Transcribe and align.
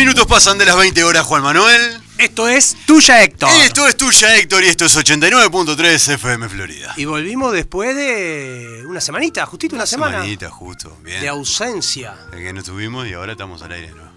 Minutos 0.00 0.26
pasan 0.26 0.56
de 0.56 0.64
las 0.64 0.76
20 0.76 1.04
horas, 1.04 1.26
Juan 1.26 1.42
Manuel. 1.42 2.00
Esto 2.16 2.48
es 2.48 2.74
Tuya 2.86 3.22
Héctor. 3.22 3.50
Esto 3.62 3.86
es 3.86 3.96
tuya, 3.96 4.34
Héctor, 4.36 4.64
y 4.64 4.68
esto 4.68 4.86
es 4.86 4.96
89.3 4.96 6.14
FM 6.14 6.48
Florida. 6.48 6.94
Y 6.96 7.04
volvimos 7.04 7.52
después 7.52 7.94
de 7.94 8.82
una 8.86 9.00
semanita, 9.00 9.44
justito 9.46 9.74
una, 9.76 9.84
semana 9.86 10.18
Semanita, 10.18 10.50
justo, 10.50 10.96
bien. 11.02 11.20
de 11.20 11.28
ausencia. 11.28 12.14
El 12.32 12.38
que 12.38 12.52
no 12.54 12.62
tuvimos 12.62 13.06
y 13.08 13.12
ahora 13.12 13.32
estamos 13.32 13.60
al 13.62 13.72
aire 13.72 13.88
de 13.88 13.94
nuevo. 13.94 14.10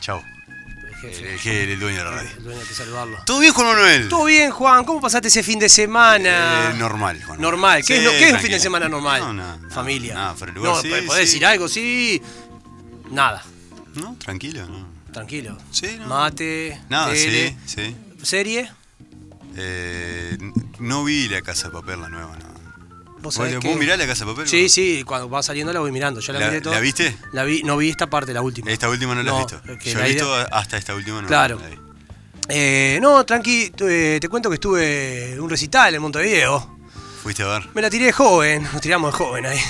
Chau. 0.00 0.20
El 1.04 1.48
El, 1.70 1.80
dueño 1.80 1.98
de 1.98 2.04
la 2.04 2.10
radio. 2.10 2.30
el 2.36 2.44
dueño 2.44 2.60
que 2.66 2.74
saludarlo. 2.74 3.18
¿Todo 3.26 3.40
bien, 3.40 3.52
Juan 3.52 3.66
Manuel? 3.68 4.08
¿Todo 4.08 4.24
bien, 4.24 4.50
Juan? 4.52 4.84
¿Cómo 4.84 5.00
pasaste 5.00 5.28
ese 5.28 5.42
fin 5.42 5.58
de 5.60 5.68
semana? 5.68 6.70
Eh, 6.70 6.74
normal, 6.74 7.16
Juan 7.18 7.38
Manuel. 7.38 7.40
Normal. 7.42 7.80
¿Qué, 7.84 7.86
Sí, 7.86 7.92
es, 7.94 8.04
lo- 8.04 8.10
qué 8.10 8.28
es 8.28 8.32
un 8.34 8.40
fin 8.40 8.50
de 8.52 8.60
semana 8.60 8.88
normal? 8.88 9.20
No, 9.20 9.32
no, 9.32 9.56
no, 9.58 9.70
Familia. 9.70 10.14
nada, 10.14 10.34
fuera 10.34 10.52
de 10.52 10.58
lugar, 10.58 10.74
no, 10.76 10.82
sí, 10.82 10.88
¿podés 10.88 11.12
sí. 11.12 11.18
decir 11.20 11.46
algo? 11.46 11.68
Sí. 11.68 12.22
Nada. 13.10 13.42
¿No? 13.94 14.16
Tranquilo, 14.18 14.66
¿no? 14.66 14.86
Tranquilo. 15.12 15.58
Sí, 15.70 15.96
no. 15.98 16.06
Mate. 16.06 16.80
Nada, 16.88 17.12
tele, 17.12 17.56
sí, 17.66 17.74
sí. 17.84 17.96
¿Serie? 18.22 18.70
Eh, 19.56 20.38
no 20.78 21.04
vi 21.04 21.28
la 21.28 21.42
casa 21.42 21.68
de 21.68 21.74
papel, 21.74 22.00
la 22.00 22.08
nueva, 22.08 22.36
no. 22.38 22.52
¿Vos 23.20 23.36
¿Vos, 23.38 23.48
vos 23.62 23.76
mirás 23.76 23.98
la 23.98 24.06
casa 24.06 24.24
de 24.24 24.32
papel? 24.32 24.48
Sí, 24.48 24.68
sí, 24.68 25.04
cuando 25.06 25.30
va 25.30 25.42
saliendo 25.44 25.72
la 25.72 25.78
voy 25.80 25.92
mirando. 25.92 26.20
Ya 26.20 26.32
la, 26.32 26.40
¿La- 26.40 26.48
miré 26.48 26.60
toda. 26.60 26.74
la 26.74 26.80
viste? 26.80 27.16
La 27.32 27.44
vi, 27.44 27.62
no 27.62 27.76
vi 27.76 27.88
esta 27.90 28.08
parte, 28.08 28.32
la 28.32 28.42
última. 28.42 28.70
Esta 28.70 28.88
última 28.88 29.14
no 29.14 29.22
la 29.22 29.32
has 29.32 29.38
visto. 29.38 29.62
Yo 29.64 29.98
la 29.98 30.06
he 30.06 30.10
idea- 30.10 30.24
visto 30.24 30.34
hasta 30.34 30.76
esta 30.76 30.94
última, 30.94 31.22
no 31.22 31.28
Claro. 31.28 31.60
la 31.60 31.68
vi. 31.68 31.76
Eh, 32.48 32.98
no, 33.00 33.24
tranqui, 33.24 33.72
eh, 33.78 34.18
te 34.20 34.28
cuento 34.28 34.48
que 34.48 34.54
estuve 34.54 35.34
en 35.34 35.40
un 35.40 35.48
recital 35.48 35.94
en 35.94 36.02
Montevideo. 36.02 36.78
Fuiste 37.22 37.44
a 37.44 37.46
ver. 37.46 37.68
Me 37.74 37.82
la 37.82 37.88
tiré 37.90 38.06
de 38.06 38.12
joven, 38.12 38.64
nos 38.72 38.80
tiramos 38.80 39.12
de 39.12 39.18
joven 39.18 39.46
ahí, 39.46 39.60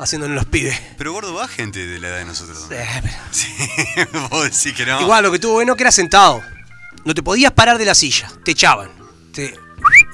haciéndonos 0.00 0.34
los 0.34 0.46
pibes. 0.46 0.78
Pero 0.98 1.12
gordo, 1.12 1.34
va 1.34 1.46
gente 1.48 1.86
de 1.86 1.98
la 2.00 2.08
edad 2.08 2.18
de 2.18 2.24
nosotros. 2.24 2.66
Eh, 2.70 2.86
pero- 3.02 3.14
Sí, 3.30 3.48
vos 4.30 4.44
decís 4.44 4.72
que 4.74 4.86
no. 4.86 5.00
Igual 5.00 5.22
lo 5.24 5.30
que 5.32 5.38
tuvo 5.38 5.54
bueno 5.54 5.76
que 5.76 5.82
era 5.82 5.92
sentado. 5.92 6.42
No 7.04 7.14
te 7.14 7.22
podías 7.22 7.52
parar 7.52 7.78
de 7.78 7.84
la 7.84 7.94
silla, 7.94 8.30
te 8.44 8.50
echaban. 8.52 8.90
Te, 9.32 9.54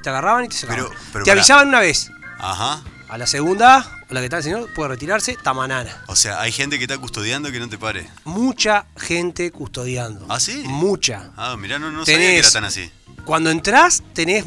te 0.03 0.09
agarraban 0.11 0.45
y 0.45 0.49
te 0.49 0.57
sacaban. 0.57 0.85
Pero- 0.85 0.95
pero 1.13 1.25
te 1.25 1.31
pará. 1.31 1.41
avisaban 1.41 1.69
una 1.69 1.81
vez. 1.81 2.11
Ajá. 2.39 2.83
A 3.09 3.19
la 3.19 3.27
segunda, 3.27 4.03
la 4.11 4.21
que 4.21 4.27
está 4.27 4.39
el 4.39 4.43
señor, 4.43 4.69
puede 4.75 4.89
retirarse, 4.91 5.37
tamanana. 5.43 6.03
O 6.09 6.17
sea, 6.17 6.41
hay 6.41 6.51
gente 6.53 6.77
que 6.79 6.85
está 6.85 6.99
custodiando 6.99 7.51
que 7.53 7.61
no 7.61 7.69
te 7.69 7.79
pare. 7.79 8.09
Mucha 8.25 8.87
gente 8.97 9.51
custodiando. 9.53 10.27
¿Ah, 10.29 10.41
sí? 10.41 10.63
Mucha. 10.67 11.31
Ah, 11.37 11.57
mirá, 11.57 11.79
no, 11.79 11.91
no 11.93 12.05
sabía 12.05 12.19
que 12.19 12.39
era 12.39 12.51
tan 12.51 12.65
así. 12.65 12.91
Cuando 13.25 13.51
entras, 13.51 14.03
tenés 14.13 14.45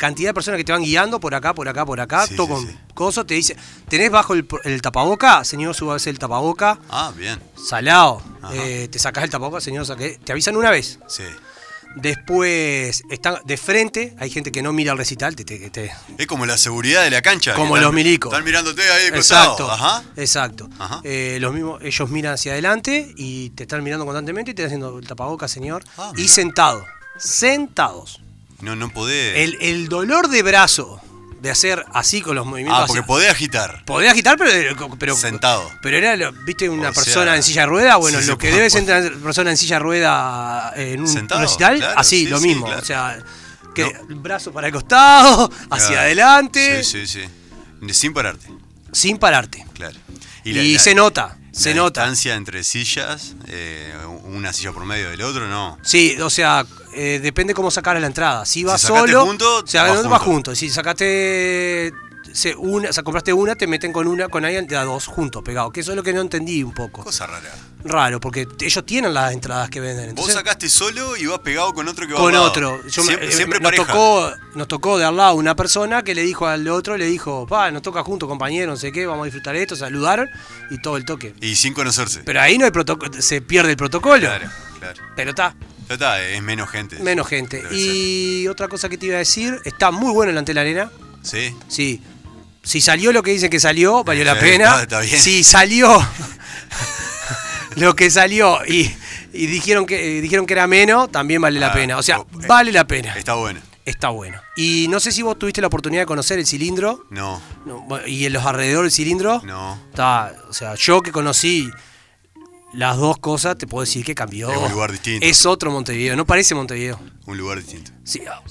cantidad 0.00 0.30
de 0.30 0.34
personas 0.34 0.58
que 0.58 0.64
te 0.64 0.72
van 0.72 0.82
guiando 0.82 1.20
por 1.20 1.34
acá, 1.34 1.54
por 1.54 1.68
acá, 1.68 1.84
por 1.86 2.00
acá, 2.00 2.26
Sí, 2.26 2.34
todo 2.34 2.46
sí, 2.46 2.52
con 2.52 2.66
sí. 2.66 2.76
coso, 2.94 3.24
te 3.26 3.34
dice, 3.34 3.56
tenés 3.88 4.10
bajo 4.10 4.34
el, 4.34 4.46
el 4.64 4.82
tapaboca, 4.82 5.44
señor, 5.44 5.74
súbase 5.76 6.10
el 6.10 6.18
tapaboca, 6.18 6.78
Ah, 6.88 7.12
bien. 7.16 7.38
salado, 7.54 8.20
eh, 8.52 8.88
te 8.90 8.98
sacás 8.98 9.22
el 9.24 9.30
tapaboca, 9.30 9.60
señor, 9.60 9.86
saqué, 9.86 10.18
te 10.24 10.32
avisan 10.32 10.56
una 10.56 10.70
vez. 10.70 10.98
Sí. 11.06 11.22
Después, 11.96 13.02
están 13.10 13.38
de 13.44 13.56
frente, 13.56 14.14
hay 14.20 14.30
gente 14.30 14.52
que 14.52 14.62
no 14.62 14.72
mira 14.72 14.92
el 14.92 14.98
recital, 14.98 15.34
te, 15.36 15.44
te- 15.44 15.70
te- 15.70 15.92
Es 16.18 16.26
como 16.28 16.46
la 16.46 16.56
seguridad 16.56 17.02
de 17.02 17.10
la 17.10 17.20
cancha. 17.20 17.54
Como 17.54 17.76
los 17.76 17.92
milicos. 17.92 18.32
Están 18.32 18.44
mirándote 18.44 18.82
ahí 18.90 19.04
de 19.06 19.12
costado. 19.16 19.52
Exacto, 19.52 19.70
Ajá. 19.70 20.02
exacto. 20.16 20.68
Ajá. 20.78 21.00
Eh, 21.04 21.38
los 21.40 21.52
mismos, 21.52 21.82
ellos 21.82 22.08
miran 22.08 22.34
hacia 22.34 22.52
adelante 22.52 23.12
y 23.16 23.50
te 23.50 23.64
están 23.64 23.82
mirando 23.82 24.04
constantemente 24.06 24.52
y 24.52 24.54
te 24.54 24.62
están 24.62 24.78
haciendo 24.78 24.98
el 25.00 25.06
tapaboca, 25.06 25.48
señor. 25.48 25.82
Ah, 25.98 26.12
y 26.16 26.28
sentado, 26.28 26.84
sentados. 27.18 28.20
No, 28.62 28.76
no 28.76 28.90
podés. 28.90 29.38
El, 29.38 29.56
el 29.60 29.88
dolor 29.88 30.28
de 30.28 30.42
brazo 30.42 31.00
de 31.40 31.50
hacer 31.50 31.84
así 31.94 32.20
con 32.20 32.36
los 32.36 32.44
movimientos. 32.44 32.82
Ah, 32.82 32.86
porque 32.86 33.00
hacia- 33.00 33.06
podés 33.06 33.30
agitar. 33.30 33.82
Podés 33.86 34.10
agitar, 34.10 34.36
pero, 34.36 34.96
pero 34.98 35.16
Sentado. 35.16 35.70
Pero 35.82 35.96
era, 35.96 36.14
lo- 36.16 36.32
viste, 36.44 36.68
una 36.68 36.90
O 36.90 36.92
sea, 36.92 37.02
persona 37.02 37.36
en 37.36 37.42
silla 37.42 37.62
de 37.62 37.66
rueda. 37.68 37.96
Bueno, 37.96 38.20
sí, 38.20 38.26
lo 38.26 38.36
que 38.36 38.50
debe 38.50 38.68
ser 38.68 38.82
una 38.82 39.22
persona 39.22 39.50
en 39.50 39.56
silla 39.56 39.76
de 39.76 39.80
rueda 39.80 40.72
en 40.76 41.00
un 41.00 41.08
Sentado, 41.08 41.40
recital, 41.40 41.78
claro, 41.78 41.98
así, 41.98 42.24
sí, 42.24 42.26
lo 42.30 42.40
mismo. 42.40 42.66
claro. 42.66 42.82
O 42.82 42.84
sea, 42.84 43.18
que 43.74 43.90
No. 44.08 44.16
brazo 44.20 44.52
para 44.52 44.66
el 44.66 44.72
costado, 44.74 45.50
hacia 45.70 45.86
Claro. 45.88 46.00
adelante, 46.02 46.84
Sí, 46.84 47.06
sí, 47.06 47.20
sí. 47.86 47.92
Sin 47.94 48.12
pararte. 48.12 48.46
sin 48.92 49.16
pararte. 49.16 49.64
Claro. 49.72 49.96
Y, 50.44 50.52
la- 50.74 50.78
se 50.78 50.94
nota, 50.94 51.38
se 51.52 51.74
nota. 51.74 52.02
distancia 52.02 52.34
entre 52.34 52.64
sillas, 52.64 53.34
eh, 53.48 53.92
una 54.24 54.52
silla 54.52 54.72
por 54.72 54.84
medio 54.84 55.10
del 55.10 55.22
otro, 55.22 55.48
no. 55.48 55.78
Sí, 55.82 56.16
o 56.20 56.30
sea, 56.30 56.64
eh, 56.94 57.20
depende 57.22 57.54
cómo 57.54 57.70
sacaras 57.70 58.00
la 58.00 58.06
entrada. 58.06 58.44
Si 58.46 58.64
vas 58.64 58.80
sacaste 58.80 59.12
solo, 59.12 59.26
junto, 59.26 59.58
o 59.58 59.66
sea, 59.66 59.82
vas 59.82 60.02
vas 60.08 60.22
junto. 60.22 60.24
junto. 60.24 60.54
Si 60.54 60.70
sacaste 60.70 61.92
se- 62.32 62.54
una, 62.56 62.90
o 62.90 62.92
sea, 62.92 63.02
compraste 63.02 63.32
una, 63.32 63.54
te 63.54 63.66
meten 63.66 63.92
con 63.92 64.06
una, 64.06 64.28
con 64.28 64.44
alguien 64.44 64.66
de 64.66 64.76
a 64.76 64.84
dos 64.84 65.06
juntos, 65.06 65.42
pegados. 65.42 65.72
Que 65.72 65.80
eso 65.80 65.92
es 65.92 65.96
lo 65.96 66.02
que 66.02 66.12
no 66.12 66.20
entendí 66.20 66.62
un 66.62 66.72
poco. 66.72 67.02
Cosa 67.04 67.26
rara. 67.26 67.50
Raro, 67.82 68.20
porque 68.20 68.46
ellos 68.60 68.84
tienen 68.84 69.14
las 69.14 69.32
entradas 69.32 69.70
que 69.70 69.80
venden. 69.80 70.10
Entonces, 70.10 70.34
Vos 70.34 70.42
sacaste 70.42 70.68
solo 70.68 71.16
y 71.16 71.24
vas 71.26 71.38
pegado 71.38 71.72
con 71.72 71.88
otro 71.88 72.06
que 72.06 72.12
va 72.12 72.20
con 72.20 72.34
otro. 72.34 72.82
Yo 72.88 73.02
me- 73.02 73.08
siempre 73.08 73.28
eh, 73.28 73.32
siempre 73.32 73.58
nos, 73.60 73.70
pareja. 73.70 73.86
tocó, 73.92 74.30
nos 74.54 74.68
tocó 74.68 74.98
de 74.98 75.04
al 75.06 75.16
lado 75.16 75.34
una 75.36 75.56
persona 75.56 76.02
que 76.04 76.14
le 76.14 76.22
dijo 76.22 76.46
al 76.46 76.68
otro, 76.68 76.96
le 76.98 77.06
dijo, 77.06 77.46
pa, 77.46 77.70
nos 77.70 77.80
toca 77.82 78.02
juntos, 78.02 78.28
compañero, 78.28 78.70
no 78.70 78.76
sé 78.76 78.92
qué, 78.92 79.06
vamos 79.06 79.22
a 79.22 79.24
disfrutar 79.26 79.56
esto, 79.56 79.76
saludaron 79.76 80.28
y 80.70 80.80
todo 80.82 80.96
el 80.98 81.04
toque. 81.06 81.34
Y 81.40 81.54
sin 81.56 81.72
conocerse. 81.72 82.20
Pero 82.24 82.40
ahí 82.42 82.58
no 82.58 82.66
hay 82.66 82.70
protocolo, 82.70 83.12
se 83.20 83.40
pierde 83.40 83.70
el 83.70 83.76
protocolo. 83.78 84.20
Claro, 84.26 84.50
claro. 84.78 85.00
Pero 85.16 85.30
está, 85.30 85.54
está, 85.88 86.22
es 86.22 86.42
menos 86.42 86.68
gente. 86.68 86.98
menos 86.98 87.26
gente. 87.26 87.64
Y 87.72 88.46
otra 88.48 88.68
cosa 88.68 88.90
que 88.90 88.98
te 88.98 89.06
iba 89.06 89.14
a 89.16 89.20
decir, 89.20 89.58
está 89.64 89.90
muy 89.90 90.12
bueno 90.12 90.32
el 90.32 90.36
ante 90.38 90.52
la 90.52 90.60
arena. 90.60 90.90
Sí. 91.22 91.54
Sí. 91.68 92.02
Si 92.62 92.80
salió 92.80 93.12
lo 93.12 93.22
que 93.22 93.30
dicen 93.32 93.50
que 93.50 93.58
salió, 93.60 94.04
valió 94.04 94.24
la 94.24 94.34
Sí, 94.34 94.40
pena. 94.40 94.82
está- 94.82 95.00
bien. 95.00 95.18
Si 95.20 95.42
salió 95.44 95.88
lo 97.76 97.94
que 97.94 98.10
salió 98.10 98.58
y, 98.66 98.94
y 99.32 99.46
dijeron 99.46 99.86
que 99.86 100.18
eh, 100.18 100.20
dijeron 100.20 100.46
que 100.46 100.52
era 100.54 100.66
menos, 100.66 101.10
también 101.10 101.40
vale 101.40 101.58
la 101.60 101.68
Ah, 101.68 101.72
pena. 101.72 101.96
O 101.98 102.02
sea, 102.02 102.16
eh, 102.18 102.46
vale 102.46 102.72
la 102.72 102.86
pena. 102.86 103.14
Está 103.16 103.34
bueno. 103.34 103.60
Está 103.84 104.10
bueno. 104.10 104.40
Y 104.56 104.86
no 104.90 105.00
sé 105.00 105.10
si 105.10 105.22
vos 105.22 105.38
tuviste 105.38 105.60
la 105.60 105.66
oportunidad 105.68 106.02
de 106.02 106.06
conocer 106.06 106.38
el 106.38 106.46
cilindro 106.46 107.06
No, 107.10 107.40
no, 107.64 107.86
y 108.06 108.26
en 108.26 108.32
los 108.34 108.44
alrededores 108.44 108.92
del 108.92 108.96
cilindro. 108.96 109.40
no. 109.44 109.80
Está, 109.90 110.32
o 110.48 110.52
sea, 110.52 110.74
yo 110.74 111.00
que 111.00 111.10
conocí 111.12 111.68
las 112.72 112.96
dos 112.96 113.18
cosas, 113.18 113.58
te 113.58 113.66
puedo 113.66 113.84
decir 113.84 114.04
que 114.04 114.14
cambió. 114.14 114.50
Es 114.50 114.58
un 114.58 114.72
lugar 114.72 114.92
distinto. 114.92 115.26
Es 115.26 115.46
otro 115.46 115.70
Montevideo, 115.70 116.16
no 116.16 116.26
parece 116.26 116.54
Montevideo. 116.54 117.00
Un 117.26 117.36
lugar 117.36 117.58
distinto. 117.58 117.90
Sí, 118.04 118.22
ah, 118.30 118.42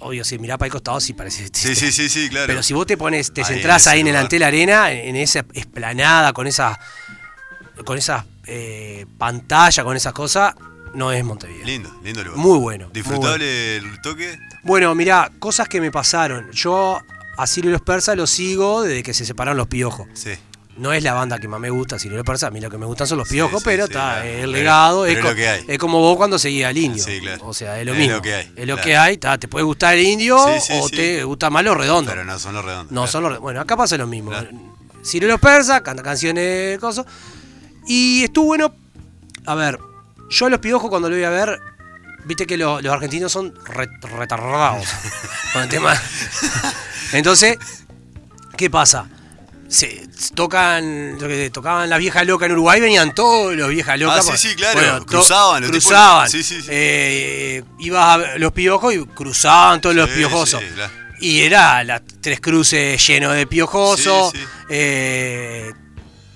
obvio, 0.00 0.24
si 0.24 0.38
mirá 0.38 0.58
para 0.58 0.66
el 0.66 0.72
costado, 0.72 1.00
sí 1.00 1.12
parece. 1.12 1.48
Sí, 1.52 1.74
sí, 1.74 1.90
sí, 1.92 2.08
sí, 2.08 2.28
claro. 2.28 2.46
Pero 2.46 2.62
si 2.62 2.74
vos 2.74 2.86
te 2.86 2.96
pones, 2.96 3.32
te 3.32 3.42
Ahí, 3.42 3.46
centrás 3.46 3.86
en 3.86 3.92
ahí 3.92 4.00
en 4.00 4.06
el 4.08 4.12
lugar. 4.12 4.24
Antel 4.24 4.42
Arena, 4.42 4.92
en 4.92 5.16
esa 5.16 5.44
esplanada, 5.52 6.32
con 6.32 6.46
esa. 6.46 6.78
con 7.84 7.98
esas 7.98 8.24
eh, 8.46 9.06
pantallas, 9.18 9.84
con 9.84 9.96
esas 9.96 10.12
cosas, 10.12 10.54
no 10.94 11.10
es 11.12 11.24
Montevideo. 11.24 11.66
Lindo, 11.66 12.00
lindo 12.02 12.22
lugar. 12.22 12.38
Muy 12.38 12.58
bueno. 12.58 12.86
muy 12.86 12.94
Disfrutable 12.94 13.76
el 13.76 14.00
toque. 14.00 14.38
Bueno, 14.62 14.94
mirá, 14.94 15.30
cosas 15.38 15.68
que 15.68 15.80
me 15.80 15.90
pasaron. 15.90 16.50
Yo 16.52 17.00
a 17.36 17.46
Sirio 17.46 17.70
y 17.70 17.72
los 17.72 17.82
Persas 17.82 18.16
los 18.16 18.30
sigo 18.30 18.82
desde 18.82 19.02
que 19.02 19.12
se 19.14 19.24
separaron 19.24 19.56
los 19.56 19.66
piojos. 19.66 20.06
Sí. 20.14 20.30
No 20.76 20.92
es 20.92 21.04
la 21.04 21.14
banda 21.14 21.38
que 21.38 21.46
más 21.46 21.60
me 21.60 21.70
gusta, 21.70 21.96
y 22.02 22.08
los 22.08 22.24
Persas. 22.24 22.48
A 22.48 22.50
mí 22.50 22.60
lo 22.60 22.68
que 22.68 22.78
me 22.78 22.86
gustan 22.86 23.06
son 23.06 23.18
los 23.18 23.28
piojos, 23.28 23.60
sí, 23.60 23.64
pero 23.64 23.86
sí, 23.86 23.92
está, 23.92 24.14
claro. 24.14 24.24
el 24.28 24.50
legado 24.52 25.02
pero 25.04 25.30
es, 25.30 25.64
es 25.68 25.78
co- 25.78 25.86
como 25.86 26.00
vos 26.00 26.16
cuando 26.16 26.36
seguías 26.38 26.70
al 26.70 26.76
indio. 26.78 27.04
Sí, 27.04 27.20
claro. 27.20 27.46
O 27.46 27.54
sea, 27.54 27.78
es 27.78 27.86
lo 27.86 27.92
Es 27.92 27.98
mismo. 27.98 28.16
lo 28.16 28.22
que 28.22 28.34
hay, 28.34 28.52
Es 28.56 28.66
lo 28.66 28.74
claro. 28.74 28.82
que 28.82 28.96
hay, 28.96 29.14
está, 29.14 29.38
te 29.38 29.46
puede 29.46 29.64
gustar 29.64 29.94
el 29.94 30.04
indio 30.04 30.36
o 30.36 30.88
te 30.90 31.22
gusta 31.22 31.48
más 31.50 31.62
lo 31.64 31.74
redondo. 31.76 32.10
Pero 32.10 32.24
no 32.24 32.38
son 32.40 32.54
los 32.54 32.64
redondos. 32.64 32.90
No 32.92 33.06
son 33.06 33.22
los. 33.22 33.38
Bueno, 33.38 33.60
acá 33.60 33.76
pasa 33.76 33.96
lo 33.96 34.06
mismo. 34.08 34.32
Los 34.32 35.40
persas, 35.40 35.82
canta 35.82 36.02
canciones, 36.02 36.78
cosas. 36.80 37.06
Y 37.86 38.24
estuvo 38.24 38.46
bueno. 38.46 38.74
A 39.46 39.54
ver, 39.54 39.78
yo 40.30 40.46
a 40.46 40.50
los 40.50 40.58
piojos 40.58 40.90
cuando 40.90 41.08
lo 41.08 41.14
voy 41.14 41.24
a 41.24 41.30
ver, 41.30 41.60
viste 42.24 42.46
que 42.46 42.56
lo- 42.56 42.80
los 42.80 42.92
argentinos 42.92 43.30
son 43.30 43.54
re- 43.66 43.88
retardados 44.16 44.88
con 45.52 45.62
el 45.62 45.68
tema. 45.68 45.94
Entonces, 47.12 47.58
¿qué 48.56 48.70
pasa? 48.70 49.06
Se 49.68 50.06
tocan, 50.34 51.18
lo 51.20 51.26
que 51.26 51.50
tocaban 51.50 51.88
las 51.90 51.98
viejas 51.98 52.26
locas 52.26 52.46
en 52.46 52.52
Uruguay, 52.52 52.80
venían 52.80 53.14
todos 53.14 53.54
los 53.56 53.68
viejas 53.70 53.98
locas. 53.98 54.18
Ah, 54.18 54.22
sí, 54.22 54.28
pues, 54.28 54.40
sí, 54.40 54.54
claro, 54.54 55.00
to- 55.00 55.06
cruzaban, 55.06 55.62
los 55.62 55.70
tipos- 55.70 55.84
Cruzaban. 55.86 56.30
sí, 56.30 56.42
sí, 56.42 56.60
sí. 56.62 56.68
Eh, 56.70 57.64
ibas 57.80 58.04
a 58.18 58.38
los 58.38 58.52
piojos 58.52 58.94
y 58.94 59.04
cruzaban 59.06 59.80
todos 59.80 59.96
los 59.96 60.08
piojosos. 60.10 60.62
Y 61.20 61.40
era 61.40 61.82
las 61.84 62.02
tres 62.20 62.40
cruces 62.40 63.04
lleno 63.06 63.30
de 63.32 63.46
piojosos. 63.46 64.32
Eh, 64.68 65.72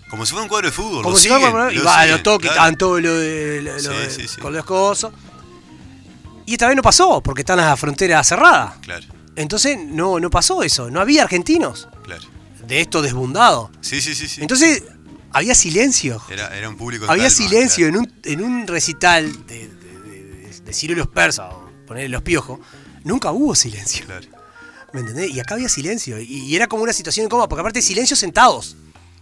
Como 0.08 0.24
si 0.24 0.30
fuera 0.32 0.42
un 0.44 0.48
cuadro 0.48 0.68
de 0.68 0.72
fútbol. 0.72 1.02
Como 1.02 1.14
lo 1.16 1.20
si 1.20 1.28
fuera, 1.28 1.70
y 1.70 1.76
lo 1.76 1.84
va, 1.84 2.00
siguen, 2.02 2.16
lo 2.16 2.22
toque, 2.22 2.42
claro. 2.48 2.54
estaban 2.54 2.76
todo 2.78 2.98
lo 3.00 3.10
lo- 3.60 4.40
con 4.40 4.52
los 4.54 4.64
cosas. 4.64 5.12
Y 6.46 6.52
esta 6.52 6.66
vez 6.66 6.76
no 6.76 6.82
pasó, 6.82 7.20
porque 7.22 7.42
están 7.42 7.58
las 7.58 7.78
fronteras 7.78 8.26
cerradas. 8.26 8.76
Claro, 8.80 9.04
Entonces 9.36 9.76
no, 9.78 10.18
no 10.18 10.30
pasó 10.30 10.62
eso, 10.62 10.90
no 10.90 11.00
había 11.00 11.22
argentinos 11.24 11.88
claro. 12.04 12.22
De 12.68 12.80
esto 12.80 13.02
desbundado. 13.02 13.70
Sí, 13.80 14.00
sí, 14.00 14.14
sí. 14.14 14.28
sí. 14.28 14.40
Entonces 14.42 14.84
había 15.32 15.54
silencio. 15.54 16.22
era, 16.30 16.56
era 16.56 16.68
un 16.68 16.76
público. 16.76 17.06
Había 17.08 17.30
silencio 17.30 17.88
claro. 17.88 18.04
en, 18.04 18.40
un, 18.40 18.44
en 18.44 18.44
un 18.60 18.66
recital 18.66 19.46
de, 19.46 19.68
de, 19.68 19.68
de- 19.68 20.60
de 20.64 20.72
Ciro 20.72 20.92
y 20.92 20.96
los 20.96 21.08
persas, 21.08 21.52
o 21.52 21.70
ponerle 21.86 22.10
los 22.10 22.22
piojos. 22.22 22.60
Nunca 23.04 23.32
hubo 23.32 23.54
silencio. 23.54 24.04
Claro. 24.06 24.26
¿Me 24.92 25.00
entendés? 25.00 25.30
Y 25.30 25.40
acá 25.40 25.54
había 25.54 25.68
silencio. 25.68 26.20
Y, 26.20 26.24
y 26.24 26.56
era 26.56 26.66
como 26.66 26.82
una 26.82 26.92
situación 26.92 27.24
incómoda, 27.26 27.48
porque 27.48 27.60
aparte 27.60 27.82
silencio 27.82 28.16
sentados. 28.16 28.76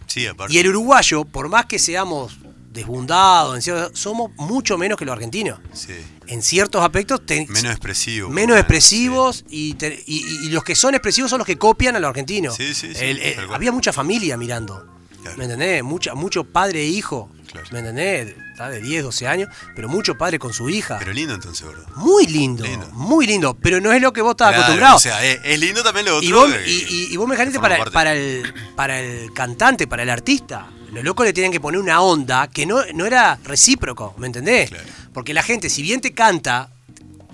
Sí, 0.06 0.26
aparte. 0.26 0.54
Y 0.54 0.58
el 0.58 0.68
uruguayo, 0.68 1.24
por 1.24 1.48
más 1.48 1.66
que 1.66 1.78
seamos 1.78 2.38
desbundados, 2.76 3.64
somos 3.94 4.30
mucho 4.36 4.78
menos 4.78 4.96
que 4.98 5.04
los 5.04 5.12
argentinos. 5.12 5.58
Sí. 5.72 5.94
En 6.28 6.42
ciertos 6.42 6.82
aspectos, 6.82 7.20
Menos 7.28 7.64
expresivo. 7.64 8.28
menos 8.30 8.56
expresivos 8.58 9.44
y, 9.48 9.74
te- 9.74 10.02
y- 10.06 10.24
y- 10.24 10.46
y 10.46 10.48
los 10.50 10.62
que 10.64 10.74
son 10.74 10.94
expresivos 10.94 11.30
son 11.30 11.38
los 11.38 11.46
que 11.46 11.56
copian 11.58 11.96
a 11.96 12.00
los 12.00 12.08
argentinos. 12.08 12.54
Sí, 12.56 12.74
sí, 12.74 12.94
sí, 12.94 13.04
El- 13.04 13.18
el- 13.20 13.52
había 13.54 13.72
mucha 13.72 13.92
familia 13.92 14.36
mirando. 14.36 14.86
Claro. 15.22 15.38
¿Me 15.38 15.44
entendés? 15.44 15.82
Mucha, 15.82 16.14
mucho 16.14 16.44
padre 16.44 16.82
e 16.82 16.86
hijo. 16.86 17.28
Claro. 17.50 17.66
¿Me 17.72 17.78
entendés? 17.80 18.34
Está 18.52 18.68
de 18.70 18.80
10, 18.80 19.02
12 19.02 19.26
años, 19.26 19.48
pero 19.74 19.88
mucho 19.88 20.16
padre 20.16 20.38
con 20.38 20.52
su 20.52 20.68
hija. 20.70 20.98
Pero 20.98 21.12
lindo 21.12 21.34
entonces, 21.34 21.66
gordo. 21.66 21.84
muy 21.96 22.26
lindo, 22.26 22.64
Lindo. 22.64 22.88
muy 22.92 23.26
lindo. 23.26 23.54
Pero 23.60 23.80
no 23.80 23.92
es 23.92 24.00
lo 24.00 24.12
que 24.12 24.22
vos 24.22 24.32
estás 24.32 24.48
Claro, 24.48 24.62
acostumbrado. 24.62 24.96
O 24.96 25.00
sea, 25.00 25.24
es, 25.24 25.40
es 25.44 25.58
lindo 25.60 25.82
también 25.82 26.06
lo 26.06 26.16
otro. 26.16 26.28
y, 26.28 26.32
vos, 26.32 26.50
y, 26.66 26.70
y- 26.88 27.08
y 27.12 27.16
vos 27.16 27.28
me 27.28 27.36
para, 27.36 27.76
parte. 27.78 27.90
para, 27.92 28.14
el, 28.14 28.54
para 28.76 29.00
el 29.00 29.32
cantante, 29.32 29.86
para 29.86 30.02
el 30.04 30.10
artista. 30.10 30.68
Los 30.92 31.04
locos 31.04 31.26
le 31.26 31.32
tienen 31.32 31.52
que 31.52 31.60
poner 31.60 31.80
una 31.80 32.00
onda 32.00 32.48
que 32.48 32.66
no, 32.66 32.78
no 32.94 33.06
era 33.06 33.38
recíproco, 33.44 34.14
¿me 34.18 34.26
entendés? 34.26 34.70
Claro. 34.70 34.84
Porque 35.12 35.34
la 35.34 35.42
gente, 35.42 35.68
si 35.70 35.82
bien 35.82 36.00
te 36.00 36.12
canta, 36.12 36.70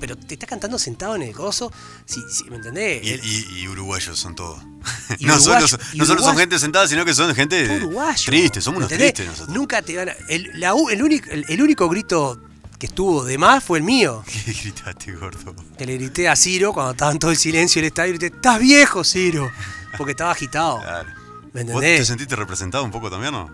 pero 0.01 0.17
te 0.17 0.35
está 0.35 0.47
cantando 0.47 0.79
sentado 0.79 1.15
en 1.17 1.23
el 1.23 1.33
gozo, 1.33 1.73
si, 2.05 2.21
si- 2.31 2.45
¿me 2.51 2.57
entendés? 2.57 3.05
Y, 3.05 3.11
El- 3.11 3.25
y- 3.25 3.61
y 3.61 3.69
uruguayos 3.69 4.19
son 4.19 4.35
todos. 4.35 4.61
Y 5.19 5.27
no 5.27 5.39
solo, 5.39 5.59
uruguayo- 5.65 5.79
no 5.95 6.05
solo 6.07 6.23
son 6.23 6.37
gente 6.37 6.59
sentada, 6.59 6.89
sino 6.89 7.05
que 7.05 7.15
son 7.15 7.33
gente 7.35 7.77
uruguayo. 7.77 8.25
triste. 8.27 8.61
Somos 8.61 8.79
unos 8.79 8.89
tristes 8.91 9.27
nosotros. 9.27 9.55
Nunca 9.57 9.81
te 9.83 9.97
van 9.97 10.09
a- 10.09 10.17
el, 10.29 10.51
la 10.59 10.75
el 10.91 11.03
único, 11.03 11.31
el, 11.31 11.45
el 11.49 11.63
único 11.63 11.89
grito 11.89 12.41
que 12.81 12.87
estuvo 12.87 13.23
de 13.25 13.39
más 13.39 13.63
fue 13.63 13.79
el 13.79 13.85
mío. 13.85 14.25
¿Qué 14.45 14.53
gritaste, 14.53 15.13
gordo? 15.13 15.55
Que 15.79 15.87
le 15.87 15.95
grité 15.99 16.29
a 16.29 16.35
Ciro 16.35 16.73
cuando 16.73 16.93
estaba 16.93 17.13
en 17.13 17.19
todo 17.21 17.31
el 17.31 17.37
silencio 17.37 17.81
del 17.81 17.89
estadio. 17.89 18.13
Grité, 18.15 18.27
¡Estás 18.35 18.59
viejo, 18.59 19.05
Ciro! 19.05 19.53
Porque 19.97 20.13
estaba 20.13 20.33
agitado. 20.33 20.81
Claro. 20.81 21.11
¿Me 21.53 21.65
¿Vos 21.65 21.81
te 21.81 22.05
sentiste 22.05 22.37
representado 22.37 22.85
un 22.85 22.91
poco 22.91 23.11
también, 23.11 23.33
no? 23.33 23.51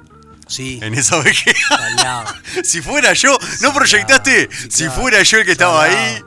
Sí. 0.47 0.81
En 0.83 0.95
esa 0.95 1.19
vejez. 1.19 1.57
Salado. 1.69 2.35
si 2.65 2.81
fuera 2.81 3.13
yo, 3.13 3.37
no 3.61 3.73
proyectaste. 3.75 4.49
Sí, 4.51 4.69
si 4.71 4.89
fuera 4.89 5.23
yo 5.23 5.39
el 5.39 5.45
que 5.45 5.53
estaba 5.53 5.85
ahí. 5.85 6.23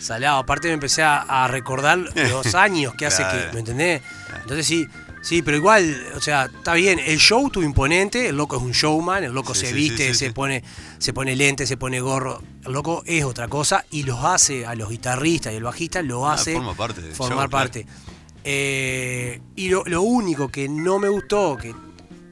Salado. 0.00 0.38
Aparte 0.38 0.68
me 0.68 0.74
empecé 0.74 1.02
a, 1.02 1.46
recordar 1.48 1.98
los 2.14 2.54
años 2.54 2.94
que 2.94 3.06
hace 3.06 3.22
Claro. 3.22 3.48
que. 3.48 3.52
¿Me 3.52 3.60
entendés? 3.60 4.02
Entonces 4.40 4.66
sí. 4.66 4.86
Sí, 5.22 5.42
pero 5.42 5.56
igual, 5.56 6.06
o 6.14 6.20
sea, 6.20 6.44
está 6.44 6.74
bien, 6.74 7.00
el 7.00 7.18
show 7.18 7.50
tuvo 7.50 7.64
imponente, 7.64 8.28
el 8.28 8.36
loco 8.36 8.58
es 8.58 8.62
un 8.62 8.70
showman, 8.70 9.24
el 9.24 9.32
loco 9.32 9.56
Sí, 9.56 9.66
se 9.66 9.72
viste, 9.72 10.14
sí, 10.14 10.26
se 10.26 10.32
pone, 10.32 10.62
se 10.98 11.12
pone 11.12 11.34
lente, 11.34 11.66
se 11.66 11.76
pone 11.76 11.98
gorro, 11.98 12.40
el 12.64 12.72
loco 12.72 13.02
es 13.06 13.24
otra 13.24 13.48
cosa 13.48 13.84
y 13.90 14.04
los 14.04 14.24
hace 14.24 14.64
a 14.66 14.76
los 14.76 14.88
guitarristas 14.88 15.52
y 15.52 15.56
el 15.56 15.64
bajista 15.64 16.00
lo 16.00 16.28
Ah, 16.28 16.34
hace 16.34 16.52
forma 16.52 16.76
parte 16.76 17.02
formar 17.12 17.50
show, 17.50 17.82
claro. 17.82 18.05
Eh, 18.48 19.40
y 19.56 19.68
lo, 19.70 19.82
lo 19.86 20.02
único 20.02 20.48
que 20.48 20.68
no 20.68 20.98
me 21.00 21.08
gustó, 21.08 21.56
que, 21.56 21.74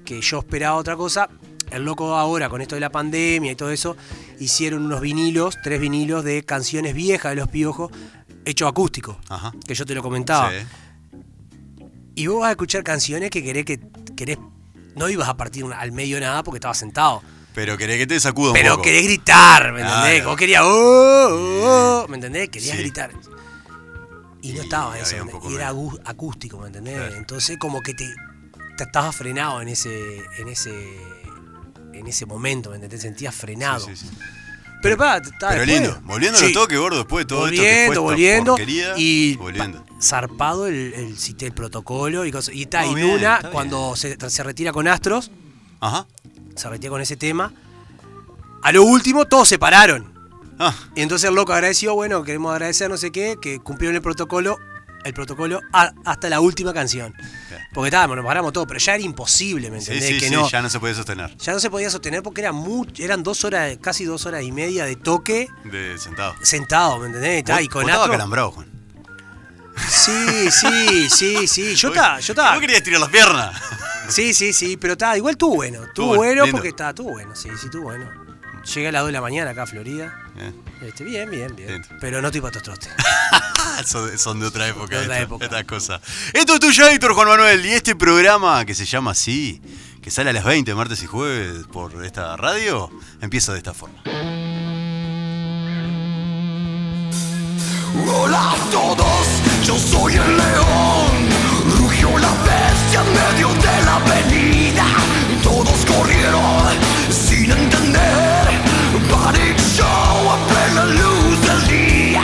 que 0.04 0.20
yo 0.20 0.38
esperaba 0.38 0.76
otra 0.76 0.96
cosa, 0.96 1.28
el 1.72 1.84
loco 1.84 2.14
ahora 2.14 2.48
con 2.48 2.60
esto 2.62 2.76
de 2.76 2.80
la 2.80 2.90
pandemia 2.90 3.50
y 3.50 3.56
todo 3.56 3.70
eso, 3.72 3.96
hicieron 4.38 4.84
unos 4.86 5.00
vinilos, 5.00 5.56
tres 5.62 5.80
vinilos 5.80 6.22
de 6.22 6.44
canciones 6.44 6.94
viejas 6.94 7.32
de 7.32 7.36
los 7.36 7.48
piojos, 7.48 7.90
hechos 8.44 8.68
acústicos, 8.68 9.16
Ajá. 9.28 9.52
que 9.66 9.74
yo 9.74 9.84
te 9.84 9.94
lo 9.94 10.02
comentaba. 10.02 10.50
Sí. 10.50 10.56
Y 12.14 12.26
vos 12.28 12.40
vas 12.42 12.48
a 12.48 12.52
escuchar 12.52 12.84
canciones 12.84 13.30
que 13.30 13.42
querés 13.42 13.64
que 13.64 13.80
querés, 14.14 14.38
no 14.94 15.08
ibas 15.08 15.28
a 15.28 15.36
partir 15.36 15.64
al 15.76 15.90
medio 15.90 16.20
nada 16.20 16.44
porque 16.44 16.58
estabas 16.58 16.78
sentado. 16.78 17.22
Pero 17.56 17.76
querés 17.76 17.98
que 17.98 18.06
te 18.06 18.20
sacuda 18.20 18.48
un 18.50 18.54
Pero 18.54 18.70
poco. 18.72 18.82
querés 18.82 19.02
gritar, 19.04 19.72
¿me 19.72 19.80
entendés? 19.80 20.14
Claro. 20.16 20.28
Vos 20.30 20.36
querías, 20.36 20.62
"Oh, 20.64 21.28
oh, 21.32 22.02
oh", 22.04 22.08
¿me 22.08 22.16
entendés? 22.16 22.48
Querías 22.50 22.76
Sí. 22.76 22.82
gritar. 22.82 23.10
Y 24.44 24.52
no 24.52 24.62
estaba 24.62 24.98
eso, 24.98 25.16
un 25.20 25.26
¿me- 25.26 25.32
poco 25.32 25.50
y 25.50 25.54
era 25.54 25.72
menos. 25.72 26.00
acústico, 26.04 26.58
¿me 26.58 26.66
entendés? 26.68 26.96
Claro. 26.96 27.14
Entonces 27.16 27.56
como 27.58 27.80
que 27.82 27.94
te, 27.94 28.12
te 28.76 28.84
estabas 28.84 29.16
frenado 29.16 29.60
en 29.62 29.68
ese, 29.68 30.18
en 30.38 30.48
ese, 30.48 30.74
en 31.92 32.06
ese 32.06 32.26
momento, 32.26 32.70
¿me 32.70 32.76
entendés? 32.76 33.00
Te 33.00 33.06
sentías 33.08 33.34
frenado. 33.34 33.86
Sí, 33.86 33.96
sí, 33.96 34.06
sí. 34.08 34.16
Pero 34.82 34.98
pa, 34.98 35.16
está 35.16 35.48
Pero 35.48 35.64
lindo. 35.64 35.98
Volviendo 36.04 36.38
Sí. 36.38 36.44
los 36.44 36.52
toques, 36.52 36.78
gordo, 36.78 36.98
después 36.98 37.24
de 37.24 37.28
todo 37.28 37.40
volviendo, 37.40 37.64
esto 37.66 37.80
que 37.80 37.86
fue 37.94 37.98
volviendo. 38.04 38.52
porquería, 38.52 38.92
y 38.98 39.34
volviendo. 39.36 39.82
zarpado 40.02 40.66
el, 40.66 40.74
el, 40.92 41.16
el 41.40 41.52
protocolo 41.52 42.26
y 42.26 42.30
cosas. 42.30 42.54
Y 42.54 42.62
y 42.64 42.94
bien, 42.94 43.00
Luna, 43.14 43.36
está 43.36 43.50
cuando 43.50 43.96
se, 43.96 44.18
se 44.28 44.42
retira 44.42 44.72
con 44.72 44.86
Astros, 44.86 45.30
Ajá. 45.80 46.06
se 46.54 46.68
retira 46.68 46.90
con 46.90 47.00
ese 47.00 47.16
tema. 47.16 47.50
A 48.62 48.72
lo 48.72 48.82
último, 48.82 49.24
todos 49.24 49.48
se 49.48 49.58
pararon. 49.58 50.12
Ah, 50.58 50.74
Y 50.94 51.02
entonces 51.02 51.28
el 51.28 51.34
loco 51.34 51.52
agradeció, 51.52 51.94
bueno, 51.94 52.22
queremos 52.22 52.52
agradecer 52.52 52.88
no 52.90 52.96
sé 52.96 53.10
qué, 53.12 53.36
que 53.40 53.58
cumplieron 53.58 53.96
el 53.96 54.02
protocolo, 54.02 54.58
el 55.04 55.12
protocolo 55.12 55.60
a- 55.72 55.92
hasta 56.04 56.28
la 56.28 56.40
última 56.40 56.72
canción. 56.72 57.12
Porque 57.72 57.88
estábamos, 57.88 58.16
nos 58.16 58.24
paramos 58.24 58.52
todo, 58.52 58.66
pero 58.66 58.78
ya 58.78 58.94
era 58.94 59.02
imposible, 59.04 59.70
¿me 59.70 59.78
entendés? 59.78 60.06
sí, 60.06 60.18
que 60.18 60.28
sí, 60.28 60.34
no, 60.34 60.48
ya 60.48 60.62
no 60.62 60.70
se 60.70 60.78
puede 60.80 60.94
sostener. 60.94 61.36
ya 61.38 61.52
no 61.52 61.60
se 61.60 61.70
podía 61.70 61.90
sostener 61.90 62.22
porque 62.22 62.40
era 62.40 62.52
eran 62.98 63.22
dos 63.22 63.44
horas, 63.44 63.76
casi 63.80 64.04
dos 64.04 64.24
horas 64.26 64.42
y 64.44 64.52
media 64.52 64.84
de 64.86 64.96
toque 64.96 65.48
De 65.64 65.98
sentado. 65.98 66.34
sentado, 66.42 66.98
¿me 67.00 67.06
entendés? 67.08 67.38
Está, 67.38 67.60
y 67.60 67.66
Vos- 67.66 67.72
con 67.72 67.82
vos 67.82 67.92
Astro- 67.92 68.12
calambrado, 68.12 68.50
Juan. 68.52 68.66
Sí, 69.88 70.50
sí, 70.52 71.10
sí, 71.10 71.48
sí. 71.48 71.74
Yo 71.74 71.88
estaba, 71.88 72.20
yo 72.20 72.32
estaba. 72.32 72.52
Vos 72.52 72.60
querías 72.60 72.82
tirar 72.82 73.00
las 73.00 73.10
piernas. 73.10 73.60
Sí, 74.08 74.32
sí, 74.32 74.52
sí, 74.52 74.76
pero 74.76 74.92
está, 74.92 75.16
igual 75.16 75.32
estuvo 75.32 75.56
bueno. 75.56 75.82
Estuvo 75.82 76.14
bueno, 76.14 76.42
bueno 76.42 76.52
porque 76.52 76.68
está, 76.68 76.90
estuvo 76.90 77.10
bueno, 77.10 77.34
sí, 77.34 77.48
sí, 77.58 77.66
estuvo 77.66 77.84
bueno. 77.84 78.08
Llegué 78.72 78.88
a 78.88 78.92
las 78.92 79.02
2 79.02 79.08
de 79.08 79.12
la 79.12 79.20
mañana 79.20 79.50
acá 79.50 79.62
a 79.64 79.66
Florida. 79.66 80.14
Bien. 80.34 80.54
Este, 80.82 81.04
bien, 81.04 81.30
bien, 81.30 81.54
bien. 81.54 81.84
Pero 82.00 82.20
no 82.22 82.28
estoy 82.28 82.40
para. 82.40 82.60
Ah, 83.76 83.82
son, 83.84 84.16
son 84.18 84.40
de 84.40 84.46
otra 84.46 84.68
época, 84.68 84.96
De 84.96 85.02
otra 85.02 85.14
esta- 85.14 85.22
época. 85.24 85.44
estas 85.46 85.64
cosas. 85.64 86.00
Esto 86.32 86.54
es 86.54 86.60
tuyo, 86.60 86.86
Héctor 86.88 87.12
Juan 87.14 87.28
Manuel. 87.28 87.64
Y 87.66 87.72
este 87.72 87.94
programa 87.96 88.64
que 88.64 88.74
se 88.74 88.84
llama 88.84 89.10
así, 89.12 89.60
que 90.00 90.10
sale 90.10 90.30
a 90.30 90.32
las 90.32 90.44
20, 90.44 90.74
martes 90.74 91.02
y 91.02 91.06
jueves 91.06 91.66
por 91.72 92.04
esta 92.04 92.36
radio, 92.36 92.90
empieza 93.20 93.52
de 93.52 93.58
esta 93.58 93.74
forma. 93.74 94.02
Hola 98.06 98.52
a 98.52 98.70
todos, 98.70 99.26
yo 99.64 99.76
soy 99.78 100.14
el 100.14 100.36
león. 100.36 101.28
Rugió 101.78 102.16
la 102.18 102.30
bestia 102.44 103.00
en 103.02 103.12
medio 103.12 103.48
de 103.54 103.84
la 103.84 103.96
avenida. 103.96 104.84
Todos 105.42 105.84
corrieron 105.86 106.93
show 110.74 110.80
a 110.80 110.84
plena 110.84 110.84
luz 110.86 111.40
del 111.46 111.66
día. 111.68 112.22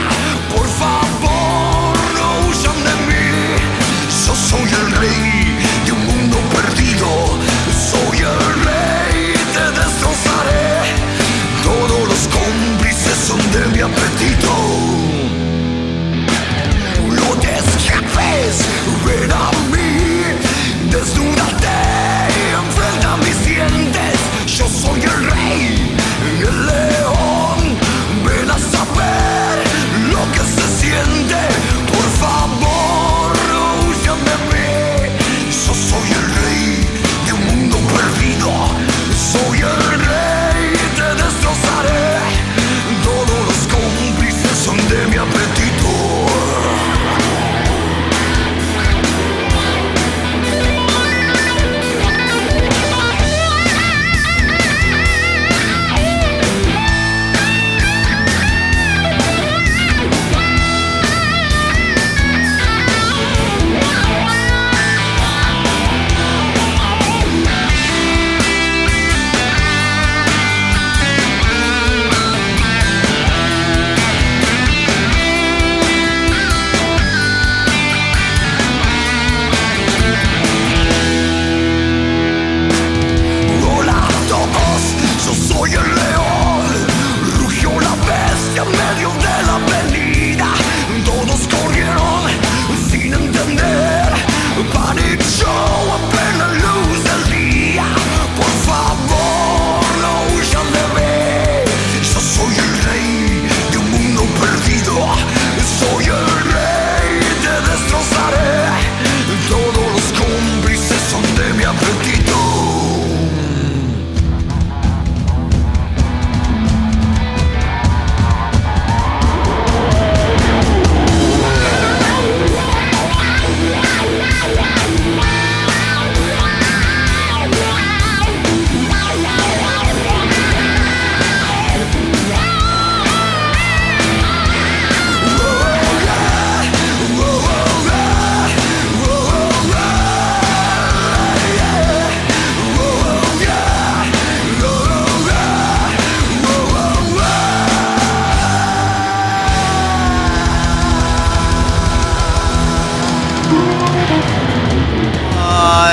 Por 0.55 0.67
favor, 0.69 1.97
no 2.15 2.49
de 2.49 2.95
mí. 3.07 3.29
Yo 4.27 4.35
soy 4.35 4.69
el 4.69 4.93
rey 4.97 5.59
de 5.85 5.93
un 5.93 6.07
mundo 6.07 6.39
perdido. 6.51 7.09
Soy 7.91 8.19
el 8.19 8.65
rey, 8.65 9.35
te 9.55 9.65
destrozaré. 9.81 10.71
Todos 11.63 12.09
los 12.09 12.29
cómplices 12.29 13.17
son 13.27 13.41
de 13.53 13.67
mi 13.73 13.81
apetito. 13.81 14.53
No 17.07 17.29
te 17.41 17.55
escapes, 17.59 18.55
ven 19.05 19.31
a 19.33 19.51
mí, 19.73 20.23
desnúdate, 20.91 21.60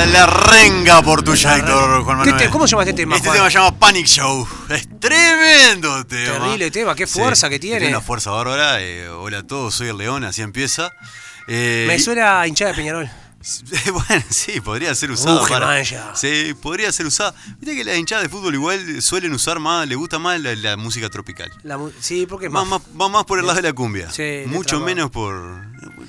la 0.06 0.26
renga 0.26 1.02
por 1.02 1.24
tu 1.24 1.34
Héctor, 1.34 2.04
Juan 2.04 2.18
¿Qué 2.24 2.30
Manuel. 2.32 2.38
te- 2.38 2.50
cómo 2.50 2.68
se 2.68 2.72
llama 2.72 2.84
este 2.84 2.94
tema, 2.94 3.16
Este 3.16 3.28
Juan? 3.28 3.38
tema 3.38 3.50
se 3.50 3.58
llama 3.58 3.80
Panic 3.80 4.06
Show. 4.06 4.48
Es 4.70 4.88
tremendo 5.00 6.06
tema. 6.06 6.34
Terrible 6.40 6.72
tema, 6.72 6.96
qué 6.96 7.08
fuerza 7.08 7.50
que 7.50 7.60
tiene. 7.60 7.88
una 7.88 8.02
fuerza 8.02 8.32
bárbara. 8.32 8.82
eh, 8.82 9.08
hola 9.10 9.40
a 9.40 9.44
todos, 9.44 9.74
soy 9.76 9.90
el 9.90 9.98
León, 9.98 10.24
así 10.24 10.42
empieza. 10.42 10.92
Eh, 11.48 11.86
Me 11.88 11.98
suena 12.00 12.42
a 12.42 12.48
hinchada 12.48 12.72
de 12.72 12.78
Peñarol. 12.78 13.10
Bueno, 13.94 14.26
sí, 14.30 14.60
podría 14.60 14.94
ser 14.96 15.12
usado. 15.12 15.42
Uge, 15.42 15.54
para-. 15.54 15.84
Sí, 16.16 16.54
podría 16.62 16.92
ser 16.92 17.06
usado. 17.06 17.34
Viste 17.60 17.76
que 17.78 17.84
las 17.86 17.96
hinchadas 17.98 18.24
de 18.24 18.30
fútbol 18.30 18.54
igual 18.54 19.02
suelen 19.02 19.32
usar 19.32 19.60
más, 19.60 19.88
le 19.88 19.96
gusta 19.96 20.20
más 20.20 20.42
la, 20.42 20.54
la 20.56 20.76
música 20.76 21.10
tropical. 21.10 21.50
La 21.64 21.80
sí, 22.02 22.26
porque 22.28 22.48
es 22.48 22.54
Va 22.54 22.66
más. 22.66 22.82
más, 22.94 23.10
más 23.10 23.24
por 23.26 23.40
el 23.40 23.46
lado 23.46 23.56
de 23.58 23.62
la 23.70 23.74
cumbia. 23.74 24.12
Sí, 24.12 24.42
Mucho 24.48 24.78
más. 24.78 24.86
menos 24.86 25.12
por 25.12 25.62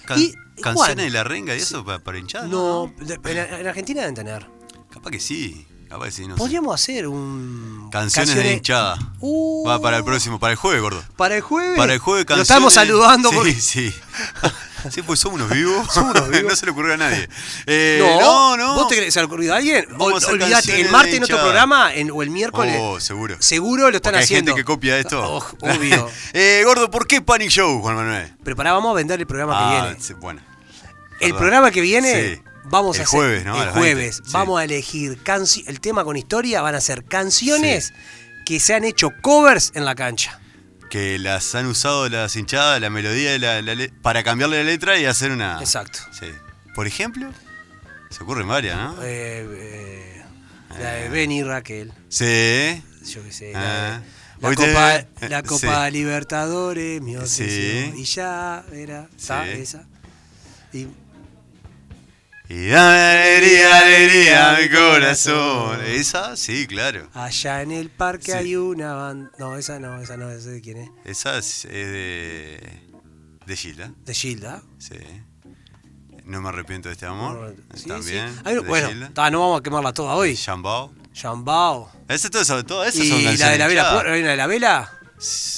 can- 0.06 0.18
Y, 0.18 0.34
canciones 0.62 1.04
de 1.06 1.10
la 1.10 1.24
renga 1.24 1.54
y 1.54 1.58
eso 1.58 1.84
para, 1.84 1.98
para 1.98 2.18
hinchadas. 2.18 2.48
No, 2.48 2.92
en, 3.00 3.36
en 3.38 3.66
Argentina 3.66 4.00
deben 4.00 4.14
tener. 4.14 4.46
Capaz 4.92 5.10
que 5.10 5.20
sí. 5.20 5.66
Capaz 5.88 6.04
que 6.06 6.10
sí, 6.12 6.26
no 6.28 6.34
sé. 6.34 6.38
Podríamos 6.38 6.74
hacer 6.74 7.06
un. 7.08 7.88
Canciones, 7.90 8.34
de 8.34 8.52
hinchada. 8.52 8.98
Uh. 9.20 9.66
Va 9.66 9.80
para 9.80 9.96
el 9.96 10.04
próximo, 10.04 10.38
para 10.38 10.52
el 10.52 10.58
jueves, 10.58 10.82
gordo. 10.82 11.02
Para 11.16 11.36
el 11.36 11.40
jueves. 11.40 11.78
Para 11.78 11.94
el 11.94 11.98
jueves 11.98 12.24
Lo 12.24 12.26
canciones. 12.26 12.50
estamos 12.50 12.74
saludando 12.74 13.30
sí, 13.30 13.34
porque. 13.36 13.54
Sí, 13.54 13.94
sí. 14.90 15.00
pues 15.02 15.18
somos 15.18 15.40
unos 15.40 15.50
vivos. 15.50 15.86
Somos 15.94 16.10
unos 16.14 16.28
vivos. 16.30 16.50
no 16.50 16.56
se 16.56 16.66
le 16.66 16.72
ocurrió 16.72 16.92
a 16.92 16.96
nadie. 16.98 17.26
Eh, 17.64 17.98
No, 18.02 18.54
no, 18.54 18.56
no. 18.58 18.74
¿Vos 18.74 18.88
te 18.88 18.96
crees? 18.96 19.14
¿Se 19.14 19.20
le 19.20 19.24
ha 19.24 19.26
ocurrido 19.28 19.54
a 19.54 19.56
alguien? 19.56 19.86
Vamos 19.92 20.12
a 20.12 20.16
hacer 20.18 20.30
Olvídate, 20.32 20.52
canciones 20.52 20.80
el 20.80 20.86
de 20.88 20.92
martes 20.92 21.14
en 21.14 21.22
otro 21.22 21.36
hinchada. 21.36 21.48
programa 21.50 21.94
en- 21.94 22.10
o 22.10 22.22
el 22.22 22.28
miércoles. 22.30 22.76
Oh, 22.78 23.00
seguro. 23.00 23.36
Seguro 23.38 23.90
lo 23.90 23.96
están 23.96 24.10
Porque 24.12 24.18
hay 24.18 24.24
haciendo. 24.24 24.50
gente 24.52 24.60
que 24.60 24.64
copia 24.66 24.98
esto. 24.98 25.22
Oh, 25.22 25.38
obvio. 25.62 26.10
eh, 26.34 26.62
gordo, 26.66 26.90
¿por 26.90 27.06
qué 27.06 27.22
Panic 27.22 27.48
Show, 27.48 27.80
Juan 27.80 27.96
Manuel? 27.96 28.34
Pero 28.44 28.56
pará, 28.56 28.72
vamos 28.74 28.90
a 28.90 28.94
vender 28.94 29.18
el 29.20 29.26
programa 29.26 29.56
que 29.56 29.64
Ah, 29.64 29.94
viene. 29.96 30.20
bueno. 30.20 30.42
El 31.20 31.30
perdón. 31.30 31.38
programa 31.38 31.70
que 31.70 31.80
viene, 31.80 32.34
Sí. 32.36 32.42
vamos 32.64 32.96
El 32.96 33.02
a 33.02 33.04
hacer. 33.04 33.18
jueves, 33.18 33.44
¿no? 33.44 33.58
A 33.60 33.64
El 33.64 33.70
jueves. 33.70 33.96
20, 34.18 34.26
sí. 34.26 34.32
Vamos 34.32 34.60
a 34.60 34.64
elegir 34.64 35.22
canci- 35.24 35.64
el 35.66 35.80
tema 35.80 36.04
con 36.04 36.16
historia. 36.16 36.60
Van 36.62 36.74
a 36.74 36.80
ser 36.80 37.04
canciones 37.04 37.92
que 38.46 38.60
se 38.60 38.74
han 38.74 38.84
hecho 38.84 39.10
covers 39.20 39.72
en 39.74 39.84
la 39.84 39.94
cancha. 39.94 40.40
Que 40.90 41.18
las 41.18 41.54
han 41.54 41.66
usado 41.66 42.08
las 42.08 42.34
hinchadas, 42.36 42.80
la 42.80 42.88
melodía 42.88 43.32
de 43.32 43.38
la, 43.38 43.60
la 43.60 43.88
para 44.00 44.22
cambiarle 44.22 44.58
la 44.64 44.70
letra 44.70 44.98
y 44.98 45.04
hacer 45.04 45.30
una. 45.30 45.58
Exacto. 45.60 45.98
Sí. 46.18 46.26
Por 46.74 46.86
ejemplo, 46.86 47.30
se 48.10 48.22
ocurren 48.22 48.48
varias, 48.48 48.76
¿no? 48.78 48.94
Eh, 49.02 49.46
eh, 49.50 50.22
la 50.80 50.92
de 50.92 51.08
Benny 51.10 51.40
y 51.40 51.42
Raquel. 51.42 51.92
Sí. 52.08 52.82
Yo 53.04 53.22
qué 53.22 53.32
sé. 53.32 53.52
Ah. 53.54 54.00
La, 54.40 54.48
de- 54.50 54.54
la 54.54 54.62
te- 54.62 54.66
Copa, 54.72 54.96
eh, 54.96 55.06
la 55.28 55.42
Copa 55.42 55.90
Libertadores, 55.90 57.02
mi 57.02 57.12
Sí. 57.12 57.16
obsesión. 57.18 57.98
Y 57.98 58.04
ya, 58.04 58.64
era. 58.72 59.08
Sí. 59.18 59.32
Esa. 59.46 59.84
Y 60.72 60.86
Y 62.50 62.68
dame 62.68 62.98
alegría, 62.98 63.78
alegría 63.78 64.56
a 64.56 64.60
mi 64.60 64.68
corazón. 64.70 65.80
¿Esa? 65.84 66.34
Sí, 66.36 66.66
claro. 66.66 67.08
allá 67.12 67.60
en 67.62 67.72
el 67.72 67.90
parque 67.90 68.32
Sí. 68.32 68.38
hay 68.38 68.56
una 68.56 68.94
banda. 68.94 69.30
No, 69.38 69.56
esa 69.56 69.78
no, 69.78 70.00
esa 70.00 70.16
no, 70.16 70.30
esa 70.30 70.48
de 70.50 70.60
quién 70.62 70.78
es. 70.78 70.90
Esa 71.04 71.36
es 71.38 71.64
de. 71.64 72.80
de 73.44 73.56
Gilda. 73.56 73.92
De 74.04 74.14
Gilda. 74.14 74.62
Sí. 74.78 74.94
No 76.24 76.40
me 76.40 76.48
arrepiento 76.48 76.88
de 76.88 76.94
este 76.94 77.06
amor. 77.06 77.54
Sí, 77.74 77.86
También. 77.86 78.34
sí. 78.34 78.42
De 78.54 78.58
bueno, 78.60 79.10
ta, 79.12 79.30
no 79.30 79.40
vamos 79.40 79.60
a 79.60 79.62
quemarla 79.62 79.92
toda 79.92 80.14
hoy. 80.14 80.34
Shambao. 80.34 80.92
Shambao. 81.12 81.90
Ese 82.08 82.30
todo 82.30 82.64
todo 82.64 82.84
eso 82.84 82.98
son 82.98 83.18
¿Y 83.20 83.36
la 83.36 83.50
de 83.50 83.58
la 83.58 83.66
vela? 83.66 84.00
¿Hay 84.06 84.20
una 84.20 84.30
de 84.30 84.36
la 84.36 84.46
vela? 84.46 84.92
S- 85.18 85.57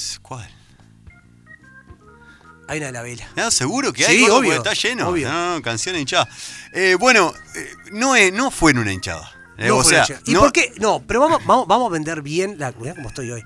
Hay 2.67 2.77
una 2.77 2.87
de 2.87 2.91
la 2.93 3.01
vela. 3.01 3.27
No, 3.35 3.51
seguro 3.51 3.91
que 3.91 4.03
Sí, 4.05 4.11
hay, 4.11 4.21
gordo, 4.21 4.37
obvio, 4.37 4.55
porque 4.55 4.69
está 4.69 4.87
lleno. 4.87 5.09
obvio. 5.09 5.29
No, 5.31 5.55
no, 5.55 5.61
canciones 5.61 6.01
hinchadas. 6.01 6.29
Eh, 6.73 6.95
bueno, 6.99 7.33
eh, 7.55 7.71
no, 7.91 8.13
no 8.31 8.49
fue 8.51 8.71
en 8.71 8.77
una 8.77 8.93
hinchada. 8.93 9.29
Eh, 9.57 9.67
No 9.67 9.77
o 9.77 9.83
fue 9.83 9.91
sea. 10.05 10.19
¿Y 10.25 10.33
no- 10.33 10.39
por 10.39 10.51
qué? 10.53 10.73
No, 10.77 11.03
pero 11.05 11.19
vamos, 11.19 11.45
vamos, 11.45 11.67
vamos 11.67 11.89
a 11.89 11.91
vender 11.91 12.21
bien 12.21 12.55
la. 12.57 12.71
Mirá 12.79 12.95
cómo 12.95 13.09
estoy 13.09 13.29
hoy. 13.31 13.43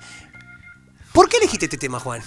¿Por 1.12 1.28
qué 1.28 1.38
elegiste 1.38 1.66
este 1.66 1.78
tema, 1.78 1.98
Juan? 1.98 2.22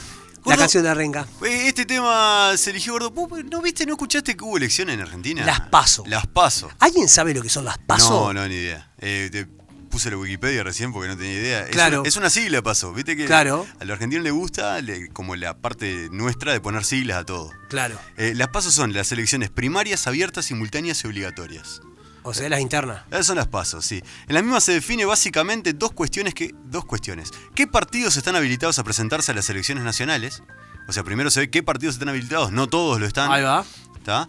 La 0.45 0.57
canción 0.57 0.83
de 0.83 0.93
Renga. 0.93 1.27
eh, 1.45 1.67
Este 1.67 1.85
tema 1.85 2.53
se 2.57 2.69
eligió 2.71 2.93
gordo. 2.93 3.11
¿Vos 3.11 3.29
¿No 3.51 3.61
viste, 3.61 3.85
no 3.85 3.93
escuchaste 3.93 4.35
que 4.35 4.43
hubo 4.43 4.57
elecciones 4.57 4.95
en 4.95 5.01
Argentina? 5.01 5.45
Las 5.45 5.59
PASO. 5.61 6.03
Las 6.07 6.25
paso. 6.27 6.71
¿Alguien 6.79 7.07
sabe 7.09 7.33
lo 7.33 7.41
que 7.41 7.49
son 7.49 7.65
las 7.65 7.77
paso? 7.77 8.09
No, 8.27 8.33
no, 8.33 8.47
ni 8.47 8.55
idea. 8.55 8.89
Eh, 8.99 9.29
te 9.31 9.47
puse 9.89 10.09
la 10.11 10.17
Wikipedia 10.17 10.63
recién 10.63 10.93
porque 10.93 11.07
no 11.09 11.17
tenía 11.17 11.33
idea. 11.33 11.61
Es 11.65 11.69
Claro. 11.71 12.01
una- 12.01 12.07
Es 12.09 12.15
una, 12.17 12.29
sigla 12.29 12.61
paso. 12.61 12.93
Viste 12.93 13.17
que 13.17 13.25
Claro. 13.25 13.65
a 13.79 13.83
los 13.85 13.93
argentinos 13.93 14.23
les 14.23 14.33
gusta 14.33 14.79
le- 14.81 15.09
como 15.09 15.35
la 15.35 15.57
parte 15.57 16.07
nuestra 16.11 16.53
de 16.53 16.61
poner 16.61 16.83
siglas 16.85 17.17
a 17.17 17.25
todo. 17.25 17.51
Claro. 17.69 17.99
Eh, 18.17 18.33
las 18.35 18.47
pasos 18.49 18.73
son 18.73 18.93
las 18.93 19.11
elecciones 19.11 19.49
primarias, 19.49 20.07
abiertas, 20.07 20.45
simultáneas 20.45 21.03
y 21.03 21.07
obligatorias. 21.07 21.81
O 22.23 22.33
sea, 22.33 22.49
las 22.49 22.59
internas. 22.59 23.03
Esas 23.11 23.25
son 23.27 23.37
las 23.37 23.47
pasos, 23.47 23.85
sí. 23.85 24.03
En 24.27 24.35
la 24.35 24.41
misma 24.41 24.59
se 24.59 24.73
define 24.73 25.05
básicamente 25.05 25.73
dos 25.73 25.91
cuestiones 25.93 26.33
que. 26.33 26.53
Dos 26.65 26.85
cuestiones. 26.85 27.31
¿Qué 27.55 27.65
partidos 27.65 28.17
están 28.17 28.35
habilitados 28.35 28.77
a 28.77 28.83
presentarse 28.83 29.31
a 29.31 29.35
las 29.35 29.49
elecciones 29.49 29.83
nacionales? 29.83 30.43
O 30.87 30.91
sea, 30.93 31.03
primero 31.03 31.31
se 31.31 31.39
ve 31.39 31.49
qué 31.49 31.63
partidos 31.63 31.95
están 31.95 32.09
habilitados, 32.09 32.51
no 32.51 32.67
todos 32.67 32.99
lo 32.99 33.07
están. 33.07 33.31
Ahí 33.31 33.41
va. 33.43 33.63
¿Está? 33.97 34.27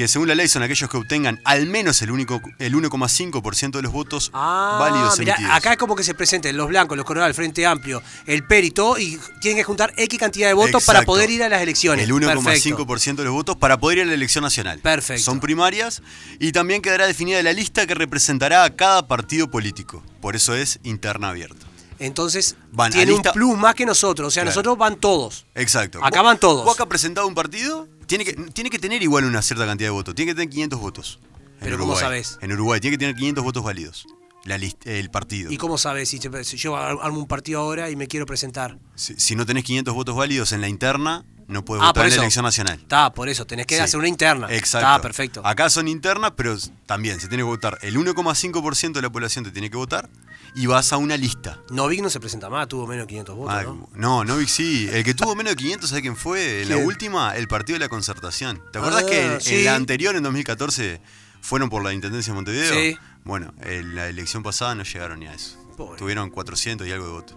Que 0.00 0.08
según 0.08 0.28
la 0.28 0.34
ley 0.34 0.48
son 0.48 0.62
aquellos 0.62 0.88
que 0.88 0.96
obtengan 0.96 1.42
al 1.44 1.66
menos 1.66 2.00
el, 2.00 2.10
único, 2.10 2.40
el 2.58 2.74
1,5% 2.74 3.72
de 3.72 3.82
los 3.82 3.92
votos 3.92 4.30
Ah, 4.32 4.78
válidos 4.80 5.18
mirá, 5.18 5.34
emitidos. 5.34 5.54
acá 5.54 5.72
es 5.72 5.76
como 5.76 5.94
que 5.94 6.02
se 6.02 6.14
presenten 6.14 6.56
los 6.56 6.68
blancos, 6.68 6.96
los 6.96 7.04
coronados, 7.04 7.28
el 7.28 7.34
Frente 7.34 7.66
Amplio, 7.66 8.02
el 8.24 8.46
PER 8.46 8.64
y 8.64 8.70
todo, 8.70 8.98
y 8.98 9.20
tienen 9.42 9.58
que 9.58 9.64
juntar 9.64 9.92
X 9.98 10.18
cantidad 10.18 10.48
de 10.48 10.54
votos 10.54 10.82
para 10.86 11.02
poder 11.02 11.28
ir 11.28 11.42
a 11.42 11.50
las 11.50 11.60
elecciones. 11.60 12.08
El 12.08 12.14
Perfecto. 12.18 12.78
1,5% 12.78 13.16
de 13.16 13.24
los 13.24 13.34
votos 13.34 13.56
para 13.56 13.78
poder 13.78 13.98
ir 13.98 14.04
a 14.04 14.06
la 14.06 14.14
elección 14.14 14.42
nacional. 14.42 14.78
Perfecto. 14.78 15.22
Son 15.22 15.38
primarias 15.38 16.00
y 16.38 16.52
también 16.52 16.80
quedará 16.80 17.06
definida 17.06 17.42
la 17.42 17.52
lista 17.52 17.86
que 17.86 17.94
representará 17.94 18.64
a 18.64 18.70
cada 18.74 19.06
partido 19.06 19.50
político. 19.50 20.02
Por 20.22 20.34
eso 20.34 20.54
es 20.54 20.80
interna 20.82 21.28
abierta. 21.28 21.66
Entonces, 22.00 22.56
Van 22.72 22.90
tiene 22.90 23.12
lista- 23.12 23.30
un 23.30 23.34
plus 23.34 23.56
más 23.58 23.74
que 23.74 23.86
nosotros. 23.86 24.28
O 24.28 24.30
sea, 24.30 24.42
Claro. 24.42 24.50
nosotros 24.54 24.76
van 24.78 24.96
todos. 24.96 25.46
Exacto. 25.54 26.00
Acá 26.02 26.22
van 26.22 26.38
todos. 26.38 26.64
Vos 26.64 26.74
acá 26.74 26.86
presentado 26.86 27.26
un 27.28 27.34
partido, 27.34 27.86
tiene 28.06 28.24
que, 28.24 28.32
tiene 28.34 28.70
que 28.70 28.78
tener 28.78 29.02
igual 29.02 29.24
una 29.24 29.42
cierta 29.42 29.66
cantidad 29.66 29.88
de 29.88 29.92
votos. 29.92 30.14
Tiene 30.14 30.32
que 30.32 30.34
tener 30.34 30.48
500 30.50 30.80
votos. 30.80 31.20
en 31.60 31.64
Pero 31.66 31.76
¿cómo 31.76 31.92
Uruguay. 31.92 32.00
sabés? 32.02 32.38
En 32.40 32.52
Uruguay 32.52 32.80
tiene 32.80 32.96
que 32.96 32.98
tener 33.00 33.14
500 33.16 33.44
votos 33.44 33.62
válidos. 33.62 34.06
La 34.44 34.56
list- 34.56 34.86
el 34.86 35.10
partido. 35.10 35.52
¿Y 35.52 35.58
cómo 35.58 35.76
sabes 35.76 36.08
si, 36.08 36.18
yo 36.18 36.74
ar- 36.74 36.96
armo 37.02 37.18
un 37.18 37.26
partido 37.26 37.60
ahora 37.60 37.90
y 37.90 37.96
me 37.96 38.08
quiero 38.08 38.24
presentar? 38.24 38.78
Si, 38.94 39.14
si 39.20 39.36
no 39.36 39.44
tenés 39.44 39.64
500 39.64 39.92
votos 39.92 40.16
válidos 40.16 40.52
en 40.52 40.62
la 40.62 40.68
interna, 40.68 41.26
no 41.48 41.62
puedes 41.62 41.82
Ah, 41.84 41.88
votar 41.88 42.06
en 42.06 42.10
la 42.12 42.16
elección 42.22 42.46
nacional. 42.46 42.78
Está, 42.80 43.12
por 43.12 43.28
eso, 43.28 43.44
tenés 43.46 43.66
que 43.66 43.74
Sí. 43.76 43.82
hacer 43.82 43.98
una 43.98 44.08
interna. 44.08 44.46
Exacto. 44.50 44.86
Está, 44.88 45.02
perfecto. 45.02 45.42
Acá 45.44 45.68
son 45.68 45.86
internas, 45.86 46.32
pero 46.34 46.56
también 46.86 47.20
se 47.20 47.28
tiene 47.28 47.42
que 47.42 47.48
votar. 47.48 47.76
El 47.82 47.98
1,5% 47.98 48.98
de 48.98 49.02
la 49.02 49.10
población 49.12 49.44
te 49.44 49.50
tiene 49.50 49.68
que 49.68 49.76
votar 49.76 50.08
y 50.54 50.66
vas 50.66 50.92
a 50.92 50.96
una 50.96 51.16
lista. 51.16 51.58
Novik 51.70 52.00
no 52.02 52.10
se 52.10 52.20
presenta 52.20 52.48
más, 52.50 52.68
tuvo 52.68 52.86
menos 52.86 53.04
de 53.04 53.08
500 53.08 53.36
votos, 53.36 53.54
Ah, 53.54 53.62
¿no? 53.62 53.88
no, 53.94 54.24
Novik 54.24 54.48
sí. 54.48 54.88
El 54.92 55.04
que 55.04 55.14
tuvo 55.14 55.34
menos 55.34 55.52
de 55.52 55.56
500, 55.56 55.88
¿sabes 55.88 56.02
quién 56.02 56.16
fue? 56.16 56.62
En 56.62 56.68
la 56.68 56.76
última, 56.78 57.36
el 57.36 57.48
Partido 57.48 57.74
de 57.74 57.80
la 57.84 57.88
Concertación. 57.88 58.62
¿Te 58.72 58.78
acordás 58.78 59.04
Ah, 59.04 59.06
que 59.06 59.38
en, 59.58 59.64
la 59.64 59.74
anterior, 59.74 60.16
en 60.16 60.22
2014, 60.22 61.00
fueron 61.40 61.70
por 61.70 61.82
la 61.82 61.92
Intendencia 61.92 62.32
de 62.32 62.34
Montevideo? 62.36 62.74
Sí. 62.74 62.98
Bueno, 63.24 63.52
en 63.62 63.94
la 63.94 64.08
elección 64.08 64.42
pasada 64.42 64.74
no 64.74 64.82
llegaron 64.84 65.20
ni 65.20 65.26
a 65.26 65.34
eso. 65.34 65.56
Pobre. 65.76 65.98
Tuvieron 65.98 66.30
400 66.30 66.86
y 66.86 66.92
algo 66.92 67.06
de 67.06 67.12
votos. 67.12 67.36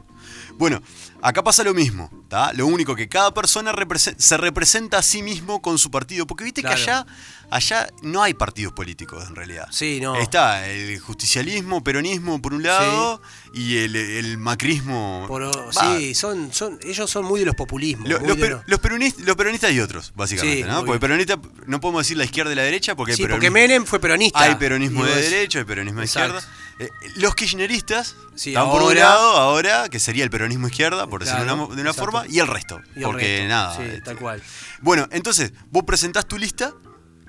Bueno, 0.56 0.82
acá 1.22 1.44
pasa 1.44 1.63
lo 1.63 1.74
mismo, 1.74 2.10
¿tá? 2.30 2.53
Lo 2.53 2.68
único 2.68 2.96
que 2.96 3.08
cada 3.10 3.34
persona 3.34 3.72
represe- 3.74 4.15
se 4.18 4.38
representa 4.38 4.98
a 5.00 5.01
sí 5.01 5.24
mismo 5.24 5.62
con 5.62 5.77
su 5.77 5.89
partido. 5.92 6.25
Porque 6.27 6.44
viste 6.44 6.62
Claro. 6.62 6.75
que 6.77 6.82
allá, 6.84 7.06
allá 7.50 7.88
no 8.01 8.22
hay 8.24 8.34
partidos 8.34 8.74
políticos 8.74 9.25
en 9.27 9.36
realidad. 9.36 9.68
Sí, 9.72 10.00
no. 10.01 10.15
Está 10.15 10.68
el 10.70 11.00
justicialismo, 11.00 11.84
peronismo 11.84 12.42
por 12.42 12.53
un 12.53 12.63
lado 12.63 13.22
y 13.53 13.77
el, 13.77 13.96
el 13.96 14.38
macrismo. 14.38 15.25
Por- 15.27 15.51
sí, 15.74 16.13
son, 16.15 16.53
son, 16.53 16.80
ellos 16.84 17.10
son 17.10 17.25
muy 17.25 17.39
de 17.39 17.46
los 17.48 17.56
populismos. 17.56 18.08
lo- 18.08 18.20
los, 18.20 18.38
per- 18.38 18.62
peronistas, 18.82 19.25
los 19.25 19.36
peronistas 19.36 19.72
y 19.72 19.80
otros, 19.80 20.13
básicamente, 20.15 20.58
Sí, 20.63 20.63
¿no? 20.63 20.77
obvio. 20.80 20.86
Porque 20.86 21.00
peronista 21.00 21.39
no 21.68 21.80
podemos 21.80 22.01
decir 22.03 22.18
la 22.18 22.25
izquierda 22.25 22.51
y 22.51 22.56
la 22.56 22.63
derecha 22.63 22.96
porque 22.96 23.15
sí, 23.15 23.25
porque 23.27 23.50
Menem 23.50 23.86
fue 23.86 24.00
peronista. 24.00 24.39
hay 24.42 24.56
peronismo 24.56 25.03
de 25.06 25.15
derecha, 25.22 25.60
hay 25.60 25.65
peronismo 25.65 26.00
de 26.00 26.06
Exacto. 26.06 26.38
izquierda. 26.38 26.58
Eh, 26.80 26.89
los 27.15 27.36
kirchneristas 27.36 28.15
Sí, 28.36 28.50
están 28.50 28.65
por 28.72 28.82
un 28.82 28.88
ahora- 28.89 29.00
lado 29.01 29.38
ahora, 29.38 29.89
que 29.89 30.00
sería 30.00 30.24
el 30.24 30.30
peronismo 30.30 30.68
izquierda, 30.68 31.06
por 31.08 31.24
decirlo 31.24 31.46
de 31.46 31.53
una, 31.53 31.75
de 31.75 31.82
una 31.82 31.92
exacto. 31.92 32.12
forma, 32.12 32.25
y 32.27 32.39
el 32.39 32.48
resto. 32.48 32.82
Y 32.96 33.00
el 33.00 33.03
porque 33.06 33.27
resto, 33.38 33.48
nada. 33.50 33.75
Sí, 33.77 33.84
este, 33.84 34.01
tal 34.01 34.18
cual. 34.18 34.42
Bueno, 34.82 35.08
entonces, 35.12 35.53
vos 35.70 35.84
presentás 35.84 36.27
tu 36.27 36.38
lista 36.38 36.74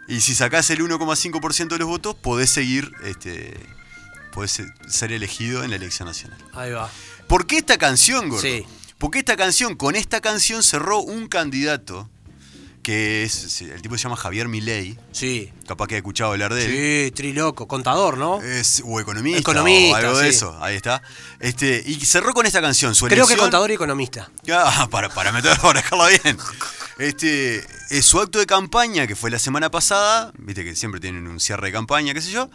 y 0.09 0.21
si 0.21 0.35
sacás 0.35 0.71
el 0.71 0.81
1,5% 0.81 1.69
de 1.75 1.79
los 1.79 1.89
votos, 1.89 2.15
podés 2.15 2.51
seguir, 2.51 2.91
este, 3.05 3.55
podés 4.33 4.51
se- 4.53 4.67
ser 4.89 5.13
elegido 5.13 5.63
en 5.63 5.71
la 5.71 5.77
elección 5.77 6.09
nacional. 6.09 6.39
Ahí 6.55 6.73
va. 6.73 6.91
¿Por 7.29 7.47
qué 7.47 7.59
esta 7.59 7.77
canción, 7.79 8.29
Gordo? 8.31 8.43
Sí. 8.43 8.65
Porque 8.99 9.19
esta 9.19 9.37
canción, 9.37 9.77
con 9.77 9.95
esta 9.97 10.21
canción 10.21 10.63
cerró 10.63 11.01
un 11.01 11.27
candidato 11.29 12.09
que 12.85 13.25
es, 13.25 13.62
el 13.62 13.83
tipo 13.83 13.97
se 13.99 14.05
llama 14.05 14.14
Javier 14.17 14.47
Milei, 14.47 14.97
Sí. 15.11 15.50
capaz 15.67 15.88
que 15.88 15.95
ha 15.95 15.99
escuchado 15.99 16.31
hablar 16.33 16.55
de 16.55 16.64
él. 16.67 17.09
Sí, 17.09 17.11
triloco. 17.17 17.67
Contador, 17.67 18.17
¿no? 18.19 18.41
Es, 18.43 18.83
o 18.85 19.00
economista, 19.00 19.41
Economista, 19.41 19.95
o 19.95 19.97
algo 19.97 20.19
de 20.19 20.29
eso, 20.29 20.57
ahí 20.62 20.76
está. 20.76 21.03
Este, 21.41 21.83
y 21.85 21.95
cerró 22.05 22.33
con 22.35 22.47
esta 22.47 22.61
canción, 22.61 22.95
su 22.95 23.07
Creo 23.07 23.26
que 23.26 23.33
elección- 23.33 23.41
contador 23.41 23.71
y 23.71 23.75
economista. 23.75 24.31
Ah, 24.53 24.87
para, 24.91 25.09
para 25.09 25.33
meter, 25.33 25.59
para 25.62 25.81
dejarla 25.81 26.09
bien. 26.09 26.38
Este, 26.99 27.67
eh, 27.91 28.03
su 28.03 28.21
acto 28.21 28.38
de 28.38 28.47
campaña, 28.47 29.07
que 29.07 29.17
fue 29.17 29.31
la 29.31 29.38
semana 29.38 29.71
pasada, 29.71 30.33
viste 30.38 30.62
que 30.62 30.76
siempre 30.76 31.00
tienen 31.00 31.26
un 31.26 31.41
cierre 31.41 31.69
de 31.69 31.73
campaña, 31.73 32.14
qué 32.14 32.21
sé 32.21 32.31
yo. 32.31 32.50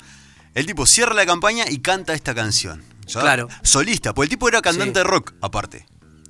El 0.55 0.65
tipo 0.65 0.85
cierra 0.85 1.13
la 1.13 1.25
campaña 1.25 1.65
y 1.69 1.79
canta 1.79 2.13
esta 2.13 2.33
canción. 2.33 2.83
Claro. 3.11 3.47
Solista, 3.63 4.13
porque 4.13 4.25
el 4.25 4.29
tipo 4.29 4.47
era 4.47 4.61
cantante 4.61 4.91
Sí. 4.91 4.93
de 4.99 5.03
rock, 5.03 5.33
aparte. 5.41 5.85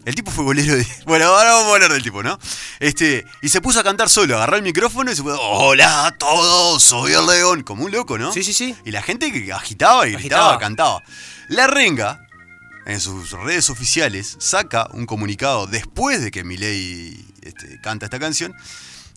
El 0.05 0.15
tipo 0.15 0.31
fue 0.31 0.43
bolero 0.43 0.75
de... 0.75 0.87
Bueno, 1.05 1.25
ahora 1.25 1.51
vamos 1.53 1.71
a 1.71 1.75
hablar 1.75 1.91
del 1.93 2.01
tipo, 2.03 2.23
¿no? 2.23 2.39
Este, 2.79 3.25
y 3.41 3.49
se 3.49 3.61
puso 3.61 3.79
a 3.79 3.83
cantar 3.83 4.09
solo, 4.09 4.37
agarró 4.37 4.55
el 4.55 4.61
micrófono 4.63 5.11
y 5.11 5.15
se 5.15 5.21
puso, 5.23 5.39
hola 5.41 6.07
a 6.07 6.11
todos, 6.11 6.81
soy 6.81 7.13
el 7.13 7.25
león, 7.27 7.63
como 7.63 7.85
un 7.85 7.91
loco, 7.91 8.17
¿no? 8.17 8.31
Sí, 8.31 8.43
sí, 8.43 8.53
sí. 8.53 8.75
Y 8.85 8.91
la 8.91 9.01
gente 9.01 9.31
que 9.31 9.51
agitaba 9.51 10.07
y 10.07 10.13
gritaba, 10.13 10.41
Agitaba. 10.55 10.59
cantaba. 10.59 11.03
La 11.49 11.67
renga, 11.67 12.25
en 12.85 12.99
sus 12.99 13.31
redes 13.31 13.69
oficiales, 13.69 14.37
saca 14.39 14.87
un 14.93 15.05
comunicado 15.05 15.67
después 15.67 16.21
de 16.21 16.31
que 16.31 16.43
Milei 16.43 17.25
este, 17.41 17.79
canta 17.81 18.05
esta 18.05 18.19
canción, 18.19 18.55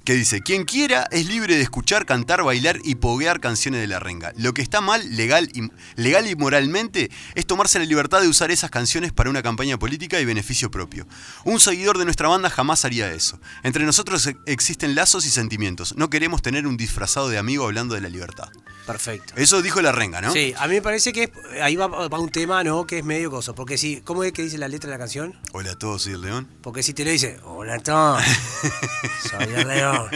que 0.05 0.15
dice, 0.15 0.41
quien 0.43 0.65
quiera 0.65 1.07
es 1.11 1.27
libre 1.27 1.55
de 1.57 1.63
escuchar, 1.63 2.07
cantar, 2.07 2.43
bailar 2.43 2.79
y 2.85 2.97
poguear 2.97 3.41
canciones 3.41 3.81
de 3.81 3.87
la 3.87 4.01
renga. 4.01 4.33
Lo 4.37 4.53
que 4.53 4.63
está 4.63 4.81
mal, 4.81 5.17
legal 5.17 5.49
y, 5.55 5.71
legal 6.01 6.27
y 6.27 6.35
moralmente, 6.35 7.11
es 7.35 7.47
tomarse 7.47 7.79
la 7.79 7.85
libertad 7.85 8.21
de 8.21 8.29
usar 8.29 8.51
esas 8.51 8.71
canciones 8.71 9.13
para 9.13 9.31
una 9.31 9.43
campaña 9.43 9.79
política 9.79 10.21
y 10.21 10.25
beneficio 10.25 10.71
propio. 10.71 11.07
Un 11.45 11.61
seguidor 11.61 11.99
de 11.99 12.05
nuestra 12.05 12.29
banda 12.29 12.51
jamás 12.51 12.85
haría 12.85 13.13
eso. 13.13 13.41
Entre 13.63 13.85
nosotros 13.85 14.27
e- 14.27 14.37
existen 14.47 14.95
lazos 14.95 15.25
y 15.27 15.31
sentimientos. 15.31 15.97
No 15.97 16.11
queremos 16.11 16.43
tener 16.43 16.67
un 16.67 16.77
disfrazado 16.77 17.29
de 17.29 17.39
amigo 17.39 17.65
hablando 17.65 17.95
de 17.95 18.01
la 18.01 18.09
libertad. 18.09 18.49
Perfecto. 18.87 19.35
Eso 19.37 19.63
dijo 19.63 19.81
la 19.81 19.93
renga, 19.93 20.21
¿no? 20.21 20.33
Sí, 20.33 20.53
a 20.59 20.67
mí 20.67 20.75
me 20.75 20.83
parece 20.83 21.13
que 21.13 21.33
ahí 21.63 21.77
va, 21.77 21.87
va 21.87 22.19
un 22.19 22.31
tema, 22.31 22.65
¿no? 22.65 22.85
Que 22.85 22.99
es 22.99 23.05
medio 23.05 23.31
cosa. 23.31 23.55
Porque 23.55 23.79
si, 23.79 24.01
¿cómo 24.01 24.25
es 24.25 24.33
que 24.33 24.43
dice 24.43 24.59
la 24.59 24.67
letra 24.67 24.91
de 24.91 24.97
la 24.97 24.99
canción? 24.99 25.39
Hola 25.53 25.73
a 25.73 25.79
todos, 25.79 26.03
soy 26.03 26.15
el 26.15 26.23
león. 26.23 26.49
Porque 26.63 26.83
si 26.83 26.93
te 26.93 27.05
lo 27.05 27.13
dice, 27.13 27.39
hola 27.45 27.62
Soy 29.31 29.55
el 29.55 29.69
león, 29.69 30.09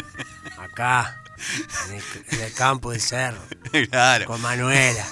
acá, 0.59 1.21
en 1.89 1.95
el, 1.97 2.03
en 2.31 2.41
el 2.47 2.53
campo 2.55 2.91
del 2.93 3.01
cerro, 3.01 3.39
claro. 3.91 4.25
con 4.27 4.41
Manuela. 4.41 5.05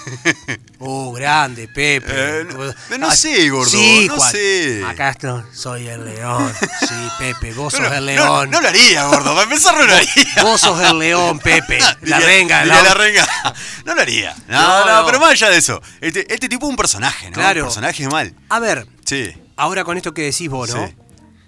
Uh, 0.79 1.13
grande, 1.13 1.67
Pepe. 1.67 2.03
Eh, 2.07 2.45
no- 2.89 2.97
no 2.97 3.07
Ah, 3.07 3.15
sé, 3.15 3.49
gordo, 3.49 3.69
Sí, 3.69 4.05
no 4.07 4.15
Juan. 4.17 4.31
sé. 4.31 4.83
Acá 4.87 5.09
estoy, 5.11 5.43
soy 5.53 5.87
el 5.87 6.03
león. 6.05 6.51
Sí, 6.81 7.09
Pepe, 7.19 7.53
vos 7.53 7.73
sos 7.73 7.91
el 7.91 8.05
león. 8.07 8.49
No, 8.49 8.59
lo 8.61 8.67
haría, 8.67 9.05
gordo. 9.05 9.31
Para 9.33 9.43
empezar, 9.43 9.75
no 9.77 9.85
lo 9.85 9.95
haría. 9.95 10.09
Vos 10.43 10.61
sos 10.61 10.79
el 10.81 10.99
león, 10.99 11.39
Pepe. 11.39 11.79
La 12.01 12.19
renga, 12.19 12.65
la- 12.65 12.81
la 12.81 12.93
renga. 12.93 13.27
No 13.85 13.93
lo 13.95 14.01
haría. 14.01 14.35
No, 14.47 14.61
No, 14.61 14.85
no, 14.85 14.95
no. 15.01 15.05
pero 15.05 15.19
más 15.19 15.31
allá 15.31 15.49
de 15.49 15.57
eso. 15.57 15.81
Este, 16.01 16.31
este 16.33 16.49
tipo 16.49 16.65
es 16.65 16.69
un 16.71 16.75
personaje, 16.77 17.27
¿no? 17.27 17.33
Claro. 17.33 17.61
Un 17.61 17.67
personaje 17.67 18.07
mal. 18.07 18.33
A 18.49 18.59
ver, 18.59 18.87
Sí. 19.05 19.31
ahora 19.57 19.83
con 19.83 19.95
esto 19.97 20.13
que 20.13 20.23
decís 20.23 20.49
vos, 20.49 20.69
¿no? 20.73 20.87
Sí. 20.87 20.95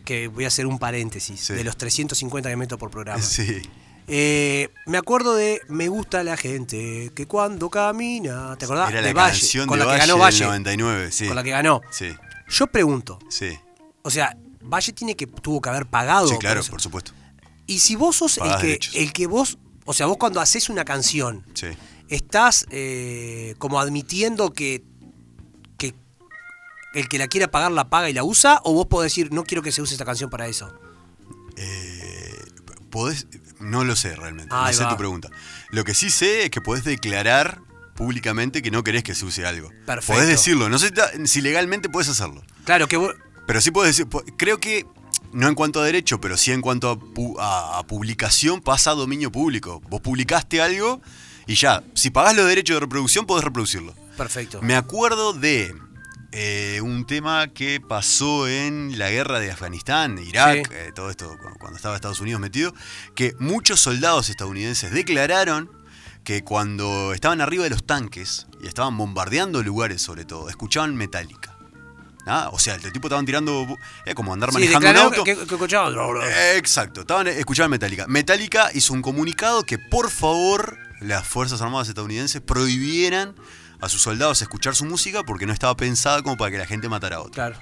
Que 0.08 0.30
voy 0.30 0.46
a 0.46 0.48
hacer 0.48 0.66
un 0.66 0.80
paréntesis 0.80 1.38
Sí. 1.42 1.54
de 1.54 1.66
los 1.66 1.76
350 1.76 2.50
que 2.50 2.56
meto 2.56 2.78
por 2.78 2.90
programa. 2.90 3.22
Sí. 3.22 3.62
Eh, 4.08 4.70
me 4.86 4.98
acuerdo 4.98 5.36
de 5.36 5.60
Me 5.68 5.90
gusta 5.90 6.24
la 6.24 6.38
gente 6.38 7.12
que 7.14 7.28
cuando 7.28 7.70
camina. 7.70 8.56
¿Te 8.58 8.64
acordás? 8.64 8.90
Era 8.90 9.02
de 9.02 9.14
la 9.14 9.22
Valle, 9.22 9.38
canción 9.38 9.68
con 9.68 9.78
de 9.80 9.86
la 9.86 9.92
que 9.92 9.98
ganó 10.00 10.18
Valle. 10.18 10.46
99, 10.46 11.12
sí. 11.12 11.28
Con 11.28 11.36
la 11.36 11.44
que 11.44 11.50
ganó. 11.50 11.82
Sí, 11.92 12.08
Yo 12.48 12.68
pregunto, 12.68 13.20
sí. 13.30 13.60
o 14.04 14.10
sea, 14.10 14.38
Valle 14.64 14.94
tiene 14.94 15.16
que 15.18 15.28
tuvo 15.28 15.60
que 15.60 15.68
haber 15.70 15.86
pagado. 15.88 16.30
Sí, 16.30 16.38
claro, 16.38 16.62
por 16.70 16.80
supuesto. 16.82 17.12
Y 17.66 17.80
si 17.80 17.98
vos 17.98 18.16
sos 18.16 18.38
el 18.38 18.56
que, 18.62 18.68
derechos. 18.68 18.96
el 18.96 19.12
que 19.12 19.28
vos, 19.28 19.58
o 19.84 19.94
sea, 19.94 20.06
vos 20.06 20.16
cuando 20.18 20.40
haces 20.40 20.70
una 20.70 20.86
canción, 20.86 21.46
Sí. 21.54 21.68
estás 22.08 22.66
eh, 22.70 23.56
como 23.58 23.78
admitiendo 23.82 24.54
que 24.54 24.84
el 26.94 27.08
que 27.10 27.18
la 27.18 27.28
quiera 27.28 27.50
pagar 27.50 27.72
la 27.72 27.90
paga 27.90 28.10
y 28.10 28.14
la 28.14 28.24
usa, 28.24 28.60
o 28.64 28.74
vos 28.74 28.88
podés 28.88 29.12
decir, 29.12 29.32
no 29.32 29.44
quiero 29.44 29.62
que 29.62 29.72
se 29.72 29.82
use 29.82 29.94
esta 29.94 30.06
canción 30.06 30.30
para 30.30 30.48
eso. 30.48 30.74
Eh, 31.58 32.36
podés, 32.90 33.28
no 33.60 33.84
lo 33.84 33.96
sé 33.96 34.16
realmente, 34.16 34.54
Ahí 34.56 34.74
no 34.76 34.84
sé 34.84 34.86
tu 34.90 34.98
pregunta. 34.98 35.30
Lo 35.72 35.84
que 35.84 35.94
sí 35.94 36.10
sé 36.10 36.44
es 36.46 36.50
que 36.50 36.62
podés 36.62 36.84
declarar 36.84 37.60
públicamente 37.96 38.62
que 38.62 38.70
no 38.72 38.84
querés 38.84 39.04
que 39.04 39.16
se 39.16 39.26
use 39.26 39.46
algo. 39.46 39.70
Perfecto. 39.86 40.14
Podés 40.14 40.28
decirlo, 40.28 40.70
no 40.70 40.78
sé 40.80 40.92
si 41.26 41.42
legalmente 41.42 41.90
podés 41.90 42.10
hacerlo. 42.10 42.44
Claro, 42.64 42.88
que 42.88 42.98
vos, 42.98 43.14
Pero 43.48 43.60
sí 43.62 43.72
podés 43.72 43.98
decir, 43.98 44.08
creo 44.38 44.60
que 44.60 44.86
no 45.34 45.48
en 45.48 45.56
cuanto 45.56 45.82
a 45.82 45.86
derecho, 45.86 46.22
pero 46.22 46.38
sí 46.38 46.52
en 46.52 46.62
cuanto 46.62 46.90
a, 46.92 46.96
pu- 46.98 47.36
a- 47.40 47.80
a 47.80 47.84
publicación 47.88 48.62
pasa 48.62 48.92
a 48.92 48.96
dominio 48.96 49.32
público. 49.32 49.82
Vos 49.90 50.02
publicaste 50.02 50.62
algo 50.62 51.02
y 51.48 51.56
ya, 51.56 51.84
si 51.96 52.12
pagás 52.12 52.36
los 52.36 52.46
derechos 52.48 52.76
de 52.76 52.80
reproducción 52.82 53.26
podés 53.26 53.44
reproducirlo. 53.44 53.94
perfecto. 54.16 54.62
Me 54.62 54.76
acuerdo 54.76 55.34
de 55.34 55.76
eh, 56.40 56.82
un 56.84 57.06
tema 57.08 57.48
que 57.48 57.82
pasó 57.82 58.48
en 58.48 59.00
la 59.00 59.10
guerra 59.10 59.40
de 59.40 59.50
Afganistán, 59.52 60.20
Irak, 60.20 60.68
Sí. 60.68 60.74
eh, 60.76 60.92
todo 60.94 61.10
esto 61.10 61.36
cu- 61.42 61.58
cuando 61.58 61.78
estaba 61.78 61.96
Estados 61.96 62.20
Unidos 62.22 62.40
metido, 62.40 62.76
que 63.16 63.34
muchos 63.40 63.80
soldados 63.80 64.30
estadounidenses 64.30 64.92
declararon 64.92 65.72
que 66.24 66.44
cuando 66.44 67.14
estaban 67.14 67.42
arriba 67.42 67.64
de 67.64 67.72
los 67.72 67.86
tanques 67.88 68.46
y 68.62 68.68
estaban 68.68 68.96
bombardeando 68.98 69.64
lugares 69.64 70.02
sobre 70.02 70.26
todo, 70.26 70.48
escuchaban 70.50 70.96
Metallica. 70.96 71.58
¿Ah? 72.28 72.50
O 72.52 72.60
sea, 72.60 72.76
el 72.76 72.92
tipo 72.92 73.08
estaban 73.08 73.26
tirando... 73.26 73.66
Es 74.06 74.14
como 74.14 74.34
andar 74.34 74.50
Sí, 74.52 74.56
manejando 74.56 74.90
un 74.92 74.98
auto. 74.98 75.24
que, 75.24 75.32
escuchaban. 75.32 75.96
Eh, 76.22 76.58
Exacto, 76.58 77.02
estaban 77.02 77.28
escuchaban 77.30 77.72
Metallica. 77.72 78.06
Metallica 78.08 78.70
hizo 78.76 78.94
un 78.94 79.02
comunicado 79.02 79.64
que 79.64 79.80
por 79.80 80.12
favor 80.12 80.78
las 81.00 81.26
Fuerzas 81.26 81.62
Armadas 81.62 81.88
estadounidenses 81.88 82.42
prohibieran 82.42 83.34
a 83.82 83.90
sus 83.90 84.02
soldados 84.02 84.42
escuchar 84.42 84.76
su 84.76 84.86
música 84.86 85.24
porque 85.24 85.46
no 85.46 85.54
estaba 85.54 85.76
pensada 85.78 86.22
como 86.24 86.38
para 86.38 86.52
que 86.52 86.58
la 86.58 86.66
gente 86.66 86.90
matara 86.90 87.18
a 87.18 87.20
otro. 87.22 87.32
Claro. 87.34 87.58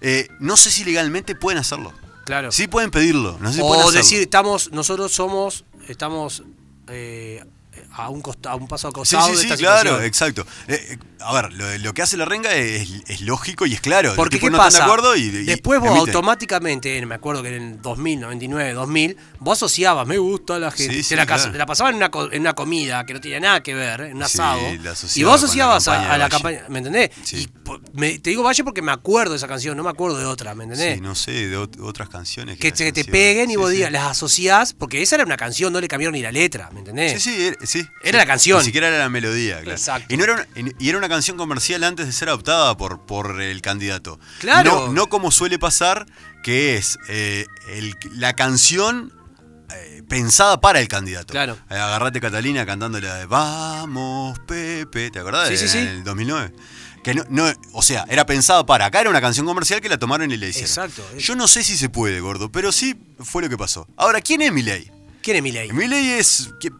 Eh, 0.00 0.28
no 0.40 0.56
sé 0.56 0.70
si 0.70 0.84
legalmente 0.84 1.34
pueden 1.34 1.58
hacerlo. 1.58 1.92
Claro. 2.24 2.50
Sí 2.52 2.66
pueden 2.68 2.90
pedirlo, 2.90 3.36
no 3.40 3.48
sé 3.50 3.56
si 3.56 3.60
pueden 3.60 3.84
o 3.84 3.90
decir, 3.90 4.22
estamos, 4.22 4.72
nosotros 4.72 5.12
somos, 5.12 5.64
estamos 5.88 6.42
eh, 6.88 7.44
a, 7.92 8.08
un 8.08 8.22
costa- 8.22 8.50
a 8.52 8.54
un 8.54 8.66
paso 8.66 8.88
al 8.88 8.94
Sí, 9.06 9.16
sí, 9.22 9.30
de 9.32 9.36
sí, 9.36 9.42
esta 9.44 9.56
claro, 9.58 10.00
situación. 10.00 10.04
exacto. 10.04 10.46
Eh, 10.68 10.86
eh, 10.92 10.98
a 11.24 11.32
ver, 11.34 11.52
lo, 11.52 11.78
lo 11.78 11.94
que 11.94 12.02
hace 12.02 12.16
la 12.16 12.24
renga 12.24 12.54
es, 12.54 12.88
es 13.06 13.20
lógico 13.22 13.66
y 13.66 13.74
es 13.74 13.80
claro. 13.80 14.12
Porque 14.16 14.38
¿qué 14.38 14.50
no 14.50 14.58
pasa? 14.58 14.78
de 14.78 14.84
acuerdo 14.84 15.16
y, 15.16 15.22
y 15.22 15.30
Después 15.44 15.80
vos 15.80 15.90
emiten. 15.90 16.08
automáticamente, 16.14 16.98
en- 16.98 17.08
me 17.08 17.14
acuerdo 17.14 17.42
que 17.42 17.48
en 17.56 17.62
el 17.74 17.82
2000, 17.82 18.20
99, 18.20 18.72
2000, 18.74 19.16
vos 19.40 19.58
asociabas, 19.58 20.06
me 20.06 20.18
gusta 20.18 20.58
la 20.58 20.70
gente. 20.70 21.02
Sí, 21.02 21.08
te, 21.08 21.16
la, 21.16 21.26
claro. 21.26 21.50
te 21.52 21.58
la 21.58 21.66
pasaban 21.66 21.94
en 21.94 22.02
una, 22.02 22.10
en 22.32 22.40
una 22.40 22.52
comida 22.54 23.04
que 23.06 23.14
no 23.14 23.20
tenía 23.20 23.40
nada 23.40 23.62
que 23.62 23.74
ver, 23.74 24.00
en 24.02 24.16
un 24.16 24.22
asado. 24.22 24.60
y 24.70 24.76
vos 25.22 25.32
la 25.32 25.32
asociabas 25.34 25.88
a, 25.88 26.18
la 26.18 26.28
campaña, 26.28 26.64
¿me 26.68 26.78
entendés? 26.78 27.10
Y 27.32 27.48
me- 27.92 28.18
te 28.18 28.30
digo 28.30 28.42
Valle 28.42 28.64
porque 28.64 28.82
me 28.82 28.92
acuerdo 28.92 29.32
de 29.32 29.38
esa 29.38 29.48
canción, 29.48 29.76
no 29.76 29.82
me 29.84 29.90
acuerdo 29.90 30.18
de 30.18 30.26
otra, 30.26 30.54
¿me 30.54 30.64
entendés? 30.64 30.94
Sí, 30.96 31.00
no 31.00 31.14
sé, 31.14 31.48
de 31.48 31.56
ot- 31.58 31.80
otras 31.80 32.08
canciones. 32.08 32.58
que 32.58 32.72
te, 32.72 33.04
peguen 33.04 33.50
y 33.50 33.56
vos 33.56 33.70
digas, 33.70 33.90
las 33.92 34.04
asociás, 34.10 34.72
porque 34.72 35.02
esa 35.02 35.16
era 35.16 35.24
una 35.24 35.36
canción, 35.36 35.72
no 35.72 35.80
le 35.80 35.88
cambiaron 35.88 36.12
ni 36.14 36.22
la 36.22 36.32
letra, 36.32 36.70
¿me 36.72 36.80
entendés? 36.80 37.22
Sí, 37.22 37.30
sí, 37.34 37.42
era, 37.46 37.56
sí, 37.66 37.86
Era 38.02 38.18
la 38.18 38.26
canción. 38.26 38.58
Ni 38.58 38.64
siquiera 38.64 38.88
era 38.88 38.98
la 38.98 39.08
melodía, 39.08 39.56
claro. 39.60 39.72
Exacto. 39.72 40.12
Y, 40.12 40.16
no 40.16 40.24
era 40.24 40.34
una, 40.34 40.46
y 40.78 40.88
era 40.88 40.98
una 40.98 41.08
canción 41.14 41.36
comercial 41.36 41.82
antes 41.84 42.06
de 42.06 42.12
ser 42.12 42.28
adoptada 42.28 42.76
por, 42.76 43.06
por 43.06 43.40
el 43.40 43.60
candidato. 43.62 44.18
Claro. 44.40 44.86
No, 44.88 44.92
no 44.92 45.06
como 45.08 45.30
suele 45.30 45.58
pasar, 45.58 46.06
que 46.42 46.76
es 46.76 46.98
eh, 47.08 47.46
el- 47.70 47.94
la 48.12 48.34
canción 48.34 49.12
eh, 49.74 50.02
pensada 50.08 50.60
para 50.60 50.80
el 50.80 50.88
candidato. 50.88 51.32
Claro. 51.32 51.56
Eh, 51.70 51.74
agarrate 51.74 52.20
Catalina 52.20 52.66
cantando 52.66 53.00
la 53.00 53.14
de 53.16 53.26
Vamos, 53.26 54.38
Pepe, 54.46 55.10
¿te 55.10 55.18
acordás? 55.18 55.48
Sí, 55.48 55.56
sí, 55.56 55.64
En 55.64 55.70
sí. 55.70 55.78
el 55.78 56.04
2009. 56.04 56.52
Que 57.02 57.14
no, 57.14 57.24
no, 57.28 57.44
o 57.72 57.82
sea, 57.82 58.06
era 58.08 58.24
pensada 58.24 58.64
para. 58.64 58.86
Acá 58.86 59.00
era 59.02 59.10
una 59.10 59.20
canción 59.20 59.44
comercial 59.46 59.80
que 59.82 59.88
la 59.90 59.98
tomaron 59.98 60.30
y 60.32 60.36
le 60.38 60.48
hicieron. 60.48 60.68
Exacto. 60.70 61.02
Yo 61.18 61.36
no 61.36 61.48
sé 61.48 61.62
si 61.62 61.76
se 61.76 61.90
puede, 61.90 62.20
gordo, 62.20 62.50
pero 62.50 62.72
sí 62.72 62.94
fue 63.20 63.42
lo 63.42 63.48
que 63.50 63.58
pasó. 63.58 63.86
Ahora, 63.96 64.20
¿quién 64.22 64.40
es 64.40 64.50
Milei? 64.52 64.90
¿Quién 65.22 65.36
es 65.36 65.42
Milei? 65.42 65.70
Milei 65.72 66.12
es. 66.12 66.50
que- 66.60 66.70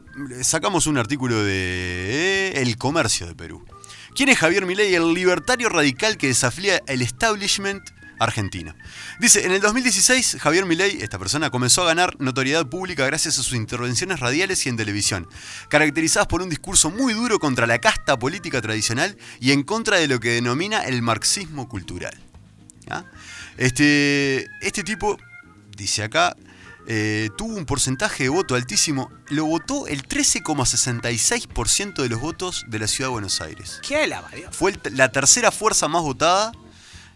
sacamos 0.42 0.86
un 0.86 0.96
artículo 0.96 1.42
de 1.44 2.52
El 2.56 2.78
Comercio 2.78 3.26
de 3.26 3.34
Perú. 3.34 3.64
¿Quién 4.14 4.28
es 4.28 4.38
Javier 4.38 4.64
Milei? 4.64 4.94
El 4.94 5.12
libertario 5.12 5.68
radical 5.68 6.16
que 6.16 6.28
desafía 6.28 6.80
el 6.86 7.02
establishment 7.02 7.82
argentino. 8.20 8.72
Dice, 9.18 9.44
en 9.44 9.50
el 9.50 9.60
2016 9.60 10.36
Javier 10.40 10.66
Milei, 10.66 11.02
esta 11.02 11.18
persona, 11.18 11.50
comenzó 11.50 11.82
a 11.82 11.86
ganar 11.86 12.14
notoriedad 12.20 12.64
pública 12.64 13.04
gracias 13.06 13.40
a 13.40 13.42
sus 13.42 13.54
intervenciones 13.54 14.20
radiales 14.20 14.64
y 14.66 14.68
en 14.68 14.76
televisión, 14.76 15.28
caracterizadas 15.68 16.28
por 16.28 16.42
un 16.42 16.48
discurso 16.48 16.92
muy 16.92 17.12
duro 17.12 17.40
contra 17.40 17.66
la 17.66 17.80
casta 17.80 18.16
política 18.16 18.62
tradicional 18.62 19.18
y 19.40 19.50
en 19.50 19.64
contra 19.64 19.96
de 19.96 20.06
lo 20.06 20.20
que 20.20 20.30
denomina 20.30 20.84
el 20.84 21.02
marxismo 21.02 21.68
cultural. 21.68 22.16
¿Ah? 22.88 23.04
Este, 23.56 24.48
este 24.60 24.84
tipo, 24.84 25.18
dice 25.76 26.04
acá, 26.04 26.36
eh, 26.86 27.30
tuvo 27.36 27.56
un 27.56 27.64
porcentaje 27.66 28.24
de 28.24 28.28
voto 28.28 28.54
altísimo. 28.54 29.10
Lo 29.28 29.44
votó 29.46 29.86
el 29.86 30.06
13,66% 30.06 32.02
de 32.02 32.08
los 32.08 32.20
votos 32.20 32.64
de 32.68 32.78
la 32.78 32.86
ciudad 32.86 33.08
de 33.08 33.12
Buenos 33.12 33.40
Aires. 33.40 33.80
¿Qué 33.86 34.06
la? 34.06 34.22
Fue 34.50 34.72
el- 34.72 34.96
la 34.96 35.10
tercera 35.12 35.50
fuerza 35.50 35.88
más 35.88 36.02
votada 36.02 36.52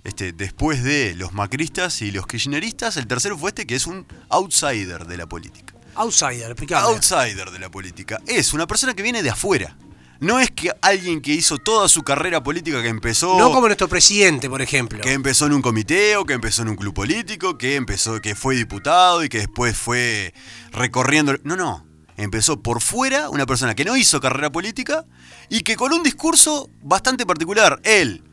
este, 0.05 0.33
después 0.33 0.83
de 0.85 1.15
los 1.17 1.33
macristas 1.33 2.01
y 2.03 2.11
los 2.13 2.27
kirchneristas. 2.27 2.97
El 2.97 3.07
tercero 3.07 3.37
fue 3.37 3.51
este, 3.51 3.67
que 3.67 3.75
es 3.75 3.87
un 3.87 4.07
outsider 4.31 5.07
de 5.07 5.17
la 5.17 5.27
política. 5.27 5.75
Outsider, 5.97 6.51
explicame. 6.53 6.81
Outsider 6.83 7.51
de 7.51 7.59
la 7.59 7.71
política. 7.71 8.21
Es 8.27 8.53
una 8.53 8.67
persona 8.67 8.95
que 8.95 9.03
viene 9.03 9.23
de 9.23 9.31
afuera. 9.31 9.77
No 10.21 10.41
es 10.41 10.51
que 10.51 10.73
alguien 10.83 11.21
que 11.21 11.33
hizo 11.33 11.59
toda 11.59 11.89
su 11.89 12.03
carrera 12.03 12.43
política 12.43 12.83
que 12.83 12.89
empezó. 12.89 13.39
No 13.39 13.53
como 13.53 13.67
nuestro 13.67 13.89
presidente, 13.89 14.51
por 14.51 14.61
ejemplo. 14.61 15.01
Que 15.01 15.13
empezó 15.13 15.47
en 15.47 15.53
un 15.53 15.63
comité 15.63 16.17
o 16.17 16.25
que 16.25 16.33
empezó 16.33 16.63
en 16.63 16.71
un 16.71 16.77
club 16.77 16.93
político, 16.93 17.57
que 17.57 17.77
empezó, 17.77 18.21
que 18.21 18.35
fue 18.35 18.57
diputado 18.57 19.23
y 19.23 19.29
que 19.29 19.39
después 19.39 19.77
fue 19.77 20.35
recorriendo. 20.73 21.37
No, 21.45 21.55
no. 21.55 21.87
Empezó 22.17 22.61
por 22.61 22.81
fuera, 22.81 23.31
una 23.31 23.47
persona 23.47 23.77
que 23.77 23.85
no 23.85 23.97
hizo 23.97 24.21
carrera 24.21 24.51
política 24.51 25.05
y 25.49 25.61
que 25.61 25.77
con 25.77 25.93
un 25.93 26.03
discurso 26.03 26.69
bastante 26.83 27.25
particular, 27.25 27.81
él, 27.85 28.25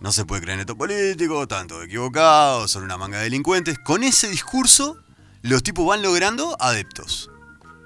no 0.00 0.10
se 0.10 0.24
puede 0.24 0.42
creer 0.42 0.56
en 0.56 0.60
estos 0.60 0.76
políticos, 0.76 1.46
tanto 1.46 1.80
equivocados, 1.80 2.72
son 2.72 2.82
una 2.82 2.98
manga 2.98 3.18
de 3.18 3.24
delincuentes, 3.24 3.78
con 3.78 4.02
ese 4.02 4.28
discurso 4.28 4.96
los 5.42 5.62
tipos 5.62 5.86
van 5.86 6.02
logrando 6.02 6.56
adeptos. 6.58 7.30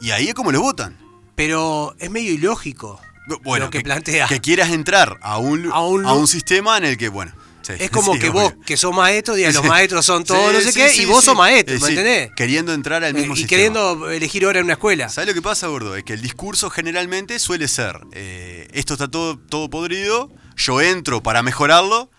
Y 0.01 0.12
ahí 0.12 0.29
es 0.29 0.35
como 0.35 0.51
los 0.51 0.62
votan. 0.62 0.97
Pero 1.35 1.95
es 1.99 2.11
medio 2.11 2.33
ilógico 2.33 3.01
Bueno, 3.43 3.67
lo 3.67 3.71
que, 3.71 3.81
plantea. 3.81 4.27
Que 4.27 4.41
quieras 4.41 4.71
entrar 4.71 5.19
a 5.23 5.38
un, 5.38 5.71
A 5.73 5.77
a 5.77 5.87
un 5.87 6.05
un, 6.07 6.21
lu- 6.21 6.27
sistema 6.27 6.77
en 6.79 6.85
el 6.85 6.97
que, 6.97 7.09
bueno. 7.09 7.33
sí, 7.62 7.73
es 7.79 7.91
como 7.91 8.12
sí, 8.14 8.19
que 8.21 8.31
obvio. 8.31 8.41
vos, 8.43 8.55
que 8.64 8.77
sos 8.77 8.95
maestro, 8.95 9.35
digas 9.35 9.55
los 9.55 9.64
maestros 9.64 10.05
son 10.07 10.25
todos 10.25 10.53
no 10.53 10.61
sé 10.61 10.73
qué, 10.73 10.95
y 11.03 11.05
vos 11.05 11.25
sos 11.25 11.37
maestro, 11.37 11.75
Eh, 11.77 11.79
¿me 11.81 11.88
entendés? 11.88 12.31
Queriendo 12.37 12.73
entrar 12.73 13.05
al 13.05 13.11
Eh, 13.14 13.19
mismo 13.21 13.35
y 13.35 13.37
sistema. 13.38 13.49
queriendo 13.49 14.11
elegir 14.11 14.47
hora 14.47 14.59
en 14.61 14.64
una 14.64 14.75
escuela. 14.75 15.09
¿Sabes 15.09 15.29
lo 15.29 15.35
que 15.35 15.43
pasa, 15.43 15.67
gordo? 15.69 15.95
Es 15.97 16.05
que 16.05 16.14
el 16.14 16.23
discurso 16.23 16.71
generalmente 16.71 17.38
suele 17.38 17.69
ser, 17.69 18.01
eh, 18.12 18.69
esto 18.73 18.95
está 18.95 19.09
todo, 19.09 19.38
todo 19.38 19.69
podrido, 19.71 20.31
yo 20.57 20.81
entro 20.81 21.23
para 21.23 21.43
mejorarlo, 21.43 22.11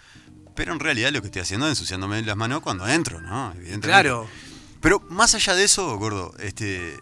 pero 0.56 0.74
en 0.74 0.80
realidad 0.80 1.12
lo 1.12 1.22
que 1.22 1.28
estoy 1.28 1.42
haciendo 1.42 1.66
es 1.68 1.72
ensuciándome 1.72 2.22
las 2.22 2.36
manos 2.38 2.62
cuando 2.62 2.88
entro, 2.88 3.20
¿no? 3.22 3.52
Evidentemente. 3.54 3.88
Claro. 3.88 4.28
Pero 4.82 5.02
más 5.10 5.34
allá 5.36 5.56
de 5.56 5.64
eso, 5.66 5.98
gordo, 5.98 6.34
este, 6.40 6.98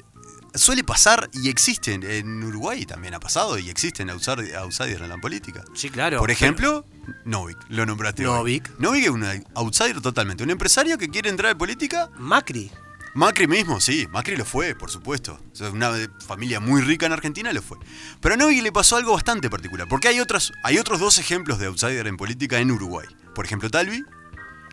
suele 0.53 0.83
pasar 0.83 1.29
y 1.33 1.49
existen, 1.49 2.03
en 2.03 2.43
Uruguay 2.43 2.85
también 2.85 3.13
ha 3.13 3.19
pasado 3.19 3.57
y 3.57 3.69
existen 3.69 4.09
outside- 4.09 4.53
outsiders 4.55 5.01
en 5.01 5.09
la 5.09 5.17
política. 5.17 5.63
Sí, 5.73 5.89
claro. 5.89 6.19
Por 6.19 6.31
ejemplo, 6.31 6.85
Novik, 7.25 7.57
lo 7.69 7.85
nombraste 7.85 8.25
hoy. 8.27 8.37
Novik. 8.37 8.79
Novik 8.79 9.03
es 9.05 9.09
un 9.09 9.25
outsider 9.55 10.01
totalmente, 10.01 10.43
un 10.43 10.49
empresario 10.49 10.97
que 10.97 11.09
quiere 11.09 11.29
entrar 11.29 11.51
en 11.51 11.57
política 11.57 12.09
Macri. 12.17 12.71
Macri 13.13 13.47
mismo, 13.47 13.81
sí, 13.81 14.07
Macri 14.11 14.35
lo 14.35 14.45
fue, 14.45 14.75
por 14.75 14.91
supuesto. 14.91 15.39
Una 15.73 15.91
familia 16.27 16.59
muy 16.59 16.81
rica 16.81 17.07
en 17.07 17.13
Argentina 17.13 17.51
lo 17.51 17.63
fue. 17.63 17.77
Pero 18.21 18.35
a 18.35 18.37
Novik 18.37 18.61
le 18.61 18.71
pasó 18.71 18.95
algo 18.97 19.13
bastante 19.13 19.49
particular, 19.49 19.87
porque 19.89 20.07
hay, 20.07 20.19
otras, 20.19 20.51
hay 20.63 20.77
otros 20.77 20.99
dos 20.99 21.17
ejemplos 21.17 21.57
de 21.57 21.65
outsider 21.65 22.05
en 22.05 22.15
política 22.17 22.59
en 22.59 22.69
Uruguay. 22.71 23.07
Por 23.33 23.45
ejemplo, 23.45 23.71
Talvi 23.71 24.03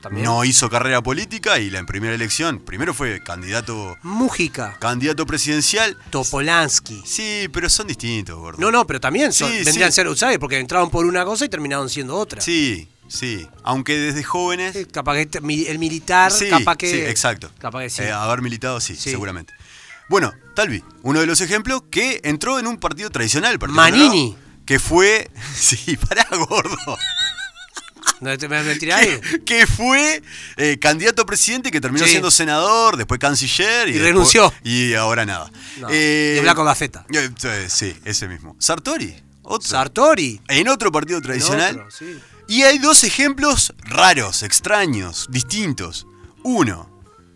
También. 0.05 0.25
no 0.27 0.45
hizo 0.45 0.71
carrera 0.71 1.03
política 1.03 1.59
y 1.59 1.71
la 1.71 1.81
en 1.81 1.87
primera 1.87 2.15
elección, 2.15 2.61
primero 2.61 2.95
fue 2.95 3.21
candidato, 3.23 3.97
Mujica. 4.03 4.77
candidato 4.79 5.27
presidencial. 5.27 5.97
Topolansky. 6.11 7.03
Sí, 7.05 7.49
pero 7.53 7.69
son 7.69 7.87
distintos, 7.89 8.39
gordo. 8.39 8.59
No, 8.61 8.71
no, 8.71 8.87
pero 8.87 9.01
también 9.01 9.33
son- 9.33 9.51
Sí, 9.51 9.65
vendrían 9.65 9.89
a 9.89 9.91
sí. 9.91 9.97
ser 9.97 10.07
outsiders 10.07 10.39
porque 10.39 10.59
entraron 10.59 10.91
por 10.91 11.05
una 11.07 11.25
cosa 11.25 11.45
y 11.45 11.49
terminaron 11.49 11.89
siendo 11.91 12.17
otra. 12.17 12.41
Sí, 12.41 12.89
sí. 13.09 13.47
Aunque 13.65 13.99
desde 13.99 14.23
jóvenes... 14.23 14.75
Sí, 14.75 14.85
Capaz 14.87 15.15
que 15.27 15.29
el 15.69 15.79
militar, 15.79 16.31
Sí, 16.33 16.49
capaz 16.49 16.77
que. 16.77 16.91
sí, 16.91 16.97
exacto. 17.01 17.51
Capaz 17.59 17.81
que 17.83 17.91
sí. 17.91 18.03
Eh, 18.03 18.13
haber 18.13 18.43
militado, 18.43 18.81
sí, 18.81 18.95
Sí. 18.97 19.11
seguramente. 19.11 19.53
Bueno, 20.09 20.33
Talvi, 20.55 20.85
uno 21.03 21.21
de 21.21 21.27
los 21.27 21.41
ejemplos 21.41 21.83
que 21.91 22.21
entró 22.25 22.59
en 22.59 22.67
un 22.67 22.77
partido 22.79 23.11
tradicional. 23.11 23.59
Partido 23.59 23.75
Manini. 23.77 24.37
Que 24.67 24.79
fue. 24.79 25.31
Sí, 25.55 25.97
pará, 25.97 26.27
gordo. 26.49 26.99
¿No 28.25 28.39
te 28.39 28.49
me, 28.49 28.63
me 28.63 28.75
tiré 28.77 28.93
ahí? 28.95 29.21
que 29.47 29.67
fue 29.67 30.23
eh, 30.57 30.79
candidato 30.79 31.23
a 31.23 31.27
presidente 31.27 31.71
que 31.71 31.81
terminó 31.81 32.05
Sí. 32.07 32.13
siendo 32.13 32.31
senador, 32.31 32.97
después 32.97 33.21
canciller 33.21 33.89
y, 33.89 33.91
Y 33.91 33.95
después- 33.95 34.09
renunció. 34.13 34.53
Y 34.65 34.95
ahora 34.95 35.25
nada. 35.27 35.51
No, 35.79 35.89
Eh, 35.91 36.33
de 36.37 36.41
Blanco 36.41 36.65
Gaceta. 36.65 37.05
eh, 37.13 37.67
sí, 37.69 37.95
ese 38.05 38.27
mismo. 38.29 38.57
Sartori, 38.59 39.15
otro. 39.43 39.69
Sartori. 39.69 40.41
en 40.49 40.69
otro 40.69 40.91
partido 40.91 41.21
tradicional. 41.21 41.77
otro, 41.77 41.91
sí. 41.91 42.19
Y 42.49 42.63
hay 42.63 42.79
dos 42.79 43.05
ejemplos 43.05 43.73
raros, 43.85 44.43
extraños, 44.43 45.27
distintos. 45.31 46.07
Uno, 46.43 46.91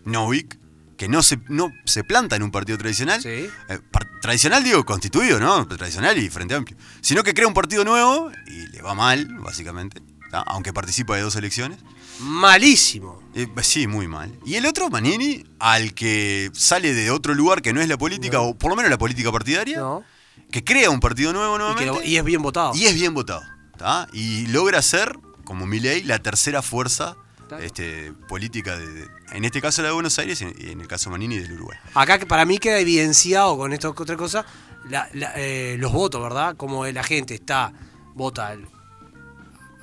Novik, 0.05 0.57
que 0.97 1.07
no 1.07 1.23
se, 1.23 1.39
no 1.47 1.71
se 1.85 2.03
planta 2.03 2.35
en 2.35 2.43
un 2.43 2.51
partido 2.51 2.77
tradicional. 2.77 3.21
Sí. 3.21 3.29
Eh, 3.69 3.79
par- 3.91 4.07
tradicional 4.21 4.63
digo, 4.63 4.85
constituido, 4.85 5.39
¿no? 5.39 5.65
Tradicional 5.67 6.17
y 6.17 6.29
Frente 6.29 6.53
Amplio. 6.55 6.77
Sino 7.01 7.23
que 7.23 7.33
crea 7.33 7.47
un 7.47 7.53
partido 7.53 7.83
nuevo 7.85 8.31
y 8.47 8.67
le 8.67 8.81
va 8.81 8.93
mal, 8.93 9.25
básicamente. 9.39 10.01
¿Tá? 10.31 10.39
Aunque 10.41 10.73
participa 10.73 11.15
de 11.15 11.21
dos 11.21 11.35
elecciones. 11.35 11.79
Malísimo. 12.19 13.21
Eh, 13.33 13.47
sí, 13.61 13.87
muy 13.87 14.07
mal. 14.07 14.31
Y 14.45 14.55
el 14.55 14.65
otro, 14.65 14.89
Manini, 14.89 15.43
al 15.59 15.93
que 15.93 16.49
sale 16.53 16.93
de 16.93 17.11
otro 17.11 17.33
lugar 17.33 17.61
que 17.61 17.73
no 17.73 17.81
es 17.81 17.87
la 17.89 17.97
política, 17.97 18.41
o 18.41 18.53
por 18.57 18.69
lo 18.69 18.75
menos 18.75 18.89
la 18.91 18.97
política 18.97 19.31
partidaria, 19.31 19.79
No. 19.79 20.03
que 20.51 20.63
crea 20.63 20.89
un 20.89 20.99
partido 20.99 21.33
nuevo 21.33 21.55
Y, 21.55 21.59
nuevamente. 21.59 21.85
lo- 21.85 22.03
y 22.03 22.17
es 22.17 22.23
bien 22.23 22.41
votado. 22.41 22.73
Y 22.75 22.85
es 22.85 22.93
bien 22.95 23.13
votado. 23.13 23.41
¿tá? 23.77 24.07
Y 24.13 24.47
logra 24.47 24.81
ser, 24.81 25.17
como 25.45 25.65
Milei, 25.65 26.03
la 26.03 26.19
tercera 26.19 26.61
fuerza 26.61 27.15
este, 27.61 28.11
política, 28.27 28.77
de, 28.77 29.07
en 29.31 29.43
este 29.45 29.59
caso 29.61 29.81
la 29.81 29.87
de 29.87 29.93
Buenos 29.95 30.19
Aires 30.19 30.39
y 30.41 30.69
en 30.69 30.81
el 30.81 30.87
caso 30.87 31.09
Manini 31.09 31.39
del 31.39 31.53
Uruguay. 31.53 31.77
Acá 31.95 32.19
que 32.19 32.25
para 32.27 32.45
mí 32.45 32.59
queda 32.59 32.77
evidenciado 32.77 33.57
con 33.57 33.73
esto 33.73 33.95
otra 33.97 34.15
cosa, 34.17 34.45
la- 34.87 35.09
la- 35.13 35.33
eh, 35.35 35.77
los 35.79 35.91
votos, 35.91 36.21
¿verdad? 36.21 36.55
Como 36.57 36.85
la 36.85 37.03
gente 37.03 37.33
está, 37.33 37.73
vota 38.13 38.55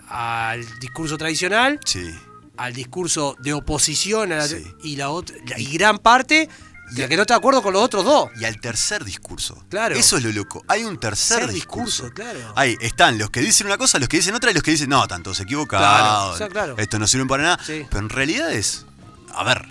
al 0.08 0.64
discurso 0.78 1.16
tradicional, 1.18 1.80
Sí. 1.84 2.10
al 2.56 2.72
discurso 2.72 3.36
de 3.40 3.52
oposición 3.52 4.32
a 4.32 4.36
la- 4.36 4.48
Sí. 4.48 4.64
y 4.82 4.96
la 4.96 5.10
otra 5.10 5.36
y 5.56 5.64
gran 5.76 5.98
parte 5.98 6.48
de 6.92 7.02
la 7.02 7.08
que 7.08 7.16
no 7.16 7.22
está 7.22 7.34
de 7.34 7.38
acuerdo 7.38 7.62
con 7.62 7.72
los 7.72 7.82
otros 7.82 8.04
dos. 8.04 8.30
Y 8.40 8.44
al 8.44 8.60
tercer 8.60 9.04
discurso. 9.04 9.64
Claro. 9.68 9.96
Eso 9.96 10.16
es 10.18 10.22
lo 10.22 10.30
loco. 10.30 10.64
Hay 10.68 10.84
un 10.84 10.98
tercer 11.00 11.38
Tercer 11.38 11.54
discurso. 11.54 12.04
discurso, 12.04 12.14
claro. 12.32 12.52
Ahí 12.54 12.76
están 12.80 13.18
los 13.18 13.30
que 13.30 13.40
dicen 13.40 13.66
una 13.66 13.76
cosa, 13.76 13.98
los 13.98 14.08
que 14.08 14.18
dicen 14.18 14.34
otra 14.36 14.52
y 14.52 14.54
los 14.54 14.62
que 14.62 14.70
dicen, 14.70 14.88
no, 14.88 15.06
tantos 15.08 15.36
Claro, 15.38 15.44
equivocados. 15.48 16.34
o 16.34 16.38
sea, 16.38 16.48
claro. 16.48 16.76
Esto 16.78 16.98
no 17.00 17.06
sirve 17.08 17.26
para 17.26 17.42
nada. 17.42 17.58
Sí. 17.66 17.84
Pero 17.90 18.00
en 18.00 18.08
realidad 18.08 18.52
es. 18.52 18.86
A 19.34 19.42
ver, 19.42 19.66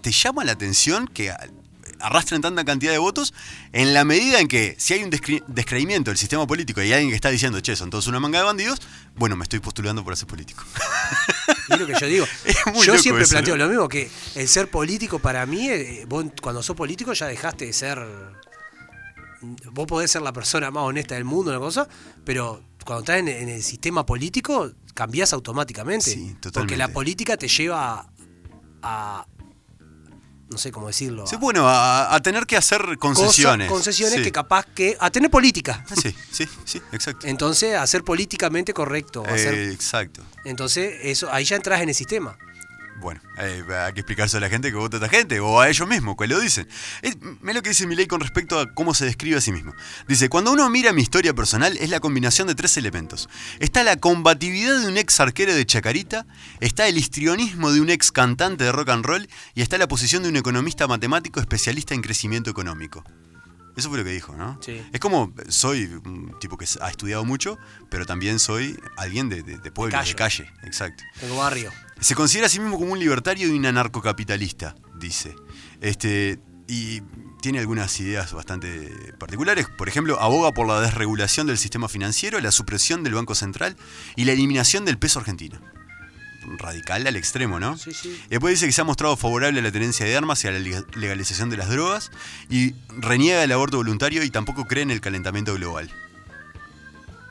te 0.00 0.12
llama 0.12 0.44
la 0.44 0.52
atención 0.52 1.08
que 1.08 1.32
a- 2.00 2.06
arrastren 2.06 2.40
tanta 2.40 2.64
cantidad 2.64 2.92
de 2.92 2.98
votos 2.98 3.34
en 3.72 3.94
la 3.94 4.04
medida 4.04 4.40
en 4.40 4.48
que 4.48 4.74
si 4.78 4.94
hay 4.94 5.02
un 5.04 5.10
descre- 5.10 5.44
descreimiento 5.46 6.10
del 6.10 6.18
sistema 6.18 6.46
político 6.46 6.80
y 6.80 6.84
hay 6.86 6.92
alguien 6.94 7.10
que 7.10 7.16
está 7.16 7.30
diciendo, 7.30 7.60
che, 7.60 7.76
son 7.76 7.90
todos 7.90 8.06
una 8.06 8.20
manga 8.20 8.38
de 8.40 8.44
bandidos, 8.44 8.80
bueno, 9.16 9.36
me 9.36 9.42
estoy 9.44 9.60
postulando 9.60 10.02
por 10.04 10.16
ser 10.16 10.26
político. 10.28 10.64
Es 11.68 11.78
lo 11.78 11.86
que 11.86 11.94
yo 12.00 12.06
digo. 12.06 12.26
Yo 12.84 12.98
siempre 12.98 13.24
eso, 13.24 13.32
planteo 13.32 13.56
¿no? 13.56 13.64
lo 13.64 13.70
mismo, 13.70 13.88
que 13.88 14.10
el 14.34 14.48
ser 14.48 14.68
político 14.70 15.18
para 15.18 15.46
mí, 15.46 15.68
eh, 15.68 16.04
vos 16.08 16.24
cuando 16.42 16.62
sos 16.62 16.74
político 16.76 17.12
ya 17.12 17.26
dejaste 17.26 17.66
de 17.66 17.72
ser... 17.72 17.98
Vos 19.72 19.86
podés 19.86 20.10
ser 20.10 20.20
la 20.22 20.32
persona 20.32 20.70
más 20.70 20.82
honesta 20.82 21.14
del 21.14 21.24
mundo, 21.24 21.50
una 21.50 21.60
cosa, 21.60 21.88
pero 22.24 22.62
cuando 22.84 23.00
estás 23.00 23.16
en, 23.20 23.28
en 23.28 23.48
el 23.48 23.62
sistema 23.62 24.04
político 24.04 24.70
cambiás 24.92 25.32
automáticamente. 25.32 26.10
Sí, 26.10 26.26
Porque 26.26 26.40
totalmente. 26.40 26.76
la 26.76 26.88
política 26.88 27.36
te 27.38 27.48
lleva 27.48 28.06
a... 28.82 29.26
no 30.50 30.58
sé 30.58 30.72
cómo 30.72 30.88
decirlo. 30.88 31.26
Sí, 31.26 31.36
a 31.36 31.38
bueno, 31.38 31.68
a, 31.68 32.14
a 32.14 32.20
tener 32.20 32.44
que 32.46 32.56
hacer 32.56 32.80
cosas- 32.98 33.18
concesiones. 33.22 33.68
concesiones 33.70 34.16
Sí. 34.16 34.22
que 34.24 34.32
capaz 34.32 34.66
que... 34.66 34.96
a 35.00 35.10
tener 35.10 35.30
política. 35.30 35.84
Ah, 35.88 35.94
Sí, 35.96 36.14
sí, 36.32 36.44
sí, 36.64 36.82
exacto. 36.92 37.26
Entonces, 37.26 37.76
a 37.76 37.86
ser 37.86 38.02
políticamente 38.04 38.74
correcto. 38.74 39.22
a 39.26 39.38
ser- 39.38 39.54
exacto. 39.70 40.22
entonces, 40.44 40.94
eso 41.02 41.32
ahí 41.32 41.44
ya 41.44 41.56
entras 41.56 41.80
en 41.80 41.88
el 41.90 41.94
sistema. 41.94 42.36
Bueno, 42.96 43.20
eh, 43.38 43.64
hay 43.86 43.92
que 43.94 44.00
explicarse 44.00 44.36
a 44.36 44.40
la 44.40 44.50
gente 44.50 44.70
que 44.70 44.76
vota 44.76 44.98
a 44.98 45.00
esta 45.00 45.08
gente, 45.08 45.40
o 45.40 45.60
a 45.60 45.68
ellos 45.68 45.88
mismos, 45.88 46.16
que 46.18 46.26
lo 46.26 46.38
dicen. 46.38 46.68
Es, 47.00 47.16
mira 47.40 47.54
lo 47.54 47.62
que 47.62 47.70
dice 47.70 47.86
Milei 47.86 48.06
con 48.06 48.20
respecto 48.20 48.58
a 48.58 48.74
cómo 48.74 48.92
se 48.92 49.06
describe 49.06 49.38
a 49.38 49.40
sí 49.40 49.52
mismo. 49.52 49.74
Dice, 50.06 50.28
cuando 50.28 50.52
uno 50.52 50.68
mira 50.68 50.92
mi 50.92 51.00
historia 51.00 51.32
personal, 51.32 51.76
es 51.78 51.88
la 51.88 52.00
combinación 52.00 52.46
de 52.48 52.54
tres 52.54 52.76
elementos. 52.76 53.28
Está 53.58 53.84
la 53.84 53.96
combatividad 53.96 54.80
de 54.80 54.86
un 54.86 54.98
ex 54.98 55.18
arquero 55.20 55.54
de 55.54 55.64
Chacarita, 55.64 56.26
está 56.60 56.88
el 56.88 56.98
histrionismo 56.98 57.72
de 57.72 57.80
un 57.80 57.88
ex 57.88 58.12
cantante 58.12 58.64
de 58.64 58.72
rock 58.72 58.90
and 58.90 59.06
roll, 59.06 59.28
y 59.54 59.62
está 59.62 59.78
la 59.78 59.88
posición 59.88 60.22
de 60.22 60.28
un 60.28 60.36
economista 60.36 60.86
matemático 60.86 61.40
especialista 61.40 61.94
en 61.94 62.02
crecimiento 62.02 62.50
económico. 62.50 63.02
Eso 63.76 63.88
fue 63.88 63.98
lo 63.98 64.04
que 64.04 64.10
dijo, 64.10 64.36
¿no? 64.36 64.58
Sí. 64.62 64.82
Es 64.92 65.00
como, 65.00 65.32
soy 65.48 65.84
un 66.04 66.36
tipo 66.40 66.58
que 66.58 66.66
ha 66.80 66.90
estudiado 66.90 67.24
mucho, 67.24 67.58
pero 67.90 68.04
también 68.06 68.38
soy 68.38 68.78
alguien 68.96 69.28
de, 69.28 69.42
de, 69.42 69.58
de 69.58 69.70
pueblo, 69.70 69.96
de 69.96 70.14
calle. 70.14 70.14
calle. 70.14 70.50
Exacto. 70.64 71.04
Tengo 71.18 71.36
barrio. 71.36 71.70
Se 72.00 72.14
considera 72.14 72.46
a 72.46 72.50
sí 72.50 72.60
mismo 72.60 72.78
como 72.78 72.92
un 72.92 72.98
libertario 72.98 73.48
y 73.48 73.56
un 73.56 73.66
anarcocapitalista, 73.66 74.74
dice. 74.98 75.34
Este, 75.80 76.40
y 76.66 77.02
tiene 77.40 77.58
algunas 77.58 77.98
ideas 78.00 78.32
bastante 78.32 79.14
particulares. 79.18 79.66
Por 79.68 79.88
ejemplo, 79.88 80.20
aboga 80.20 80.52
por 80.52 80.66
la 80.66 80.80
desregulación 80.80 81.46
del 81.46 81.58
sistema 81.58 81.88
financiero, 81.88 82.38
la 82.40 82.52
supresión 82.52 83.02
del 83.02 83.14
Banco 83.14 83.34
Central 83.34 83.76
y 84.16 84.24
la 84.24 84.32
eliminación 84.32 84.84
del 84.84 84.98
peso 84.98 85.18
argentino. 85.18 85.60
Radical 86.58 87.06
al 87.06 87.16
extremo, 87.16 87.60
¿no? 87.60 87.76
Sí, 87.76 87.92
sí. 87.94 88.20
Después 88.30 88.54
dice 88.54 88.66
que 88.66 88.72
se 88.72 88.80
ha 88.80 88.84
mostrado 88.84 89.16
favorable 89.16 89.60
a 89.60 89.62
la 89.62 89.70
tenencia 89.72 90.06
de 90.06 90.16
armas 90.16 90.42
y 90.44 90.48
a 90.48 90.52
la 90.52 90.58
leg- 90.58 90.94
legalización 90.96 91.50
de 91.50 91.56
las 91.56 91.68
drogas 91.68 92.10
y 92.48 92.74
reniega 92.98 93.44
el 93.44 93.52
aborto 93.52 93.76
voluntario 93.76 94.22
y 94.24 94.30
tampoco 94.30 94.66
cree 94.66 94.82
en 94.82 94.90
el 94.90 95.00
calentamiento 95.00 95.54
global. 95.54 95.90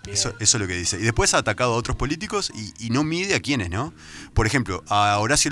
Eso, 0.08 0.34
eso 0.39 0.58
es 0.58 0.62
lo 0.62 0.67
que 0.67 0.74
dice. 0.76 0.98
Y 0.98 1.04
después 1.04 1.36
ha 1.36 1.39
atacado 1.39 1.74
a 1.74 1.76
otros 1.76 1.95
políticos 1.95 2.52
y, 2.56 2.74
y 2.84 2.89
no 2.89 3.04
mide 3.04 3.36
a 3.36 3.41
quiénes, 3.41 3.69
¿no? 3.69 3.93
Por 4.34 4.48
ejemplo, 4.48 4.84
a 4.88 5.15
Horacio 5.19 5.52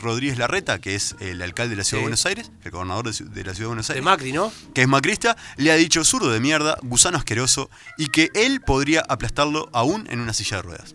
Rodríguez 0.00 0.38
Larreta, 0.38 0.78
que 0.80 0.94
es 0.94 1.14
el 1.20 1.42
alcalde 1.42 1.70
de 1.70 1.76
la 1.76 1.84
Ciudad 1.84 1.98
Sí. 1.98 2.02
de 2.02 2.02
Buenos 2.04 2.24
Aires, 2.24 2.50
el 2.64 2.70
gobernador 2.70 3.12
de, 3.12 3.24
de 3.24 3.44
la 3.44 3.52
Ciudad 3.52 3.64
de 3.64 3.66
Buenos 3.66 3.88
De 3.88 3.94
Aires, 3.94 4.04
Macri, 4.04 4.32
¿no? 4.32 4.50
que 4.72 4.82
es 4.82 4.88
macrista, 4.88 5.36
le 5.58 5.72
ha 5.72 5.74
dicho 5.74 6.02
zurdo 6.04 6.30
de 6.30 6.40
mierda, 6.40 6.78
gusano 6.82 7.18
asqueroso 7.18 7.68
y 7.98 8.06
que 8.06 8.30
él 8.34 8.62
podría 8.62 9.02
aplastarlo 9.06 9.68
aún 9.74 10.06
en 10.10 10.20
una 10.20 10.32
silla 10.32 10.58
de 10.58 10.62
ruedas. 10.62 10.94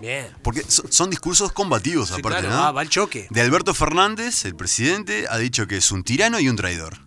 Bien. 0.00 0.26
Porque 0.42 0.62
so- 0.66 0.84
son 0.90 1.10
discursos 1.10 1.52
combativos, 1.52 2.08
Sí, 2.08 2.14
aparte, 2.18 2.40
claro, 2.40 2.54
¿no? 2.56 2.62
va, 2.62 2.72
va 2.72 2.80
al 2.80 2.88
choque. 2.88 3.26
De 3.30 3.40
Alberto 3.40 3.74
Fernández, 3.74 4.44
el 4.44 4.56
presidente, 4.56 5.26
ha 5.28 5.36
dicho 5.38 5.66
que 5.66 5.76
es 5.76 5.90
un 5.92 6.02
tirano 6.04 6.40
y 6.40 6.48
un 6.48 6.56
traidor. 6.56 6.98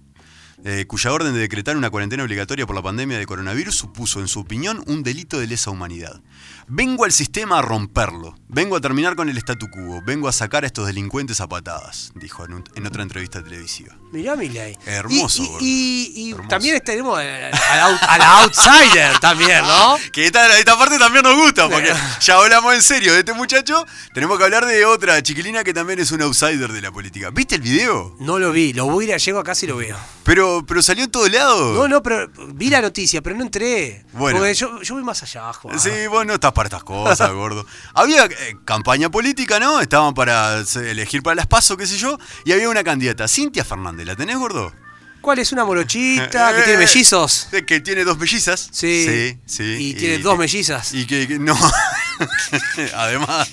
eh, 0.66 0.86
cuya 0.88 1.12
orden 1.12 1.34
de 1.34 1.42
decretar 1.42 1.76
una 1.76 1.90
cuarentena 1.90 2.24
obligatoria 2.24 2.66
por 2.66 2.74
la 2.74 2.82
pandemia 2.82 3.18
de 3.18 3.26
coronavirus 3.26 3.76
supuso, 3.76 4.22
en 4.22 4.30
su 4.30 4.40
opinión, 4.40 4.82
un 4.88 5.04
delito 5.04 5.38
de 5.38 5.46
lesa 5.48 5.72
humanidad. 5.72 6.22
Vengo 6.68 7.04
al 7.06 7.12
sistema 7.12 7.60
a 7.60 7.62
romperlo, 7.62 8.36
vengo 8.48 8.76
a 8.78 8.82
terminar 8.82 9.16
con 9.16 9.30
el 9.30 9.38
statu 9.38 9.70
quo, 9.70 10.02
vengo 10.06 10.28
a 10.28 10.32
sacar 10.32 10.64
a 10.64 10.68
estos 10.68 10.88
delincuentes 10.88 11.42
a 11.42 11.48
patadas, 11.48 12.12
dijo 12.16 12.46
en, 12.46 12.54
un- 12.54 12.64
en 12.76 12.88
otra 12.88 13.04
entrevista 13.04 13.44
televisiva. 13.44 13.96
Mirá 14.12 14.36
Milei. 14.36 14.78
Hermoso, 14.86 15.44
Y, 15.44 15.48
gordo. 15.48 15.58
y- 15.62 16.14
y- 16.16 16.22
y 16.28 16.32
Hermoso. 16.32 16.50
también 16.50 16.82
tenemos 16.84 17.20
out- 17.20 18.04
al 18.08 18.22
outsider 18.22 19.20
también, 19.20 19.62
¿no? 19.66 19.98
Que 20.14 20.26
esta, 20.26 20.58
esta 20.58 20.78
parte 20.78 20.98
también 20.98 21.24
nos 21.24 21.36
gusta, 21.36 21.68
porque 21.70 21.92
ya 22.22 22.36
hablamos 22.38 22.74
en 22.76 22.82
serio 22.82 23.14
de 23.14 23.20
este 23.20 23.34
muchacho, 23.34 23.86
tenemos 24.14 24.38
que 24.38 24.44
hablar 24.46 24.66
de 24.66 24.86
otra 24.86 25.22
chiquilina 25.22 25.64
que 25.64 25.74
también 25.74 26.00
es 26.00 26.12
un 26.12 26.22
outsider 26.22 26.72
de 26.72 26.82
la 26.82 26.92
política. 26.92 27.30
¿Viste 27.32 27.56
el 27.56 27.62
video? 27.62 28.16
No 28.20 28.40
lo 28.40 28.52
vi, 28.52 28.72
lo 28.74 28.86
voy 28.86 29.06
a 29.06 29.08
ir 29.10 29.14
a 29.16 29.18
llego 29.18 29.40
acá 29.40 29.54
si 29.54 29.68
lo 29.68 29.78
veo. 29.78 29.98
Pero, 30.24 30.64
pero 30.66 30.82
salió 30.82 31.04
en 31.04 31.12
todos 31.12 31.30
lados. 31.32 31.76
No, 31.76 31.88
no, 31.90 32.02
pero 32.02 32.30
vi 32.54 32.70
la 32.70 32.82
noticia, 32.82 33.22
pero 33.22 33.36
no 33.36 33.44
entré. 33.44 34.06
Bueno. 34.14 34.40
Porque 34.40 34.54
yo, 34.54 34.82
yo 34.82 34.94
voy 34.96 35.04
más 35.04 35.22
allá, 35.24 35.52
Juan. 35.52 35.78
Sí, 35.80 35.90
vos 36.10 36.26
no 36.26 36.34
estás 36.36 36.53
para 36.54 36.68
estas 36.68 36.84
cosas, 36.84 37.32
gordo. 37.34 37.66
Había 37.94 38.26
eh, 38.26 38.58
campaña 38.66 39.10
política, 39.10 39.60
¿no? 39.60 39.80
Estaban 39.82 40.14
para 40.14 40.64
se- 40.66 40.92
elegir 40.92 41.22
para 41.24 41.36
las 41.36 41.48
pasos, 41.48 41.78
qué 41.78 41.86
sé 41.88 41.98
yo, 41.98 42.18
y 42.46 42.52
había 42.52 42.70
una 42.70 42.84
candidata, 42.84 43.28
Cintia 43.28 43.64
Fernández. 43.66 44.06
¿La 44.06 44.16
tenés, 44.16 44.38
gordo? 44.38 44.74
¿Cuál 45.22 45.40
es 45.40 45.52
una 45.54 45.64
morochita 45.64 46.54
que 46.56 46.62
tiene 46.64 46.80
mellizos? 46.80 47.48
eh, 47.54 47.66
Que 47.66 47.80
tiene 47.80 48.04
dos 48.04 48.18
mellizas. 48.18 48.68
Sí. 48.72 49.06
Sí, 49.08 49.40
sí. 49.46 49.64
Y 49.80 49.94
tiene 49.94 50.18
dos 50.20 50.38
mellizas. 50.38 50.94
Y 50.94 51.06
que, 51.08 51.28
que- 51.28 51.40
no. 51.40 51.58
Además. 52.96 53.50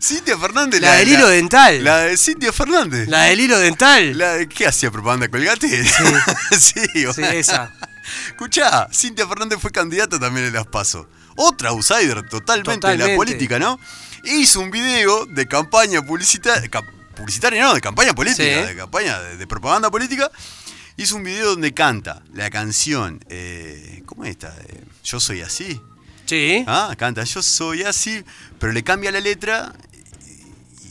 Cintia 0.00 0.38
Fernández. 0.38 0.80
La 0.80 0.92
del 0.92 1.08
hilo 1.08 1.26
dental. 1.28 1.82
La 1.82 1.98
de 2.00 2.16
Cintia 2.16 2.52
Fernández. 2.52 3.08
La 3.08 3.22
del 3.24 3.40
hilo 3.40 3.58
dental. 3.58 4.16
La 4.16 4.34
de- 4.34 4.48
¿Qué 4.48 4.66
hacía 4.66 4.90
propaganda 4.90 5.28
colgate? 5.28 5.84
Sí, 5.84 6.80
Sí, 6.92 7.04
bueno. 7.06 7.30
esa. 7.32 7.72
Escuchá, 8.28 8.88
Cintia 8.92 9.26
Fernández 9.26 9.58
fue 9.60 9.72
candidata 9.72 10.18
también 10.20 10.46
en 10.46 10.52
las 10.52 10.66
PASO. 10.66 11.08
Otra 11.36 11.70
outsider 11.70 12.28
totalmente, 12.28 12.86
de 12.88 12.96
la 12.96 13.16
política, 13.16 13.58
¿no? 13.58 13.78
Hizo 14.24 14.60
un 14.60 14.70
video 14.70 15.26
de 15.26 15.46
campaña 15.46 16.02
publicitaria. 16.02 16.68
publicitaria 17.14 17.62
no, 17.62 17.74
de 17.74 17.80
campaña 17.80 18.14
política, 18.14 18.42
Sí. 18.42 18.66
de 18.68 18.76
campaña 18.76 19.20
de, 19.20 19.36
de 19.36 19.46
propaganda 19.46 19.90
política. 19.90 20.30
Hizo 20.96 21.16
un 21.16 21.24
video 21.24 21.50
donde 21.50 21.72
canta 21.74 22.22
la 22.32 22.48
canción. 22.50 23.20
eh, 23.28 24.02
¿Cómo 24.06 24.24
es 24.24 24.30
esta? 24.30 24.54
Eh, 24.68 24.82
Yo 25.04 25.20
soy 25.20 25.42
así. 25.42 25.80
Sí. 26.24 26.64
Ah, 26.66 26.94
canta 26.98 27.22
Yo 27.24 27.42
soy 27.42 27.82
así. 27.82 28.24
Pero 28.58 28.72
le 28.72 28.82
cambia 28.82 29.12
la 29.12 29.20
letra. 29.20 29.74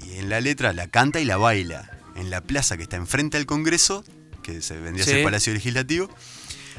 Y 0.07 0.17
en 0.19 0.29
la 0.29 0.39
letra 0.41 0.73
la 0.73 0.87
canta 0.87 1.19
y 1.19 1.25
la 1.25 1.37
baila. 1.37 1.89
En 2.15 2.29
la 2.29 2.41
plaza 2.41 2.77
que 2.77 2.83
está 2.83 2.95
enfrente 2.95 3.35
al 3.37 3.45
Congreso, 3.45 4.05
que 4.43 4.61
se 4.61 4.77
vendría 4.77 5.03
a 5.03 5.07
ser 5.07 5.23
Palacio 5.23 5.53
Legislativo 5.53 6.09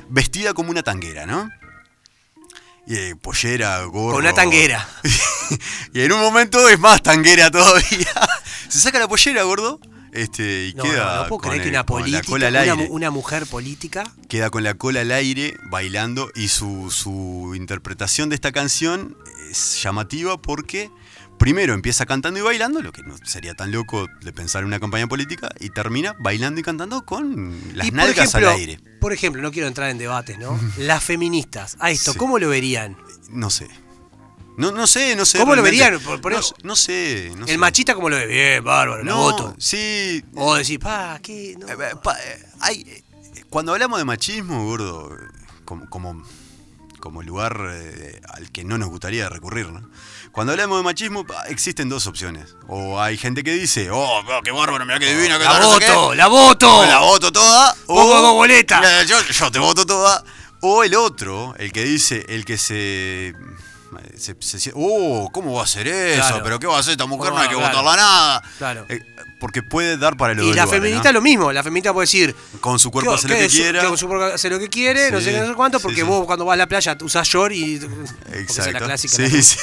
vestida 0.09 0.55
como 0.55 0.70
una 0.70 0.83
tanguera, 0.83 1.26
¿no? 1.26 1.50
Y 2.87 2.94
eh, 2.96 3.16
pollera, 3.16 3.83
gorro. 3.85 4.14
Con 4.14 4.25
una 4.25 4.33
tanguera. 4.33 4.88
y 5.92 6.01
en 6.03 6.12
un 6.12 6.20
momento 6.20 6.68
es 6.68 6.79
más 6.79 7.03
tanguera 7.03 7.51
todavía. 7.51 8.09
Se 8.68 8.79
saca 8.79 8.99
la 8.99 9.09
pollera, 9.09 9.42
gordo. 9.42 9.81
Este, 10.12 10.68
y 10.68 10.75
No, 10.75 10.85
queda 10.85 11.05
no, 11.16 11.22
no 11.22 11.29
puedo 11.29 11.40
con, 11.40 11.51
creer 11.51 11.62
que 11.64 11.68
una 11.68 11.79
la 11.81 11.87
política, 11.87 12.22
cola 12.27 12.46
al 12.46 12.55
una, 12.55 12.61
aire. 12.62 12.87
una 12.90 13.11
mujer 13.11 13.46
política. 13.46 14.05
Queda 14.29 14.51
con 14.51 14.62
la 14.62 14.75
cola 14.75 15.01
al 15.01 15.11
aire 15.11 15.57
bailando. 15.68 16.31
Y 16.35 16.49
su, 16.49 16.90
su 16.90 17.53
interpretación 17.57 18.29
de 18.29 18.37
esta 18.37 18.53
canción 18.53 19.16
es 19.51 19.83
llamativa 19.83 20.40
porque 20.40 20.90
primero 21.38 21.75
empieza 21.75 22.07
cantando 22.07 22.40
y 22.40 22.42
bailando, 22.42 22.81
lo 22.83 22.92
que 22.92 23.03
no 23.03 23.16
sería 23.25 23.55
tan 23.55 23.70
loco 23.72 24.07
de 24.22 24.33
pensar 24.33 24.62
en 24.62 24.68
una 24.68 24.81
campaña 24.81 25.07
política, 25.07 25.49
y 25.61 25.70
termina 25.70 26.14
bailando 26.18 26.61
y 26.61 26.62
cantando 26.62 27.05
con 27.05 27.59
las 27.75 27.88
y 27.88 27.90
nalgas 27.90 28.29
ejemplo, 28.29 28.51
al 28.51 28.57
aire. 28.57 28.81
por 29.01 29.12
ejemplo, 29.12 29.42
no 29.42 29.51
quiero 29.53 29.68
entrar 29.68 29.90
en 29.90 29.99
debates, 29.99 30.38
¿no? 30.38 30.59
Las 30.79 31.05
feministas, 31.05 31.77
a 31.81 31.90
esto, 31.90 32.12
Sí. 32.12 32.18
¿cómo 32.18 32.38
lo 32.38 32.49
verían? 32.49 32.96
No 33.31 33.51
sé. 33.51 33.68
No, 34.57 34.72
no 34.72 34.87
sé, 34.87 35.14
no 35.16 35.27
sé. 35.27 35.37
¿Cómo 35.38 35.55
lo 35.55 35.62
verían? 35.62 36.01
Por- 36.01 36.20
por 36.22 36.33
no, 36.33 36.77
sé. 36.77 37.31
no 37.37 37.44
El 37.44 37.51
sé. 37.51 37.59
machista, 37.59 37.94
¿cómo 37.94 38.09
lo 38.09 38.16
ve? 38.16 38.27
Bien, 38.27 38.64
bárbaro, 38.64 39.05
No, 39.05 39.16
voto. 39.16 39.55
sí. 39.59 40.25
O 40.35 40.55
decir, 40.55 40.81
pa, 40.81 41.18
¿qué? 41.22 41.55
No. 41.61 41.68
Eh, 41.68 41.72
eh, 41.79 41.94
pa- 42.03 42.16
eh, 42.18 42.42
hay, 42.61 43.05
cuando 43.51 43.72
hablamos 43.72 43.99
de 43.99 44.07
machismo, 44.07 44.64
gordo, 44.64 45.14
como, 45.66 45.90
como, 45.90 46.22
como 47.06 47.22
lugar 47.22 47.56
eh, 47.70 48.20
al 48.34 48.50
que 48.50 48.64
no 48.64 48.78
nos 48.78 48.88
gustaría 48.88 49.28
recurrir, 49.28 49.68
¿no? 49.68 49.88
Cuando 50.32 50.52
hablamos 50.52 50.78
de 50.78 50.82
machismo, 50.82 51.24
existen 51.46 51.88
dos 51.88 52.08
opciones. 52.08 52.56
O 52.66 53.00
hay 53.00 53.16
gente 53.16 53.44
que 53.44 53.52
dice, 53.52 53.92
oh, 53.92 54.20
oh, 54.20 54.42
qué 54.42 54.50
bárbaro, 54.50 54.84
mira 54.84 54.98
qué 54.98 55.14
divina, 55.14 55.38
qué 55.38 55.44
¡La 55.44 55.52
tal, 55.52 55.62
no 55.62 55.72
sé 55.74 55.78
qué". 55.78 55.92
voto! 55.92 56.14
¡La 56.16 56.26
voto! 56.26 56.78
O 56.78 56.84
la 56.84 56.98
voto 56.98 57.30
toda. 57.30 57.76
Pongo 57.86 58.16
o 58.16 58.20
dos 58.22 58.32
boletas. 58.34 59.06
Yo, 59.06 59.16
yo 59.22 59.52
te 59.52 59.60
voto 59.60 59.86
toda. 59.86 60.24
O 60.62 60.82
el 60.82 60.96
otro, 60.96 61.54
el 61.58 61.70
que 61.70 61.84
dice, 61.84 62.26
el 62.28 62.44
que 62.44 62.58
se. 62.58 63.34
Se- 64.16 64.37
se- 64.40 64.72
oh, 64.75 65.31
¿cómo 65.33 65.55
va 65.55 65.64
a 65.64 65.66
ser 65.66 65.87
eso? 65.88 66.20
Claro. 66.20 66.42
¿Pero 66.44 66.59
qué 66.59 66.66
va 66.66 66.77
a 66.77 66.81
hacer 66.81 66.92
esta 66.92 67.07
mujer? 67.07 67.31
¿Cómo 67.31 67.37
No 67.37 67.42
hay 67.42 67.49
que 67.49 67.57
Claro. 67.57 67.68
votarla 67.79 67.96
nada. 67.96 68.42
Claro. 68.59 68.87
Eh, 68.88 69.01
porque 69.38 69.62
puede 69.62 69.99
dar 69.99 70.16
para 70.16 70.33
los 70.33 70.44
Y 70.44 70.49
la 70.55 70.62
lugares, 70.64 70.70
feminista 70.70 71.09
¿no? 71.11 71.18
lo 71.18 71.20
mismo, 71.22 71.53
la 71.53 71.62
feminista 71.62 71.92
puede 71.92 72.05
decir, 72.05 72.35
Con 72.61 72.79
su 72.79 72.90
cuerpo 72.90 73.11
¿qué- 73.12 73.16
hace 73.18 73.29
lo 73.29 73.35
que 73.37 73.49
quiera. 73.49 73.85
con 73.87 73.99
su 73.99 74.09
cuerpo 74.09 74.25
hace 74.35 74.49
lo 74.49 74.59
que 74.59 74.68
quiere, 74.68 75.11
no 75.11 75.20
sé 75.20 75.31
qué, 75.33 75.40
no 75.40 75.49
sé 75.49 75.55
cuánto, 75.55 75.79
porque 75.79 75.96
sí. 75.96 76.03
vos 76.03 76.25
cuando 76.25 76.46
vas 76.46 76.55
a 76.55 76.57
la 76.57 76.66
playa 76.66 76.96
usás 77.03 77.29
short 77.29 77.53
y... 77.53 77.75
esa 77.75 77.85
es 77.85 77.90
la 78.33 78.38
Exacto. 78.40 78.85
clásica. 78.87 79.14
sí, 79.16 79.22
la- 79.22 79.42
sí. 79.42 79.57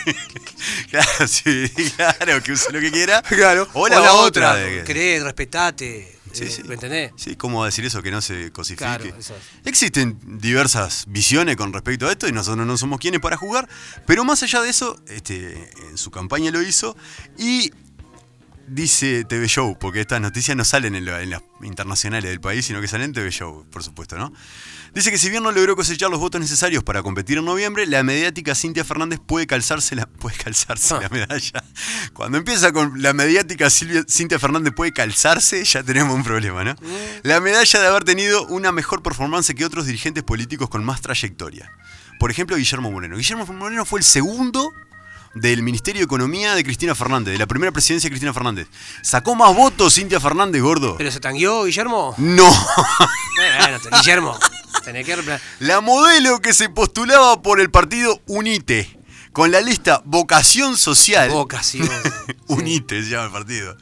claro, 0.90 1.28
sí, 1.28 1.70
claro, 1.96 2.42
que 2.42 2.52
use 2.52 2.72
lo 2.72 2.80
que 2.80 2.90
quiera. 2.90 3.22
Claro. 3.22 3.68
O 3.74 3.86
la, 3.88 4.12
otra. 4.14 4.56
que- 4.56 4.82
Creed, 4.84 5.22
respetate. 5.22 6.16
Sí, 6.32 6.44
eh, 6.44 6.50
sí. 6.50 6.62
¿Me 6.64 6.74
entendés? 6.74 7.12
Sí, 7.16 7.36
¿cómo 7.36 7.58
va 7.58 7.64
a 7.64 7.68
decir 7.68 7.84
eso 7.84 8.02
que 8.02 8.10
no 8.10 8.20
se 8.20 8.52
cosifique? 8.52 8.84
Claro, 8.84 9.04
eso 9.04 9.34
es. 9.34 9.66
Existen 9.66 10.18
diversas 10.40 11.04
visiones 11.08 11.56
con 11.56 11.72
respecto 11.72 12.06
a 12.06 12.12
esto 12.12 12.28
y 12.28 12.32
nosotros 12.32 12.66
no 12.66 12.76
somos 12.76 13.00
quienes 13.00 13.20
para 13.20 13.36
jugar, 13.36 13.68
pero 14.06 14.24
más 14.24 14.42
allá 14.42 14.62
de 14.62 14.70
eso, 14.70 14.96
este, 15.08 15.70
en 15.90 15.98
su 15.98 16.10
campaña 16.10 16.50
lo 16.50 16.62
hizo 16.62 16.96
y 17.38 17.72
dice 18.70 19.24
TV 19.24 19.46
Show, 19.48 19.76
porque 19.78 20.00
estas 20.00 20.20
noticias 20.20 20.56
no 20.56 20.64
salen 20.64 20.94
en, 20.94 21.04
la- 21.04 21.22
en 21.22 21.30
las 21.30 21.42
internacionales 21.62 22.30
del 22.30 22.40
país, 22.40 22.64
sino 22.64 22.80
que 22.80 22.88
salen 22.88 23.06
en 23.06 23.12
TV 23.12 23.30
Show, 23.30 23.66
por 23.70 23.82
supuesto, 23.82 24.16
¿no? 24.16 24.32
Dice 24.94 25.10
que 25.10 25.18
si 25.18 25.28
bien 25.30 25.42
no 25.42 25.52
logró 25.52 25.76
cosechar 25.76 26.10
los 26.10 26.18
votos 26.18 26.40
necesarios 26.40 26.82
para 26.82 27.02
competir 27.02 27.38
en 27.38 27.44
noviembre, 27.44 27.86
la 27.86 28.02
mediática 28.02 28.54
Cintia 28.54 28.84
Fernández 28.84 29.20
puede 29.24 29.46
calzarse 29.46 29.94
la, 29.94 30.06
puede 30.06 30.36
calzarse 30.36 30.94
Ah. 30.94 31.00
la 31.02 31.08
medalla. 31.08 31.64
Cuando 32.12 32.38
empieza 32.38 32.72
con 32.72 33.00
la 33.02 33.12
mediática 33.12 33.70
Silvia- 33.70 34.04
Cintia 34.08 34.38
Fernández 34.38 34.72
puede 34.74 34.92
calzarse, 34.92 35.64
ya 35.64 35.82
tenemos 35.82 36.14
un 36.14 36.22
problema, 36.24 36.64
¿no? 36.64 36.74
La 37.22 37.40
medalla 37.40 37.80
de 37.80 37.86
haber 37.86 38.04
tenido 38.04 38.46
una 38.46 38.72
mejor 38.72 39.02
performance 39.02 39.54
que 39.54 39.64
otros 39.64 39.86
dirigentes 39.86 40.22
políticos 40.24 40.68
con 40.68 40.84
más 40.84 41.00
trayectoria. 41.00 41.70
Por 42.18 42.30
ejemplo, 42.30 42.56
Guillermo 42.56 42.90
Moreno. 42.90 43.16
Guillermo 43.16 43.46
Moreno 43.46 43.84
fue 43.84 44.00
el 44.00 44.04
segundo 44.04 44.72
del 45.34 45.62
Ministerio 45.62 46.00
de 46.00 46.04
Economía 46.04 46.54
de 46.54 46.64
Cristina 46.64 46.94
Fernández, 46.94 47.32
de 47.32 47.38
la 47.38 47.46
primera 47.46 47.72
presidencia 47.72 48.08
de 48.08 48.12
Cristina 48.12 48.32
Fernández. 48.32 48.68
Sacó 49.02 49.34
más 49.34 49.54
votos 49.54 49.94
Cintia 49.94 50.20
Fernández, 50.20 50.60
gordo. 50.62 50.96
¿Pero 50.96 51.10
se 51.10 51.20
tangueó, 51.20 51.64
Guillermo? 51.64 52.14
No. 52.18 52.50
Bueno, 53.36 53.78
Guillermo, 53.98 54.38
tenés 54.84 55.06
que... 55.06 55.16
La 55.60 55.80
modelo 55.80 56.40
que 56.40 56.52
se 56.52 56.68
postulaba 56.68 57.42
por 57.42 57.60
el 57.60 57.70
partido 57.70 58.20
UNITE, 58.26 58.98
con 59.32 59.50
la 59.50 59.60
lista 59.60 60.02
Vocación 60.04 60.76
Social. 60.76 61.30
Vocación. 61.30 61.88
UNITE 62.48 63.02
se 63.04 63.10
llama 63.10 63.26
el 63.26 63.32
partido. 63.32 63.76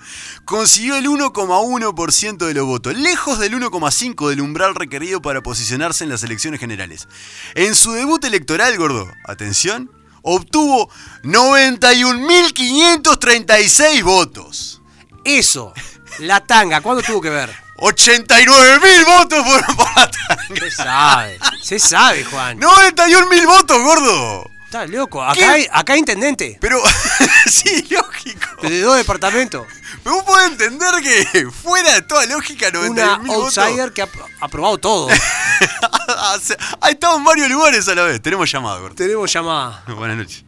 Consiguió 0.44 0.96
el 0.96 1.06
1,1% 1.06 2.46
de 2.46 2.54
los 2.54 2.66
votos, 2.66 2.94
lejos 2.96 3.38
del 3.38 3.54
1,5% 3.54 4.28
del 4.28 4.40
umbral 4.42 4.74
requerido 4.74 5.22
para 5.22 5.42
posicionarse 5.42 6.04
en 6.04 6.11
las 6.11 6.22
elecciones 6.22 6.61
generales. 6.61 7.08
En 7.54 7.74
su 7.74 7.92
debut 7.92 8.22
electoral, 8.24 8.76
gordo, 8.76 9.11
atención, 9.24 9.90
obtuvo 10.28 10.90
91.536 11.22 14.02
votos. 14.02 14.82
Eso, 15.24 15.72
la 16.20 16.40
tanga, 16.40 16.80
¿cuándo 16.80 17.02
tuvo 17.02 17.20
que 17.20 17.28
ver? 17.30 17.54
89.000 17.78 19.04
votos 19.04 19.44
fueron 19.46 19.76
por 19.76 19.86
la 19.96 20.10
tanga. 20.10 20.46
Se 20.58 20.70
sabe, 20.70 21.38
se 21.62 21.78
sabe, 21.78 22.24
Juan. 22.24 22.58
91.000 22.60 23.46
votos, 23.46 23.80
gordo. 23.82 24.50
Está 24.64 24.86
loco. 24.86 25.24
¿Qué? 25.32 25.44
Acá 25.44 25.52
hay, 25.54 25.66
acá 25.72 25.92
hay 25.94 26.00
intendente. 26.00 26.58
Pero, 26.60 26.78
sí, 27.50 27.86
lógico. 27.88 28.60
De 28.62 28.82
dos 28.82 28.98
departamentos. 28.98 29.66
Pero 30.09 30.23
vos 30.23 30.25
podés 30.25 30.53
entender 30.53 30.88
que 31.03 31.51
fuera 31.51 31.92
de 31.92 32.01
toda 32.01 32.25
lógica 32.25 32.71
91.000 32.71 32.88
Una 32.90 33.18
votos. 33.18 33.59
outsider 33.59 33.92
que 33.92 34.01
ha 34.01 34.09
ha 34.40 34.44
aprobado 34.47 34.79
todo. 34.79 35.09
ha 36.81 36.88
estado 36.90 37.18
en 37.18 37.25
varios 37.25 37.51
lugares 37.51 37.87
a 37.88 37.94
la 37.94 38.05
vez. 38.05 38.23
Tenemos 38.23 38.51
llamada, 38.51 38.81
gordo. 38.81 38.94
Tenemos 38.94 39.31
llamada. 39.31 39.85
Buenas 39.94 40.16
noches. 40.16 40.44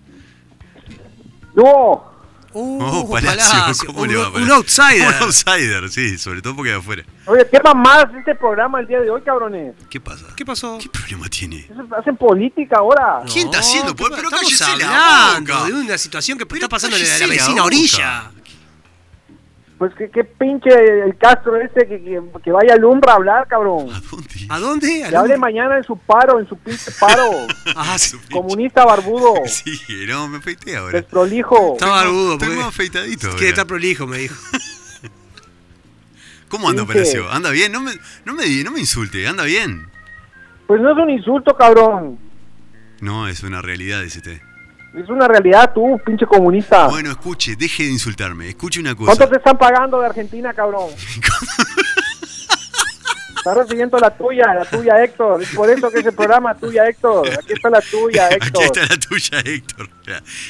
No, 1.55 2.07
Uh, 2.53 2.83
Oh, 2.83 3.09
Palacio, 3.09 3.87
¿cómo 3.87 4.01
un, 4.01 4.09
le 4.09 4.17
va, 4.17 4.27
un 4.27 4.33
Palacio? 4.33 4.55
outsider. 4.57 5.07
Un 5.07 5.23
outsider, 5.23 5.89
sí, 5.89 6.19
sobre 6.19 6.43
todo 6.43 6.57
porque 6.57 6.71
de 6.71 6.79
afuera. 6.79 7.05
oye, 7.27 7.47
qué 7.49 7.61
mamadas 7.63 8.11
es 8.11 8.17
este 8.19 8.35
programa 8.35 8.81
el 8.81 8.89
día 8.89 8.99
de 8.99 9.09
hoy, 9.09 9.21
cabrones. 9.23 9.75
¿Qué 9.89 10.01
pasa? 10.01 10.25
¿Qué 10.35 10.45
pasó? 10.45 10.79
¿Qué 10.83 10.89
problema 10.89 11.29
tiene? 11.29 11.69
Hacen 11.97 12.17
política 12.17 12.79
ahora. 12.79 13.23
¿Quién 13.33 13.47
está 13.47 13.61
haciendo? 13.61 13.95
¿qué 13.95 14.05
Pero 14.17 14.31
cállese 14.31 14.55
Estamos 14.55 14.81
la 14.81 15.27
hablando 15.29 15.55
boca. 15.55 15.67
de 15.67 15.73
una 15.75 15.99
situación 15.99 16.39
que 16.39 16.47
Pero 16.47 16.57
está 16.57 16.69
pasando 16.69 16.97
en 16.97 17.05
la, 17.21 17.27
vecina 17.29 17.63
orilla. 17.63 18.33
Pues 19.81 19.95
que, 19.95 20.11
que 20.11 20.25
pinche 20.25 20.69
el 20.69 21.17
Castro 21.17 21.57
este 21.57 21.89
que, 21.89 22.05
que, 22.05 22.21
que 22.45 22.53
vaya 22.53 22.75
al 22.75 22.85
Umbra 22.85 23.13
a 23.13 23.17
hablar, 23.17 23.49
cabrón. 23.49 23.89
¿A 23.91 23.99
dónde? 24.11 24.47
¿A 24.51 24.59
dónde? 24.59 25.07
Que 25.09 25.17
¿A 25.17 25.21
hable 25.21 25.39
mañana 25.39 25.79
en 25.79 25.85
su 25.85 25.97
paro, 25.97 26.39
en 26.39 26.47
su 26.47 26.55
pinche 26.59 26.93
paro. 27.01 27.31
Ah, 27.75 27.97
sí. 27.97 28.19
Comunista 28.31 28.85
barbudo. 28.85 29.37
Sí, 29.47 30.05
no, 30.07 30.29
me 30.29 30.37
afeité 30.37 30.77
ahora. 30.77 31.01
Desprolijo. 31.01 31.73
Está 31.73 31.89
barbudo. 31.89 32.33
Estoy 32.35 32.49
porque 32.49 32.61
más 32.61 32.69
afeitadito 32.69 33.29
ahora. 33.29 33.39
Quiere 33.39 33.51
estar 33.53 33.67
prolijo, 33.67 34.07
me 34.07 34.19
dijo. 34.19 34.37
¿Cómo 36.51 36.69
anda, 36.69 36.83
Pinche. 36.83 36.99
Palacio? 36.99 37.31
¿Anda 37.31 37.49
bien? 37.49 37.73
No 37.73 37.81
me, 37.81 37.93
no, 38.27 38.35
me, 38.35 38.45
no 38.63 38.73
me 38.73 38.81
insulte, 38.81 39.27
¿anda 39.27 39.45
bien? 39.45 39.87
Pues 40.67 40.79
no 40.83 40.93
es 40.93 40.99
un 40.99 41.09
insulto, 41.09 41.57
cabrón. 41.57 42.19
No, 43.01 43.29
es 43.29 43.43
una 43.45 43.63
realidad, 43.63 44.03
dice 44.03 44.19
usted. 44.19 44.43
Es 44.95 45.09
una 45.09 45.29
realidad 45.29 45.73
tú, 45.73 46.01
pinche 46.05 46.27
comunista. 46.27 46.89
Bueno, 46.89 47.11
escuche, 47.11 47.55
deje 47.57 47.85
de 47.85 47.91
insultarme. 47.91 48.49
Escuche 48.49 48.81
una 48.81 48.95
cosa. 48.95 49.07
¿Cuánto 49.15 49.29
te 49.29 49.37
están 49.37 49.57
pagando 49.57 50.01
de 50.01 50.07
Argentina, 50.07 50.53
cabrón? 50.53 50.89
Estás 53.37 53.57
recibiendo 53.57 53.99
la 53.99 54.11
tuya, 54.15 54.53
la 54.53 54.65
tuya, 54.67 55.03
Héctor. 55.03 55.43
Es 55.43 55.49
por 55.55 55.71
eso 55.71 55.91
que 55.91 56.01
ese 56.01 56.13
programa 56.13 56.55
tuya, 56.55 56.87
Héctor. 56.87 57.27
Aquí 57.27 57.55
está 57.55 57.71
la 57.71 57.81
tuya, 57.81 58.27
Aquí 58.27 58.35
Héctor. 58.49 58.63
está 58.65 58.81
la 58.83 58.99
tuya, 59.01 59.39
Héctor. 59.43 59.89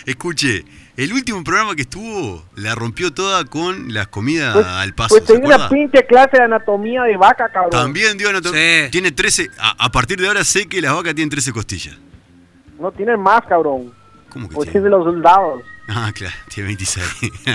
Escuche, 0.06 0.64
el 0.96 1.12
último 1.12 1.44
programa 1.44 1.76
que 1.76 1.82
estuvo 1.82 2.42
la 2.56 2.74
rompió 2.74 3.12
toda 3.14 3.44
con 3.44 3.94
las 3.94 4.08
comidas 4.08 4.54
Pues, 4.54 4.66
al 4.66 4.92
paso. 4.94 5.14
pues 5.14 5.24
¿se 5.24 5.34
te 5.34 5.38
di 5.40 5.46
una 5.46 5.68
pinche 5.68 6.04
clase 6.04 6.38
de 6.38 6.42
anatomía 6.42 7.04
de 7.04 7.16
vaca, 7.16 7.48
cabrón. 7.52 7.70
También 7.70 8.18
dio 8.18 8.28
anatomía. 8.30 8.86
Sí. 8.86 8.90
Tiene 8.90 9.12
13. 9.12 9.50
A, 9.60 9.84
a 9.84 9.92
partir 9.92 10.20
de 10.20 10.26
ahora 10.26 10.42
sé 10.42 10.66
que 10.66 10.80
las 10.82 10.92
vacas 10.92 11.14
tienen 11.14 11.30
13 11.30 11.52
costillas. 11.52 11.96
No 12.80 12.90
tienen 12.90 13.20
más, 13.20 13.42
cabrón. 13.42 13.92
¿Cómo 14.30 14.48
que 14.48 14.54
Pues 14.54 14.70
tiene? 14.70 14.84
de 14.84 14.90
los 14.90 15.04
soldados. 15.04 15.62
Ah, 15.88 16.10
claro, 16.14 16.34
tiene 16.48 16.68
26. 16.68 17.06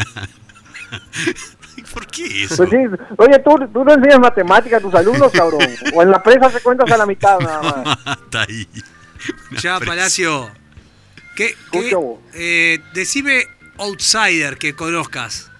¿Por 1.93 2.05
qué 2.07 2.43
eso? 2.43 2.57
Pues 2.57 2.69
sí, 2.69 2.77
oye, 3.17 3.39
tú, 3.39 3.57
tú 3.73 3.83
no 3.83 3.93
enseñas 3.93 4.19
matemáticas 4.19 4.79
a 4.79 4.81
tus 4.81 4.93
alumnos, 4.93 5.31
cabrón. 5.33 5.61
O 5.93 6.01
en 6.03 6.11
la 6.11 6.21
presa 6.21 6.49
se 6.49 6.61
cuentas 6.61 6.89
a 6.91 6.97
la 6.97 7.05
mitad 7.05 7.39
nada 7.39 7.83
más. 7.83 8.17
Está 8.25 8.41
ahí. 8.43 8.67
Una 9.51 9.59
Ya, 9.59 9.77
presa. 9.77 9.91
Palacio. 9.91 10.49
¿Qué, 11.35 11.55
qué, 11.71 11.91
eh, 12.33 12.79
decime 12.93 13.43
outsider 13.77 14.57
que 14.57 14.73
conozcas. 14.75 15.51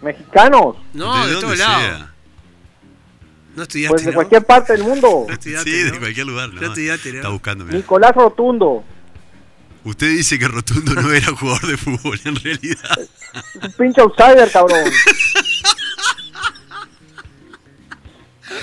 Mexicanos, 0.00 0.76
No, 0.94 1.26
de, 1.26 1.32
donde 1.32 1.46
todos 1.46 1.58
lados. 1.58 2.06
No 3.54 3.62
estudiaste, 3.64 3.92
pues 3.94 4.04
de 4.06 4.10
¿no? 4.12 4.16
cualquier 4.16 4.46
parte 4.46 4.72
del 4.72 4.82
mundo. 4.84 5.26
No 5.28 5.34
estudiaste, 5.34 5.70
Sí, 5.70 5.82
de 5.90 5.98
cualquier 5.98 6.26
lugar. 6.26 6.48
¿no? 6.48 6.60
No 6.62 6.66
estudiaste, 6.68 7.10
¿no? 7.10 7.16
Está 7.18 7.28
buscando. 7.28 7.64
mirá. 7.66 7.76
Nicolás 7.76 8.12
Rotundo, 8.14 8.82
Usted 9.84 10.08
dice 10.08 10.38
que 10.38 10.46
Rotundo 10.48 10.94
no 10.94 11.12
era 11.12 11.34
jugador 11.34 11.66
de 11.66 11.76
fútbol, 11.76 12.20
en 12.24 12.36
realidad. 12.36 12.98
es 13.00 13.64
un 13.64 13.72
pinche 13.72 14.00
outsider, 14.00 14.50
cabrón. 14.50 14.90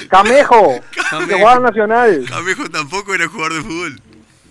Camejo, 0.10 0.80
Camejo. 1.10 1.28
de 1.28 1.36
Guardia 1.36 1.68
Nacional. 1.68 2.26
Camejo 2.28 2.70
tampoco 2.70 3.14
era 3.14 3.28
jugador 3.28 3.54
de 3.56 3.62
fútbol. 3.62 4.02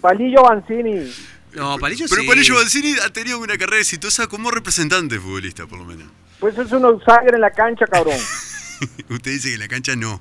Palillo 0.01 0.43
Banzini. 0.43 1.13
No, 1.55 1.79
Palillo 1.79 2.07
Pero 2.09 2.23
sí. 2.23 2.29
Palillo 2.29 2.55
Balsini 2.55 2.95
ha 3.05 3.11
tenido 3.11 3.39
una 3.39 3.57
carrera 3.57 3.81
exitosa 3.81 4.27
como 4.27 4.51
representante 4.51 5.19
futbolista, 5.19 5.67
por 5.67 5.79
lo 5.79 5.85
menos. 5.85 6.07
Pues 6.39 6.57
es 6.59 6.71
un 6.73 6.85
outsider 6.85 7.35
en 7.35 7.41
la 7.41 7.51
cancha, 7.51 7.87
cabrón. 7.87 8.17
Usted 9.09 9.31
dice 9.33 9.49
que 9.49 9.55
en 9.55 9.61
la 9.61 9.69
cancha 9.69 9.97
no. 9.97 10.21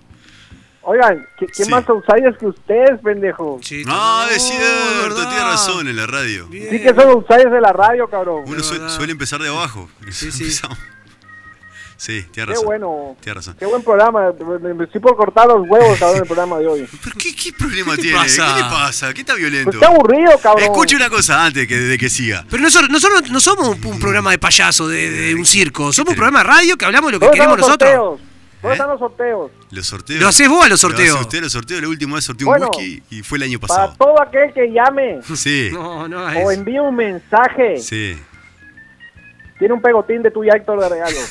Oigan, 0.90 1.28
¿qué, 1.38 1.48
qué 1.48 1.66
Sí. 1.66 1.70
más 1.70 1.84
outsiders 1.90 2.38
que 2.38 2.46
ustedes, 2.48 3.00
pendejo? 3.04 3.60
Sí, 3.62 3.84
Ah, 3.88 4.26
no, 4.30 4.36
es 4.36 4.42
cierto, 4.42 5.16
tiene 5.28 5.44
razón 5.44 5.88
en 5.88 5.96
la 5.98 6.08
radio. 6.08 6.48
Bien. 6.48 6.70
Sí 6.70 6.80
que 6.82 6.90
son 6.96 7.10
outsiders 7.10 7.52
de 7.52 7.60
la 7.60 7.74
radio, 7.74 8.08
cabrón. 8.10 8.44
Uno 8.46 8.56
verdad. 8.56 8.90
suele 8.90 9.12
empezar 9.12 9.42
de 9.42 9.50
abajo. 9.50 9.90
Sí, 10.12 10.32
sí. 10.32 10.50
Sí, 12.00 12.22
tiene 12.32 12.32
Qué 12.32 12.46
razón. 12.46 12.66
bueno. 12.66 13.18
Tiene 13.22 13.34
razón. 13.34 13.56
Qué 13.58 13.66
buen 13.66 13.82
programa. 13.84 14.32
Me 14.62 14.74
me 14.76 14.84
estoy 14.84 15.02
por 15.02 15.18
cortar 15.18 15.48
los 15.48 15.68
huevos, 15.68 15.98
cabrón, 15.98 16.18
el 16.22 16.26
programa 16.28 16.60
de 16.60 16.68
hoy. 16.68 16.88
¿Pero 17.04 17.16
qué, 17.18 17.36
qué 17.36 17.52
problema 17.54 17.96
¿Qué 17.96 18.04
tiene? 18.04 18.18
pasa? 18.20 18.54
¿Qué 18.56 18.62
le 18.62 18.70
pasa? 18.70 19.14
¿Qué 19.16 19.22
está 19.22 19.34
violento? 19.34 19.72
Pues 19.72 19.80
qué 19.80 19.86
aburrido, 19.88 20.32
cabrón. 20.40 20.64
Escuche 20.66 20.96
una 20.96 21.10
cosa 21.10 21.44
antes 21.44 21.68
que, 21.68 21.76
de 21.76 21.98
que 21.98 22.08
siga. 22.08 22.46
Pero 22.52 22.62
nosotros, 22.62 22.92
nosotros 22.92 23.32
no 23.32 23.40
somos 23.40 23.70
un, 23.70 23.84
un 23.84 24.00
programa 24.00 24.30
de 24.30 24.38
payaso, 24.38 24.88
de, 24.88 25.10
de 25.10 25.34
un 25.34 25.44
circo. 25.44 25.92
Somos 25.92 26.12
un 26.12 26.16
programa 26.18 26.40
de 26.40 26.44
radio 26.44 26.78
que 26.78 26.86
hablamos 26.86 27.08
de 27.08 27.14
lo 27.14 27.20
que 27.20 27.26
¿Dónde 27.26 27.40
están 27.40 27.56
queremos 27.56 27.68
nosotros. 27.68 27.90
sorteos? 27.90 28.37
¿Dónde 28.68 28.74
¿Eh? 28.74 28.74
están 28.74 28.90
los 28.90 29.00
sorteos? 29.00 29.52
Los 29.72 29.88
sorteos. 29.88 30.22
Lo 30.22 30.28
haces 30.28 30.50
vos 30.50 30.66
a 30.66 30.70
los 30.70 30.82
Lo 30.84 30.90
sorteos. 30.90 31.16
hace 31.16 31.22
usted 31.24 31.42
los 31.42 31.52
sorteos. 31.52 31.82
La 31.82 31.88
última 31.88 32.16
vez 32.16 32.24
sorteó 32.26 32.48
Bueno, 32.48 32.70
un 32.72 32.78
whisky 32.78 33.04
y 33.10 33.24
fue 33.24 33.38
el 33.38 33.44
año 33.44 33.60
Para 33.60 33.68
pasado. 33.74 33.96
todo 33.98 34.22
aquel 34.22 34.54
que 34.54 34.72
llame 34.72 35.20
Sí, 35.36 35.70
No, 35.72 36.08
no, 36.08 36.26
o 36.26 36.52
envíe 36.52 36.80
un 36.80 36.96
mensaje, 36.96 37.78
sí. 37.80 38.18
tiene 39.60 39.74
un 39.74 39.82
pegotín 39.82 40.22
de 40.24 40.32
tuya, 40.32 40.54
Héctor, 40.56 40.80
de 40.82 40.90
regalo. 40.90 41.18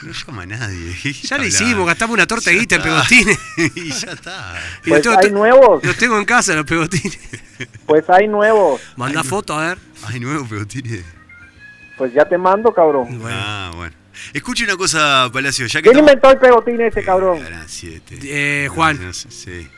No 0.00 0.12
llama 0.12 0.42
a 0.42 0.46
nadie. 0.46 0.96
¿Qué 1.02 1.12
Ya 1.12 1.36
lo 1.38 1.42
hablando? 1.42 1.46
hicimos, 1.64 1.86
gastamos 1.88 2.14
una 2.14 2.24
torta 2.24 2.52
guita 2.52 2.76
en 2.76 2.82
pegotines. 2.82 3.38
y 3.74 3.90
ya 3.90 4.12
está. 4.12 4.54
Y 4.84 4.90
Pues 4.90 5.02
tengo, 5.02 5.18
hay 5.18 5.30
nuevos, 5.32 5.82
los 5.82 5.96
tengo 5.96 6.16
en 6.18 6.24
casa, 6.24 6.54
los 6.54 6.64
pegotines. 6.64 7.18
pues 7.84 8.08
hay 8.08 8.28
nuevos. 8.28 8.80
Manda 8.96 9.24
foto, 9.24 9.58
a 9.58 9.66
ver. 9.70 9.78
Hay 10.06 10.20
nuevo 10.20 10.46
pegotines. 10.46 11.04
Pues 11.96 12.12
ya 12.14 12.24
te 12.28 12.38
mando, 12.38 12.72
cabrón. 12.72 13.18
Bueno. 13.18 13.36
Ah, 13.40 13.72
bueno. 13.74 13.92
Escuche 14.32 14.64
una 14.64 14.76
cosa, 14.76 15.28
Palacio, 15.32 15.66
ya 15.66 15.80
que 15.80 15.90
¿Quién 15.90 15.96
estamos- 16.04 16.10
inventó 16.12 16.30
el 16.30 16.38
pegotín 16.38 16.80
ese, 16.80 17.02
cabrón? 17.02 17.44
Siete. 17.66 18.18
Eh, 18.22 18.68
Juan. 18.68 18.98
No 19.06 19.12
sé, 19.12 19.30
Sí. 19.30 19.68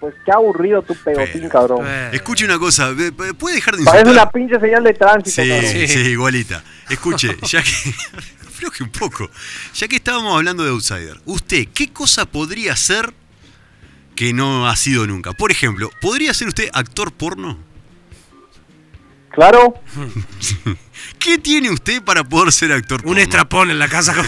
Pues 0.00 0.14
qué 0.24 0.32
aburrido 0.32 0.82
tu 0.82 0.96
pegotín, 0.96 1.42
Pero- 1.42 1.48
cabrón. 1.48 1.84
Eh, 1.86 2.10
Escuche 2.14 2.44
una 2.44 2.58
cosa, 2.58 2.92
¿puede 3.38 3.54
dejar 3.54 3.76
de 3.76 3.82
insultar? 3.82 4.02
Parece 4.04 4.10
una 4.10 4.30
pinche 4.30 4.58
señal 4.58 4.82
de 4.82 4.94
tránsito, 4.94 5.42
Sí, 5.42 5.48
cabrón. 5.48 5.70
sí, 5.70 5.86
Sí. 5.88 5.98
igualita. 6.10 6.64
Escuche, 6.90 7.36
ya 7.42 7.62
que. 7.62 7.70
Afloje 8.48 8.82
un 8.82 8.90
poco. 8.90 9.30
Ya 9.74 9.86
que 9.88 9.96
estábamos 9.96 10.34
hablando 10.36 10.64
de 10.64 10.70
Outsider, 10.70 11.20
¿usted 11.24 11.68
qué 11.72 11.92
cosa 11.92 12.26
podría 12.26 12.74
ser 12.74 13.14
que 14.16 14.32
no 14.32 14.68
ha 14.68 14.74
sido 14.74 15.06
nunca? 15.06 15.32
Por 15.34 15.52
ejemplo, 15.52 15.88
¿podría 16.00 16.34
ser 16.34 16.48
usted 16.48 16.68
actor 16.72 17.12
porno? 17.12 17.58
Claro, 19.34 19.74
¿Qué 21.18 21.38
tiene 21.38 21.70
usted 21.70 22.02
para 22.02 22.22
poder 22.24 22.52
ser 22.52 22.72
actor 22.72 22.98
porno? 23.00 23.12
un 23.12 23.18
estrapón 23.18 23.70
en 23.70 23.78
la 23.78 23.88
casa. 23.88 24.12
con- 24.14 24.26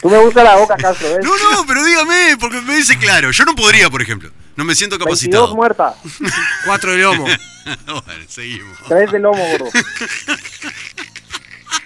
tú 0.00 0.08
me 0.10 0.18
gusta 0.18 0.42
la 0.44 0.56
boca, 0.56 0.76
Castro, 0.76 1.08
¿ves? 1.16 1.24
No, 1.24 1.36
no, 1.50 1.66
pero 1.66 1.84
dígame, 1.84 2.36
porque 2.38 2.60
me 2.60 2.76
dice 2.76 2.96
claro. 2.98 3.30
Yo 3.32 3.44
no 3.44 3.54
podría, 3.54 3.90
por 3.90 4.00
ejemplo. 4.02 4.30
No 4.56 4.64
me 4.64 4.74
siento 4.74 4.96
22 4.96 5.08
capacitado. 5.18 5.54
muertas, 5.56 5.94
Cuatro 6.64 6.92
de 6.92 6.98
lomo. 6.98 7.24
bueno, 7.86 8.24
seguimos. 8.28 8.78
3 8.88 9.12
de 9.12 9.18
lomo, 9.18 9.44
gordo. 9.46 9.70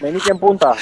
Venite 0.01 0.31
en 0.31 0.39
punta. 0.39 0.75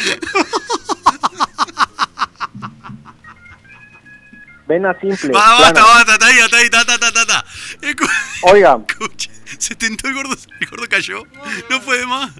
Vena 4.66 4.92
simple. 5.00 5.30
Va, 5.32 5.60
basta, 5.60 5.80
basta, 5.84 6.12
está 6.14 6.26
ahí, 6.26 6.38
está 6.38 6.56
ahí, 6.56 6.68
ta, 6.70 6.84
ta. 6.84 7.44
Escu- 7.80 8.10
Oiga, 8.42 8.78
Escuche, 8.88 9.30
se 9.58 9.74
tentó 9.74 10.08
el 10.08 10.14
gordo, 10.14 10.36
el 10.60 10.66
gordo 10.68 10.86
cayó. 10.88 11.22
No 11.70 11.80
puede 11.82 12.06
más. 12.06 12.30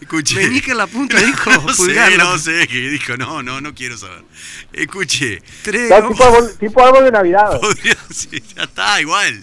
Escuche. 0.00 0.36
Meñique 0.36 0.72
en 0.72 0.78
la 0.78 0.86
punta, 0.86 1.18
dijo. 1.20 1.50
No 1.54 1.66
pulgar 1.74 2.10
sé, 2.12 2.18
no 2.18 2.38
sé, 2.38 2.66
que 2.68 2.78
dijo, 2.90 3.16
no, 3.16 3.42
no, 3.42 3.60
no 3.60 3.74
quiero 3.74 3.96
saber. 3.96 4.24
Escuche, 4.72 5.42
Tres 5.62 5.90
tipo, 6.08 6.24
árbol, 6.24 6.56
tipo 6.58 6.84
árbol 6.84 7.04
de 7.04 7.12
Navidad. 7.12 7.60
podría, 7.60 7.96
sí, 8.12 8.42
ya 8.54 8.64
está, 8.64 9.00
igual. 9.00 9.42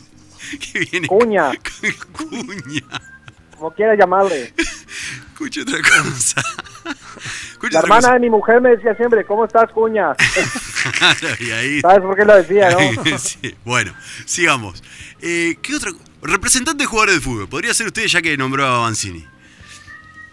Que 0.60 0.80
viene 0.80 1.08
Cuña, 1.08 1.52
cuña. 2.12 2.84
Como 3.62 3.76
quieras 3.76 3.96
llamarle. 3.98 4.52
Escuche 5.34 5.62
otra 5.62 5.78
cosa. 5.82 6.42
La 7.62 7.68
otra 7.68 7.80
hermana 7.82 8.14
de 8.14 8.20
mi 8.20 8.30
mujer 8.32 8.60
me 8.60 8.72
decía 8.72 8.96
siempre, 8.96 9.24
¿cómo 9.24 9.46
estás, 9.46 9.70
cuña? 9.72 10.14
y 11.40 11.52
ahí. 11.52 11.80
¿Sabes 11.82 12.00
por 12.00 12.16
qué 12.16 12.26
lo 12.26 12.36
decía, 12.36 12.72
no? 12.72 13.18
Sí, 13.20 13.56
Bueno, 13.64 13.94
sigamos. 14.26 14.84
Eh, 15.22 15.56
¿Qué 15.62 15.76
otra 15.76 15.92
Representante 16.24 16.84
de 16.84 16.88
jugadores 16.88 17.16
de 17.16 17.22
fútbol. 17.22 17.48
Podría 17.50 17.74
ser 17.76 17.88
usted 17.88 18.06
ya 18.08 18.22
que 18.22 18.36
nombró 18.36 18.66
a 18.66 18.80
Banzini. 18.80 19.26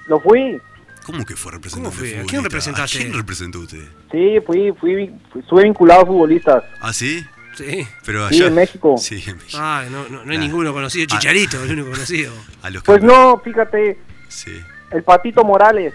Lo 0.07 0.21
fui. 0.21 0.59
¿Cómo 1.05 1.25
que 1.25 1.37
fue 1.37 1.53
representante 1.53 1.97
de 2.03 2.09
¿A 2.09 2.15
fútbol? 2.17 2.27
quién 2.31 2.45
representaste? 2.45 2.99
¿A 2.99 3.01
quién 3.03 3.13
representó 3.15 3.61
usted? 3.61 3.85
Sí, 4.11 4.39
fui, 4.47 4.73
fui, 4.81 4.95
fui- 5.33 5.41
estuve 5.41 5.65
vinculado 5.65 6.03
a 6.03 6.07
futbolistas. 6.07 6.65
¿Ah, 6.81 6.93
sí? 6.95 7.25
Sí. 7.59 7.87
Pero 8.05 8.29
Sí, 8.29 8.37
allá... 8.37 8.47
en 8.47 8.55
México. 8.55 8.95
Sí, 8.99 9.23
en 9.27 9.37
México. 9.37 9.59
Ay, 9.61 9.89
no, 9.91 10.09
no, 10.09 10.25
no 10.25 10.31
hay 10.31 10.37
Ah. 10.37 10.41
ninguno 10.41 10.73
conocido. 10.73 11.07
Chicharito, 11.07 11.63
el 11.63 11.73
único 11.73 11.91
conocido. 11.91 12.33
A 12.63 12.71
los 12.71 12.83
Pues 12.83 13.03
no, 13.03 13.41
fíjate, 13.45 13.99
Sí. 14.29 14.53
el 14.93 15.03
Patito 15.03 15.43
Morales. 15.45 15.93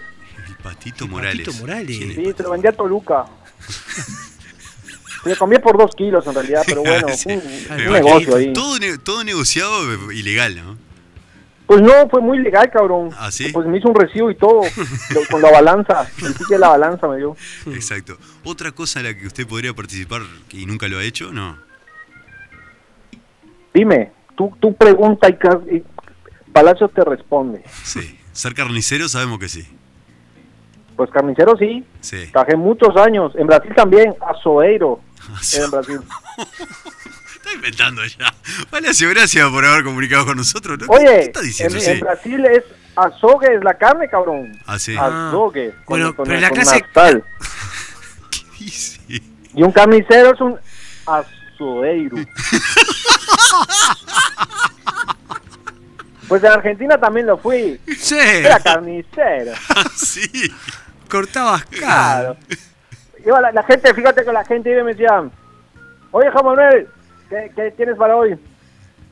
El 0.48 0.56
Patito 0.56 1.06
Morales. 1.08 1.46
Patito 1.46 1.60
Morales. 1.60 1.98
¿Quién 1.98 2.10
es 2.10 2.16
Sí, 2.16 2.32
se 2.36 2.42
lo 2.42 2.50
vendí 2.50 2.66
a 2.68 2.72
Toluca. 2.72 3.24
Se 5.22 5.30
lo 5.30 5.36
cambié 5.36 5.58
por 5.58 5.78
dos 5.78 5.94
kilos 5.96 6.26
en 6.26 6.34
realidad, 6.34 6.62
pero 6.66 6.82
bueno, 6.84 7.08
Sí. 7.16 7.30
un, 7.30 7.42
Me 7.76 7.86
un 7.88 7.92
negocio 7.94 8.36
ahí. 8.36 8.52
Todo, 8.52 8.76
todo 9.02 9.24
negociado 9.24 10.12
ilegal, 10.12 10.56
¿no? 10.56 10.76
Pues 11.66 11.80
no, 11.80 12.08
fue 12.10 12.20
muy 12.20 12.38
legal, 12.38 12.70
cabrón. 12.70 13.10
¿Ah, 13.18 13.30
sí? 13.30 13.50
Pues 13.52 13.66
me 13.66 13.78
hizo 13.78 13.88
un 13.88 13.94
recibo 13.94 14.30
y 14.30 14.34
todo, 14.34 14.62
con 15.30 15.40
la 15.40 15.50
balanza. 15.50 16.06
El 16.22 16.34
de 16.34 16.58
la 16.58 16.68
balanza 16.68 17.08
me 17.08 17.16
dio. 17.16 17.36
Exacto. 17.66 18.18
¿Otra 18.44 18.72
cosa 18.72 19.00
en 19.00 19.06
la 19.06 19.14
que 19.14 19.26
usted 19.26 19.46
podría 19.46 19.72
participar 19.72 20.22
y 20.50 20.66
nunca 20.66 20.88
lo 20.88 20.98
ha 20.98 21.04
hecho? 21.04 21.32
No. 21.32 21.58
Dime, 23.72 24.12
tú, 24.36 24.54
tú 24.60 24.74
pregunta 24.74 25.28
y, 25.28 25.82
Palacio 26.52 26.88
te 26.88 27.02
responde. 27.04 27.64
Sí, 27.82 28.20
Ser 28.32 28.54
carnicero 28.54 29.08
sabemos 29.08 29.38
que 29.38 29.48
sí. 29.48 29.66
Pues 30.96 31.10
carnicero 31.10 31.56
sí. 31.56 31.84
Sí. 32.00 32.28
Trabajé 32.30 32.56
muchos 32.56 32.96
años. 32.96 33.32
En 33.36 33.46
Brasil 33.46 33.72
también, 33.74 34.14
azoeiro. 34.20 35.00
Era 35.54 35.64
en 35.64 35.70
Brasil. 35.70 36.00
Inventando 37.54 38.04
ya. 38.04 38.34
Palacio, 38.70 39.08
gracias 39.10 39.48
por 39.50 39.64
haber 39.64 39.84
comunicado 39.84 40.26
con 40.26 40.36
nosotros. 40.36 40.78
¿no? 40.78 40.86
¿Qué 40.86 40.92
Oye, 40.92 41.20
estás 41.24 41.42
diciendo? 41.42 41.76
en, 41.76 41.80
Sí. 41.82 41.90
en 41.90 42.00
Brasil 42.00 42.44
es 42.46 42.64
azogue, 42.96 43.54
es 43.54 43.64
la 43.64 43.74
carne, 43.74 44.08
cabrón. 44.08 44.58
Ah, 44.66 44.78
sí. 44.78 44.96
Azogue. 44.96 45.70
con- 45.70 45.84
Bueno, 45.86 46.14
con- 46.16 46.26
pero 46.26 46.40
la 46.40 46.48
con 46.50 46.58
clase- 46.58 46.84
nasal. 46.94 47.24
Sí. 48.60 49.20
Y 49.56 49.62
un 49.62 49.70
carnicero 49.70 50.34
es 50.34 50.40
un 50.40 50.58
azoeiro. 51.06 52.16
Pues 56.28 56.42
en 56.42 56.50
Argentina 56.52 56.98
también 56.98 57.26
lo 57.26 57.36
fui. 57.36 57.78
Sí. 57.98 58.16
Era 58.18 58.58
carnicero. 58.58 59.52
Ah, 59.68 59.84
sí. 59.94 60.52
Cortabas 61.08 61.64
cara. 61.66 61.78
Claro. 61.78 62.36
Iba 63.24 63.40
la, 63.40 63.52
la 63.52 63.62
gente, 63.62 63.92
fíjate 63.94 64.24
que 64.24 64.32
la 64.32 64.44
gente 64.44 64.70
iba 64.70 64.80
y 64.80 64.84
me 64.84 64.92
decía, 64.92 65.22
oye 66.10 66.30
Juan 66.30 66.44
Manuel, 66.46 66.88
¿qué, 67.28 67.52
qué 67.54 67.70
tienes 67.76 67.96
para 67.96 68.16
hoy? 68.16 68.36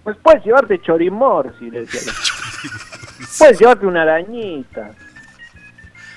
Pues 0.05 0.17
puedes 0.23 0.45
llevarte 0.45 0.81
chorimor, 0.81 1.55
si 1.59 1.71
le 1.71 1.81
decía. 1.87 2.13
Puedes 3.39 3.59
llevarte 3.61 3.87
una 3.87 4.03
arañita. 4.03 4.91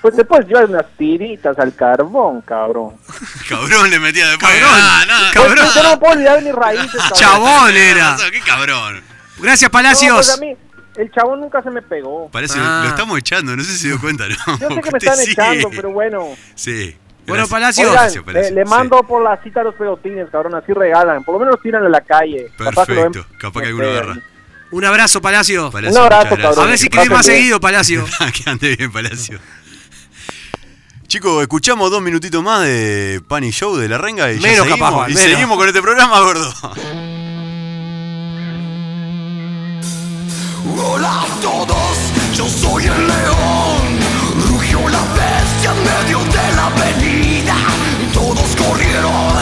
Pues 0.02 0.16
te 0.16 0.24
puedes 0.26 0.48
llevar 0.48 0.66
unas 0.66 0.86
tiritas 0.98 1.58
al 1.58 1.74
carbón, 1.76 2.42
cabrón. 2.42 2.96
Cabrón 3.50 3.90
le 3.90 4.00
metía 4.00 4.28
después. 4.30 4.52
Cabrón. 4.52 4.70
Ah, 4.80 5.04
no, 5.08 5.34
Cabrón. 5.34 5.56
Pues, 5.58 5.74
yo 5.76 5.84
no 5.84 6.00
puedo 6.00 6.14
olvidar 6.14 6.42
mis 6.44 6.54
raíces, 6.54 6.92
cabrón. 7.02 7.14
Chabón 7.20 7.76
era. 7.76 8.18
Qué 8.32 8.40
cabrón. 8.42 9.02
Gracias, 9.40 9.70
No, 9.70 9.72
Palacios. 9.72 10.14
pues 10.16 10.30
a 10.34 10.38
mí, 10.38 10.56
el 10.98 11.12
chabón 11.12 11.40
nunca 11.42 11.62
se 11.64 11.72
me 11.72 11.82
pegó. 11.82 12.30
Parece 12.30 12.58
Ah. 12.62 12.82
lo 12.84 12.90
estamos 12.90 13.18
echando, 13.18 13.56
no 13.56 13.64
sé 13.64 13.72
si 13.72 13.78
se 13.80 13.88
dio 13.90 14.00
cuenta, 14.00 14.26
¿no? 14.28 14.36
Yo 14.60 14.70
sé 14.76 14.82
que 14.82 14.92
me 14.92 14.98
están 15.00 15.18
sí. 15.18 15.32
ejando, 15.32 15.70
pero 15.72 15.90
bueno. 15.92 16.28
Sí. 16.54 16.96
Bueno, 17.28 17.48
Gracias. 17.48 17.50
Palacios. 17.50 17.88
Oigan, 17.90 18.04
Gracias, 18.04 18.24
Palacio, 18.24 18.50
le, 18.54 18.56
le 18.62 18.66
sí. 18.66 18.70
mando 18.70 19.04
por 19.04 19.24
la 19.24 19.42
cita 19.44 19.62
a 19.62 19.64
los 19.64 19.76
pedotines, 19.76 20.28
cabrón, 20.32 20.56
así 20.56 20.74
regalan. 20.74 21.24
Por 21.24 21.34
lo 21.40 21.46
menos 21.46 21.62
tiran 21.62 21.84
a 21.84 21.90
la 21.90 22.02
calle. 22.02 22.52
Capaz 22.58 22.86
Perfecto. 22.86 23.26
Capaz 23.40 23.62
que 23.62 23.66
me 23.66 23.68
alguno 23.70 23.88
agarra. 23.90 24.18
Un 24.72 24.86
abrazo, 24.86 25.22
Palacio. 25.22 25.72
Palacio, 25.72 25.98
Un 26.00 26.04
abrazo, 26.06 26.36
gracias. 26.36 26.58
A 26.58 26.66
ver 26.66 26.78
si 26.78 26.90
querés 26.90 27.10
más 27.10 27.26
seguido, 27.26 27.60
Palacio. 27.60 28.06
que 28.44 28.50
ande 28.50 28.76
bien, 28.76 28.92
Palacio. 28.92 29.40
Chicos, 31.08 31.42
escuchamos 31.44 31.92
dos 31.92 32.02
minutitos 32.02 32.44
más 32.44 32.64
de 32.64 33.22
Pani 33.28 33.52
Show 33.52 33.76
de 33.78 33.88
la 33.88 33.98
renga 34.00 34.32
y 34.32 34.40
ya 34.40 34.42
Menos 34.42 34.66
seguimos, 34.66 34.80
capaz, 34.80 34.92
Juan, 34.96 35.12
y 35.12 35.14
menos. 35.14 35.30
seguimos 35.32 35.58
con 35.58 35.68
este 35.68 35.82
programa, 35.82 36.20
gordo. 36.20 36.54
Hola 40.78 41.22
a 41.22 41.42
todos, 41.42 41.98
yo 42.36 42.46
soy 42.48 42.86
el 42.86 43.08
león. 43.08 44.00
Rugió 44.50 44.80
la 44.90 45.02
bestia 45.14 45.72
en 45.72 45.84
medio 45.84 46.20
de 46.20 46.56
la 46.56 46.66
avenida. 46.68 47.05
Todos 48.76 49.35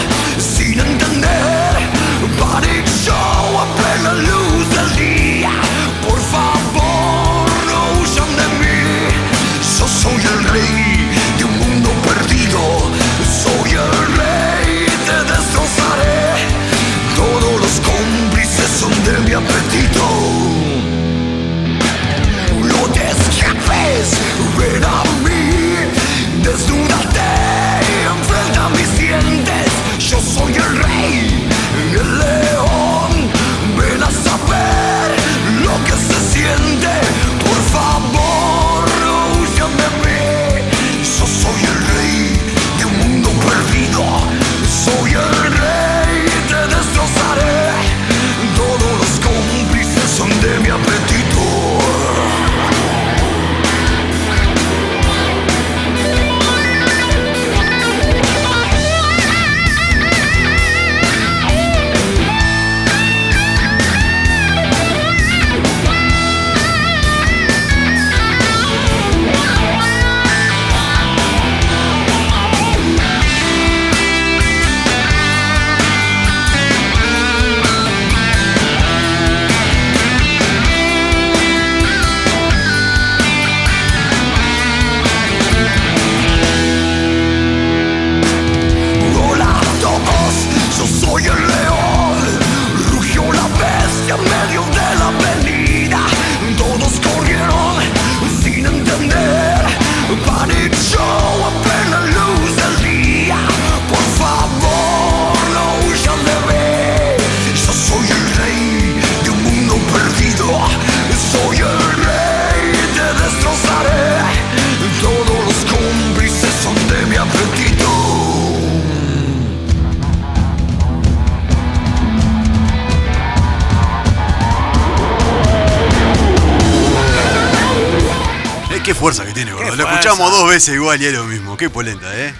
veces 130.53 130.75
igual 130.75 131.01
y 131.01 131.05
es 131.05 131.13
lo 131.13 131.23
mismo. 131.25 131.57
Qué 131.57 131.69
polenta, 131.69 132.07
¿eh? 132.17 132.33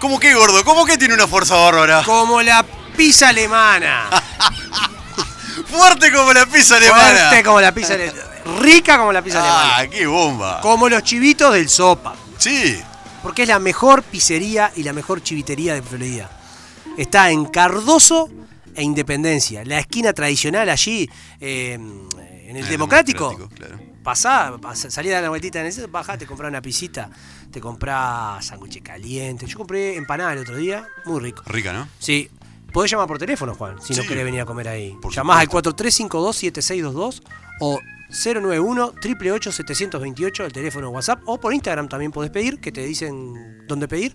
¿Cómo 0.00 0.18
que, 0.20 0.34
gordo? 0.34 0.62
¿Cómo 0.64 0.84
que 0.84 0.98
tiene 0.98 1.14
una 1.14 1.26
fuerza 1.26 1.56
bárbara? 1.56 2.02
Como 2.04 2.42
la 2.42 2.64
pizza 2.96 3.28
alemana. 3.30 4.08
Fuerte 5.66 6.12
como 6.12 6.32
la 6.32 6.46
pizza 6.46 6.76
alemana. 6.76 7.04
Fuerte 7.28 7.42
como 7.44 7.60
la 7.60 7.72
pizza 7.72 7.94
alemana. 7.94 8.22
Rica 8.60 8.98
como 8.98 9.12
la 9.12 9.22
pizza 9.22 9.40
Ah, 9.42 9.76
alemana. 9.76 9.90
qué 9.90 10.06
bomba. 10.06 10.60
Como 10.60 10.88
los 10.88 11.02
chivitos 11.02 11.52
del 11.54 11.68
sopa. 11.68 12.14
Sí. 12.38 12.80
Porque 13.22 13.42
es 13.42 13.48
la 13.48 13.58
mejor 13.58 14.02
pizzería 14.02 14.70
y 14.76 14.82
la 14.82 14.92
mejor 14.92 15.22
chivitería 15.22 15.74
de 15.74 15.82
Florida. 15.82 16.30
Está 16.98 17.30
en 17.30 17.46
Cardoso 17.46 18.28
e 18.74 18.82
Independencia. 18.82 19.64
La 19.64 19.78
esquina 19.78 20.12
tradicional 20.12 20.68
allí, 20.68 21.08
eh, 21.40 21.74
en 21.74 22.56
el 22.56 22.64
Ah, 22.64 22.68
Democrático. 22.68 23.30
democrático, 23.30 23.48
claro. 23.56 23.93
Pasá, 24.04 24.56
pasá, 24.60 24.90
salí 24.90 25.10
a 25.10 25.14
dar 25.14 25.22
la 25.22 25.30
vueltita 25.30 25.60
en 25.60 25.66
ese, 25.66 25.86
bajá, 25.86 26.18
te 26.18 26.26
comprás 26.26 26.50
una 26.50 26.60
pisita, 26.60 27.08
te 27.50 27.58
comprás 27.58 28.44
sándwiches 28.44 28.82
calientes. 28.82 29.48
Yo 29.48 29.56
compré 29.56 29.96
empanada 29.96 30.34
el 30.34 30.40
otro 30.40 30.56
día, 30.56 30.86
muy 31.06 31.20
rico. 31.20 31.42
Rica, 31.46 31.72
¿no? 31.72 31.88
Sí. 31.98 32.28
Podés 32.70 32.90
llamar 32.90 33.06
por 33.06 33.18
teléfono, 33.18 33.54
Juan, 33.54 33.80
si 33.80 33.94
no 33.94 34.02
querés 34.02 34.24
venir 34.24 34.42
a 34.42 34.44
comer 34.44 34.68
ahí. 34.68 34.94
Por 35.00 35.10
Llamás 35.10 35.38
al 35.38 35.46
supuesto. 35.46 35.74
4352-7622 35.74 37.22
o 37.60 37.80
091-888-728, 38.10 40.44
el 40.44 40.52
teléfono 40.52 40.90
WhatsApp, 40.90 41.22
o 41.24 41.40
por 41.40 41.54
Instagram 41.54 41.88
también 41.88 42.12
podés 42.12 42.30
pedir, 42.30 42.60
que 42.60 42.72
te 42.72 42.84
dicen 42.84 43.64
dónde 43.66 43.88
pedir. 43.88 44.14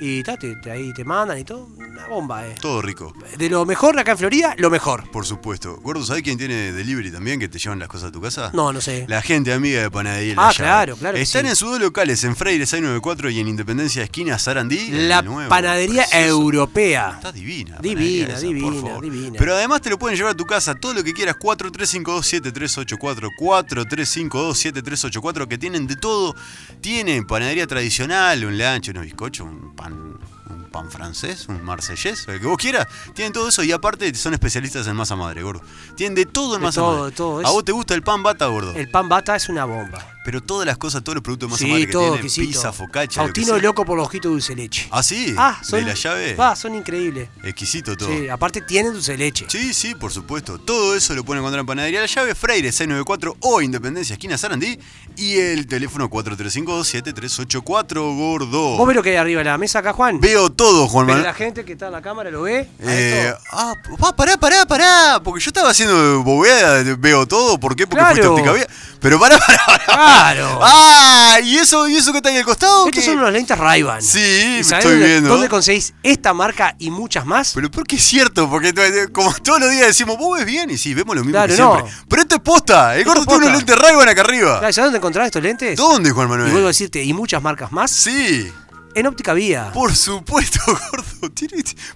Y 0.00 0.22
ta, 0.22 0.36
te- 0.36 0.54
te- 0.56 0.70
ahí 0.70 0.92
te 0.92 1.04
mandan 1.04 1.38
y 1.38 1.44
todo. 1.44 1.68
Una 1.76 2.06
bomba, 2.06 2.46
eh. 2.46 2.54
Todo 2.60 2.80
rico. 2.82 3.12
De 3.36 3.50
lo 3.50 3.64
mejor 3.66 3.98
acá 3.98 4.12
en 4.12 4.18
Florida, 4.18 4.54
lo 4.58 4.70
mejor. 4.70 5.10
Por 5.10 5.26
supuesto. 5.26 5.76
Gordo, 5.82 6.04
¿sabés 6.04 6.22
quién 6.22 6.38
tiene 6.38 6.72
delivery 6.72 7.10
también 7.10 7.40
que 7.40 7.48
te 7.48 7.58
llevan 7.58 7.78
las 7.80 7.88
cosas 7.88 8.10
a 8.10 8.12
tu 8.12 8.20
casa? 8.20 8.50
No, 8.54 8.72
no 8.72 8.80
sé. 8.80 9.06
La 9.08 9.22
gente 9.22 9.52
amiga 9.52 9.82
de 9.82 9.90
Panadería 9.90 10.34
Ah, 10.36 10.46
La 10.46 10.52
Llave. 10.52 10.56
claro, 10.56 10.96
claro 10.96 11.18
Están 11.18 11.42
sí. 11.42 11.48
en 11.48 11.56
sus 11.56 11.70
dos 11.70 11.80
locales, 11.80 12.22
en 12.24 12.36
Freire 12.36 12.64
694 12.66 13.30
y 13.30 13.40
en 13.40 13.48
Independencia 13.48 14.02
esquina 14.04 14.38
Sarandí. 14.38 14.88
La 14.90 15.22
nuevo, 15.22 15.48
panadería 15.48 16.04
precioso. 16.04 16.28
europea. 16.28 17.12
Está 17.16 17.32
divina. 17.32 17.78
Divina, 17.80 18.28
esa, 18.34 18.40
divina, 18.40 19.00
divina. 19.00 19.36
Pero 19.38 19.54
además 19.54 19.80
te 19.82 19.90
lo 19.90 19.98
pueden 19.98 20.16
llevar 20.16 20.32
a 20.32 20.36
tu 20.36 20.44
casa 20.46 20.74
todo 20.74 20.94
lo 20.94 21.02
que 21.02 21.12
quieras. 21.12 21.36
4352-7384. 21.36 23.30
4352-7384. 23.38 25.48
Que 25.48 25.58
tienen 25.58 25.86
de 25.86 25.96
todo. 25.96 26.34
Tienen 26.80 27.26
panadería 27.26 27.66
tradicional, 27.66 28.44
un 28.44 28.56
lanche, 28.58 28.90
unos 28.92 29.04
bizcochos, 29.04 29.46
un 29.46 29.74
pan. 29.74 29.87
Un 29.94 30.64
pan 30.70 30.90
francés, 30.90 31.46
un 31.48 31.62
marsellés, 31.64 32.26
el 32.28 32.40
que 32.40 32.46
vos 32.46 32.56
quieras. 32.56 32.86
Tienen 33.14 33.32
todo 33.32 33.48
eso 33.48 33.62
y 33.62 33.72
aparte 33.72 34.14
son 34.14 34.32
especialistas 34.34 34.86
en 34.86 34.96
masa 34.96 35.16
madre, 35.16 35.42
gordo. 35.42 35.62
Tienen 35.96 36.14
de 36.14 36.26
todo 36.26 36.54
en 36.54 36.60
De 36.60 36.66
masa 36.66 36.80
todo, 36.80 36.98
madre. 37.00 37.14
todo. 37.14 37.46
¿A 37.46 37.50
vos 37.50 37.64
te 37.64 37.72
gusta 37.72 37.94
el 37.94 38.02
pan 38.02 38.22
bata, 38.22 38.46
gordo? 38.46 38.72
El 38.74 38.90
pan 38.90 39.08
bata 39.08 39.36
es 39.36 39.48
una 39.48 39.64
bomba. 39.64 39.98
Pero 40.28 40.42
todas 40.42 40.66
las 40.66 40.76
cosas, 40.76 41.02
todos 41.02 41.14
los 41.14 41.22
productos 41.24 41.48
masa 41.48 41.64
Sí, 41.64 41.70
madre 41.70 41.86
que 41.86 41.92
todo 41.92 42.02
tienen, 42.02 42.18
exquisito. 42.26 42.48
pizza, 42.48 42.70
que 42.92 43.08
Faustino 43.14 43.58
loco 43.58 43.86
por 43.86 43.96
los 43.96 44.08
ojitos 44.08 44.28
de 44.28 44.32
dulce 44.34 44.54
de 44.54 44.60
leche. 44.62 44.86
Ah, 44.90 45.02
sí. 45.02 45.34
Ah, 45.38 45.58
son, 45.62 45.80
de 45.80 45.86
la 45.86 45.94
llave. 45.94 46.34
Va, 46.34 46.54
son 46.54 46.74
increíbles. 46.74 47.30
Exquisito 47.42 47.96
todo. 47.96 48.10
Sí, 48.10 48.28
aparte 48.28 48.60
tienen 48.60 48.92
dulce 48.92 49.12
de 49.12 49.18
leche. 49.18 49.46
Sí, 49.48 49.72
sí, 49.72 49.94
por 49.94 50.12
supuesto. 50.12 50.58
Todo 50.58 50.94
eso 50.94 51.14
lo 51.14 51.24
pueden 51.24 51.40
encontrar 51.40 51.60
en 51.60 51.66
Panadería 51.66 52.00
La 52.02 52.06
Llave, 52.06 52.34
Freire 52.34 52.70
694 52.72 53.38
o 53.40 53.62
Independencia, 53.62 54.12
esquina 54.12 54.36
Sarandí. 54.36 54.78
Y 55.16 55.38
el 55.38 55.66
teléfono 55.66 56.10
4352-7384, 56.10 57.94
gordo. 58.14 58.76
¿Vos 58.76 58.86
ves 58.86 58.96
lo 58.96 59.02
que 59.02 59.08
hay 59.12 59.16
arriba 59.16 59.38
de 59.38 59.44
la 59.46 59.56
mesa 59.56 59.78
acá, 59.78 59.94
Juan? 59.94 60.20
Veo 60.20 60.50
todo, 60.50 60.88
Juan 60.88 61.06
Manuel. 61.06 61.24
la 61.24 61.32
gente 61.32 61.64
que 61.64 61.72
está 61.72 61.86
en 61.86 61.92
la 61.92 62.02
cámara 62.02 62.30
lo 62.30 62.42
ve. 62.42 62.68
Eh, 62.80 63.32
ah, 63.52 63.72
pa, 63.98 64.14
pará, 64.14 64.36
pará, 64.36 64.66
pará. 64.66 65.22
Porque 65.24 65.42
yo 65.42 65.48
estaba 65.48 65.70
haciendo 65.70 66.22
bobea, 66.22 66.84
de 66.84 66.96
veo 66.96 67.26
todo. 67.26 67.58
¿Por 67.58 67.74
qué? 67.74 67.86
Porque 67.86 68.04
Claro. 68.04 68.34
fuiste 68.34 68.50
Óptica. 68.50 68.74
Pero 69.00 69.18
pará, 69.18 69.38
pará, 69.38 69.62
pará. 69.86 70.17
Claro. 70.18 70.58
Ah, 70.62 71.38
¿y 71.42 71.56
eso, 71.56 71.86
¿y 71.88 71.96
eso 71.96 72.10
que 72.12 72.18
está 72.18 72.28
ahí 72.30 72.36
al 72.38 72.44
costado? 72.44 72.86
Estos 72.88 73.04
son 73.04 73.18
unos 73.18 73.32
lentes 73.32 73.56
Ray-Ban. 73.56 74.02
Sí, 74.02 74.18
¿Y 74.18 74.48
me 74.54 74.60
estoy 74.60 74.98
viendo. 74.98 75.30
dónde 75.30 75.48
conseguís 75.48 75.94
esta 76.02 76.34
marca 76.34 76.74
y 76.78 76.90
muchas 76.90 77.24
más? 77.24 77.52
Pero 77.54 77.70
porque 77.70 77.96
es 77.96 78.02
cierto, 78.02 78.50
porque 78.50 78.72
to- 78.72 78.82
como 79.12 79.32
todos 79.34 79.60
los 79.60 79.70
días 79.70 79.86
decimos, 79.86 80.18
vos 80.18 80.36
ves 80.38 80.46
bien, 80.46 80.70
y 80.70 80.76
sí, 80.78 80.92
vemos 80.94 81.14
lo 81.14 81.22
mismo 81.22 81.32
Claro, 81.38 81.54
que 81.54 81.60
no. 81.62 81.72
siempre. 81.74 81.94
Pero 82.08 82.22
esto 82.22 82.34
es 82.34 82.40
posta, 82.40 82.96
el 82.96 83.04
gordo 83.04 83.24
tiene 83.26 83.46
unos 83.46 83.56
lentes 83.58 83.78
ray 83.78 83.94
acá 84.08 84.20
arriba. 84.22 84.58
Claro, 84.58 84.72
¿Sabés 84.72 84.86
dónde 84.86 84.98
encontrás 84.98 85.26
estos 85.26 85.42
lentes? 85.42 85.76
¿Dónde, 85.76 86.10
Juan 86.10 86.26
Y 86.26 86.28
vuelvo 86.30 86.44
a 86.44 86.48
Manuel? 86.48 86.66
decirte, 86.66 87.02
y 87.04 87.12
muchas 87.12 87.40
marcas 87.42 87.70
más. 87.70 87.90
Sí, 87.90 88.50
En 88.94 89.06
óptica 89.06 89.34
vía. 89.34 89.70
por 89.72 89.94
supuesto, 89.94 90.60
gordo. 90.66 91.32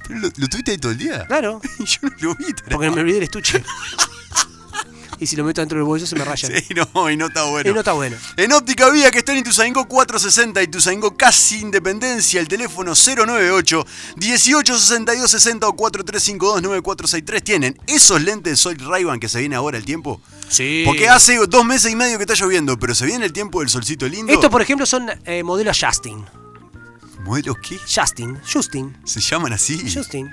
Pero 0.06 0.20
lo, 0.20 0.28
lo 0.36 0.48
tuviste 0.48 0.70
ahí 0.70 0.78
todo 0.78 0.92
el 0.92 0.98
día? 0.98 1.26
Claro. 1.26 1.60
Y 1.80 1.84
yo 1.86 1.98
no 2.02 2.10
lo 2.20 2.34
vi. 2.36 2.46
Porque 2.70 2.90
me 2.90 3.00
olvidé 3.00 3.18
el 3.18 3.24
estuche. 3.24 3.62
y 5.22 5.26
si 5.26 5.36
lo 5.36 5.44
meto 5.44 5.60
dentro 5.60 5.78
del 5.78 5.84
bolso 5.84 6.04
se 6.06 6.16
me 6.16 6.24
rayan. 6.24 6.52
Sí, 6.62 6.74
no, 6.74 7.10
y 7.10 7.16
no 7.16 7.26
está 7.26 7.44
bueno. 7.44 7.70
Y 7.70 7.72
no 7.72 7.80
está 7.80 7.92
bueno. 7.92 8.16
En 8.36 8.52
Óptica 8.52 8.90
Vía, 8.90 9.10
que 9.10 9.18
está 9.18 9.32
en 9.32 9.38
Ituzaingó 9.38 9.86
460 9.86 10.60
y 10.60 10.64
Ituzaingó 10.64 11.16
casi 11.16 11.60
Independencia, 11.60 12.40
el 12.40 12.48
teléfono 12.48 12.92
098 12.94 13.86
1862 14.16 15.30
60 15.30 15.68
o 15.68 15.72
4352 15.74 16.62
9463 16.62 17.42
tienen 17.44 17.78
esos 17.86 18.20
lentes 18.20 18.52
de 18.52 18.56
Sol 18.56 18.76
ray 18.78 19.04
que 19.20 19.28
se 19.28 19.40
viene 19.40 19.54
ahora 19.54 19.78
el 19.78 19.84
tiempo. 19.84 20.20
Sí. 20.48 20.82
Porque 20.84 21.08
hace 21.08 21.36
dos 21.46 21.64
meses 21.64 21.92
y 21.92 21.96
medio 21.96 22.18
que 22.18 22.24
está 22.24 22.34
lloviendo, 22.34 22.78
pero 22.78 22.94
se 22.94 23.06
viene 23.06 23.24
el 23.24 23.32
tiempo 23.32 23.60
del 23.60 23.68
solcito 23.68 24.08
lindo. 24.08 24.32
Estos, 24.32 24.50
por 24.50 24.60
ejemplo, 24.60 24.86
son 24.86 25.08
eh, 25.24 25.42
modelos 25.42 25.78
Justin. 25.80 26.24
¿Modelos 27.24 27.56
qué? 27.62 27.78
Justin. 27.78 28.38
Justin. 28.50 28.96
¿Se 29.04 29.20
llaman 29.20 29.52
así? 29.52 29.80
Justin. 29.92 30.30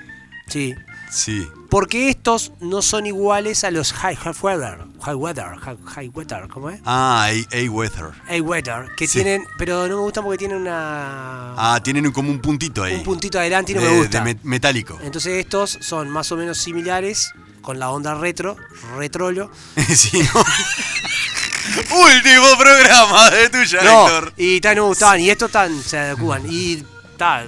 Sí. 0.48 0.74
Sí. 1.10 1.48
Porque 1.68 2.08
estos 2.08 2.52
no 2.60 2.82
son 2.82 3.06
iguales 3.06 3.64
a 3.64 3.70
los 3.70 3.92
high, 3.92 4.16
high 4.16 4.34
weather. 4.42 4.78
High 5.02 5.14
weather. 5.14 5.56
High, 5.58 5.76
high 5.86 6.08
weather. 6.08 6.48
¿Cómo 6.48 6.70
es? 6.70 6.80
Ah, 6.84 7.28
A-Weather. 7.52 8.10
High 8.28 8.40
weather. 8.40 8.94
Que 8.96 9.06
Sí. 9.06 9.22
tienen. 9.22 9.44
Pero 9.58 9.86
no 9.88 9.96
me 9.96 10.02
gustan 10.02 10.24
porque 10.24 10.38
tienen 10.38 10.58
una. 10.58 11.54
Ah, 11.56 11.80
tienen 11.82 12.10
como 12.12 12.30
un 12.30 12.40
puntito 12.40 12.82
ahí. 12.84 12.94
un 12.94 13.02
puntito 13.02 13.38
adelante 13.38 13.72
y 13.72 13.74
no 13.76 13.80
de, 13.82 13.88
me 13.90 13.96
gusta. 13.98 14.20
de 14.24 14.36
metálico. 14.42 14.98
Entonces 15.02 15.34
estos 15.38 15.78
son 15.80 16.08
más 16.10 16.30
o 16.32 16.36
menos 16.36 16.58
similares 16.58 17.32
con 17.62 17.78
la 17.78 17.90
onda 17.90 18.14
retro, 18.14 18.56
retrolo. 18.96 19.50
sí, 19.94 20.20
¿no? 20.22 20.44
Último 22.04 22.58
programa 22.58 23.30
de 23.30 23.48
tuya, 23.50 23.80
No, 23.82 24.06
Héctor. 24.06 24.32
y 24.36 24.60
tal, 24.60 24.76
no 24.76 24.82
me 24.82 24.88
gustaban. 24.88 25.20
Y 25.20 25.30
estos 25.30 25.50
tan, 25.50 25.82
se 25.82 25.98
adecuan. 25.98 26.42
Y 26.50 26.82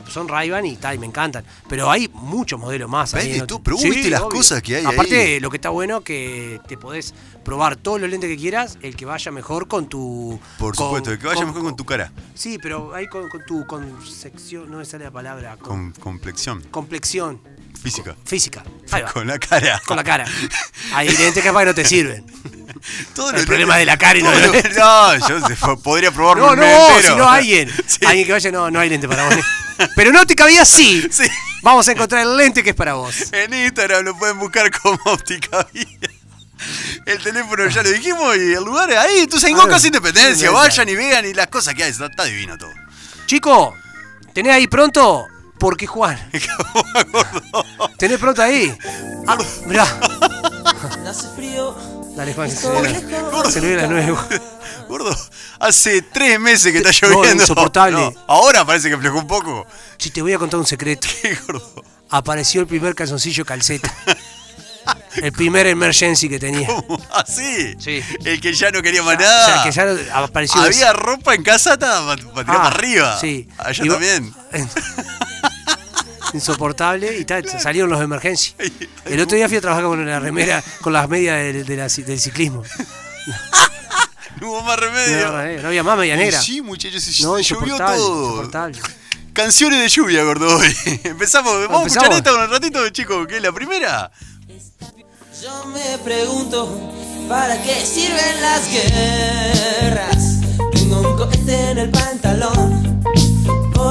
son 0.09 0.29
ray 0.29 0.51
y 0.65 0.77
tal, 0.77 0.95
y 0.97 0.99
me 0.99 1.07
encantan. 1.07 1.45
Pero 1.69 1.91
hay 1.91 2.09
muchos 2.13 2.59
modelos 2.59 2.89
más. 2.89 3.13
Ves 3.13 3.47
todo, 3.47 3.63
pero 3.63 3.77
viste 3.77 4.11
las 4.11 4.23
cosas 4.23 4.63
que 4.63 4.77
hay 4.77 4.85
Aparte, 4.85 5.35
ahí. 5.35 5.41
lo 5.41 5.51
que 5.51 5.57
está 5.57 5.71
bueno 5.71 6.03
que 6.03 6.61
te 6.69 6.77
podés 6.77 7.15
probar 7.45 7.77
todos 7.77 8.01
los 8.01 8.09
lentes 8.11 8.31
que 8.31 8.37
quieras, 8.37 8.79
el 8.83 8.95
que 8.97 9.05
vaya 9.05 9.31
mejor 9.33 9.69
con 9.69 9.89
tu. 9.89 10.39
Por 10.59 10.75
con- 10.77 10.87
supuesto, 10.87 11.11
el 11.13 11.19
que 11.19 11.27
vaya 11.27 11.45
mejor 11.45 11.63
con 11.63 11.77
tu 11.77 11.85
cara. 11.85 12.13
Sí, 12.35 12.59
pero 12.63 12.95
ahí 12.95 13.07
con, 13.09 13.29
con 13.29 13.45
tu 13.47 13.67
concepción, 13.67 14.71
no 14.71 14.79
me 14.79 14.85
sale 14.85 15.05
la 15.05 15.11
palabra. 15.11 15.57
Con 15.57 15.93
complexión 15.93 16.63
complexión 16.71 17.41
física. 17.81 18.17
física. 18.25 18.63
Ahí 18.91 19.03
va. 19.03 19.11
Con 19.13 19.27
la 19.27 19.39
cara. 19.39 19.81
Con 19.85 19.97
la 19.97 20.05
cara. 20.05 20.25
Hay 20.95 21.09
lentes 21.09 21.35
que 21.35 21.43
capaz 21.43 21.61
que 21.61 21.67
no 21.67 21.75
te 21.75 21.85
sirven. 21.85 22.25
Todo 23.15 23.31
El 23.31 23.47
problema 23.47 23.77
de 23.77 23.85
la 23.85 23.97
cara 23.97 24.19
y 24.19 24.23
no 24.23 24.31
de 24.31 24.47
los- 24.47 24.77
No, 24.77 25.29
yo 25.29 25.47
se- 25.49 25.57
podría 25.83 26.11
probarme 26.11 26.43
No, 26.43 26.51
un 26.53 26.57
no, 26.59 26.63
mes 26.63 26.79
entero. 26.91 27.09
si 27.13 27.19
no 27.19 27.29
alguien. 27.31 27.71
Sí. 27.87 27.99
Alguien 28.07 28.27
que 28.27 28.33
vaya, 28.33 28.51
no, 28.51 28.71
no 28.71 28.81
hay 28.81 28.89
lente 28.89 29.07
para 29.09 29.25
vos. 29.29 29.35
Pero 29.95 30.11
en 30.11 30.17
óptica 30.17 30.47
vía 30.47 30.65
sí. 30.65 31.07
Sí. 31.11 31.25
Vamos 31.63 31.87
a 31.89 31.93
encontrar 31.93 32.23
el 32.23 32.37
lente 32.37 32.63
que 32.63 32.71
es 32.71 32.77
para 32.77 32.95
vos. 32.95 33.15
En 33.33 33.53
Instagram 33.53 34.05
lo 34.05 34.17
pueden 34.19 34.39
buscar 34.39 34.71
como 34.81 34.99
óptica 35.05 35.67
Vía. 35.73 35.87
El 37.07 37.19
teléfono 37.23 37.67
ya 37.69 37.83
lo 37.83 37.91
dijimos 37.91 38.37
y 38.37 38.53
el 38.53 38.63
lugar 38.65 38.91
ahí, 38.93 39.27
tú 39.27 39.37
en 39.45 39.57
Ah, 39.59 39.67
casi 39.69 39.89
independencia, 39.89 40.51
vayan 40.53 40.89
y 40.89 40.95
vean 40.95 41.27
y 41.27 41.35
las 41.35 41.49
cosas 41.49 41.75
que 41.75 41.83
hay, 41.85 41.91
está, 41.91 42.07
está 42.07 42.25
divino 42.25 42.57
todo. 42.57 42.71
Chico, 43.27 43.75
¿tenés 44.33 44.53
ahí 44.55 44.67
pronto? 44.69 45.27
Porque 45.63 45.87
Juan. 45.87 46.19
¿Tenés 47.99 48.19
pronto 48.19 48.43
ahí? 48.43 48.77
Ah, 49.29 49.39
mirá. 49.67 49.85
Hace 51.09 51.29
frío, 51.37 51.77
Dale, 52.17 52.35
Juan, 52.35 52.51
que 52.51 52.57
se 52.57 52.83
lejos. 52.83 53.53
se 53.53 53.61
le 53.61 53.69
ve 53.77 53.83
la 53.83 53.87
nueve. 53.89 54.15
Gordo, 54.89 55.17
hace 55.61 56.03
tres 56.03 56.41
meses 56.41 56.73
que 56.73 56.79
está 56.79 56.91
No, 57.07 57.15
lloviendo. 57.15 57.43
insoportable. 57.45 57.93
No, 57.97 58.13
ahora 58.27 58.65
parece 58.65 58.89
que 58.89 58.97
aflojó 58.97 59.19
un 59.19 59.27
poco. 59.29 59.65
Si 59.99 60.11
te 60.11 60.21
voy 60.21 60.33
a 60.33 60.39
contar 60.39 60.59
un 60.59 60.67
secreto. 60.67 61.07
Qué 61.23 61.39
gordo. 61.47 61.85
Apareció 62.11 62.61
el 62.61 62.67
primer 62.67 62.95
calzoncillo 62.97 63.45
calceta. 63.45 63.95
El 65.17 65.31
primer 65.33 65.69
emergency 65.69 66.29
que 66.29 66.39
tenía. 66.41 66.67
¿Cómo? 66.67 67.01
¿Así? 67.15 67.77
Sí. 67.79 68.03
El 68.25 68.41
que 68.41 68.53
ya 68.53 68.71
no 68.73 68.83
quería 68.83 69.03
más 69.05 69.15
O 69.17 69.21
nada. 69.21 69.47
sea, 69.55 69.63
que 69.63 69.71
ya 69.71 70.19
apareció. 70.19 70.61
Había 70.61 70.93
ropa 70.93 71.35
en 71.35 71.45
casa 71.45 71.79
para 71.79 72.17
tirar 72.17 72.33
Ah, 72.41 72.45
para 72.45 72.67
arriba. 72.67 73.19
Sí. 73.21 73.49
Allá 73.59 73.85
Y 73.85 73.89
va- 73.89 73.95
también. 73.95 74.35
Insoportable 76.33 77.19
y 77.19 77.25
tal, 77.25 77.47
salieron 77.49 77.91
los 77.91 77.99
de 77.99 78.05
emergencia. 78.07 78.55
El 79.05 79.21
otro 79.21 79.37
día 79.37 79.49
fui 79.49 79.59
a 79.59 79.61
trabajar 79.61 79.85
con 79.85 80.05
la 80.07 80.19
remera, 80.21 80.63
con 80.81 80.93
las 80.93 81.09
medias 81.09 81.37
del, 81.37 81.67
de 81.67 81.77
la- 81.77 81.89
del 81.89 82.21
ciclismo. 82.21 82.63
No 84.41 84.49
hubo 84.51 84.63
más 84.63 84.77
remedio. 84.77 85.29
No, 85.31 85.63
no 85.63 85.69
había 85.69 85.83
más 85.85 85.97
media 85.97 86.17
negra. 86.17 86.41
Sí, 86.43 86.61
muchachos, 86.63 87.01
se 87.05 87.23
No, 87.23 87.39
llovió 87.39 87.77
todo. 87.77 87.95
insoportable. 88.25 88.79
Canciones 89.33 89.79
de 89.81 89.89
lluvia, 89.89 90.25
gordo. 90.25 90.57
hoy. 90.57 90.77
Empezamos. 91.05 91.53
Vamos 91.69 91.85
a 91.85 91.87
escuchar 91.87 92.13
esta 92.13 92.35
un 92.35 92.51
ratito, 92.51 92.89
chicos. 92.89 93.27
¿Qué 93.29 93.37
es 93.37 93.43
la 93.43 93.53
primera? 93.53 94.11
Yo 95.41 95.65
me 95.67 95.97
pregunto, 95.99 96.93
¿para 97.29 97.63
qué 97.63 97.87
sirven 97.87 98.41
las 98.41 98.69
guerras? 98.69 100.41
Tengo 100.73 101.01
un 101.09 101.17
cohete 101.17 101.71
en 101.71 101.79
el 101.79 101.91
pantalón. 101.91 103.01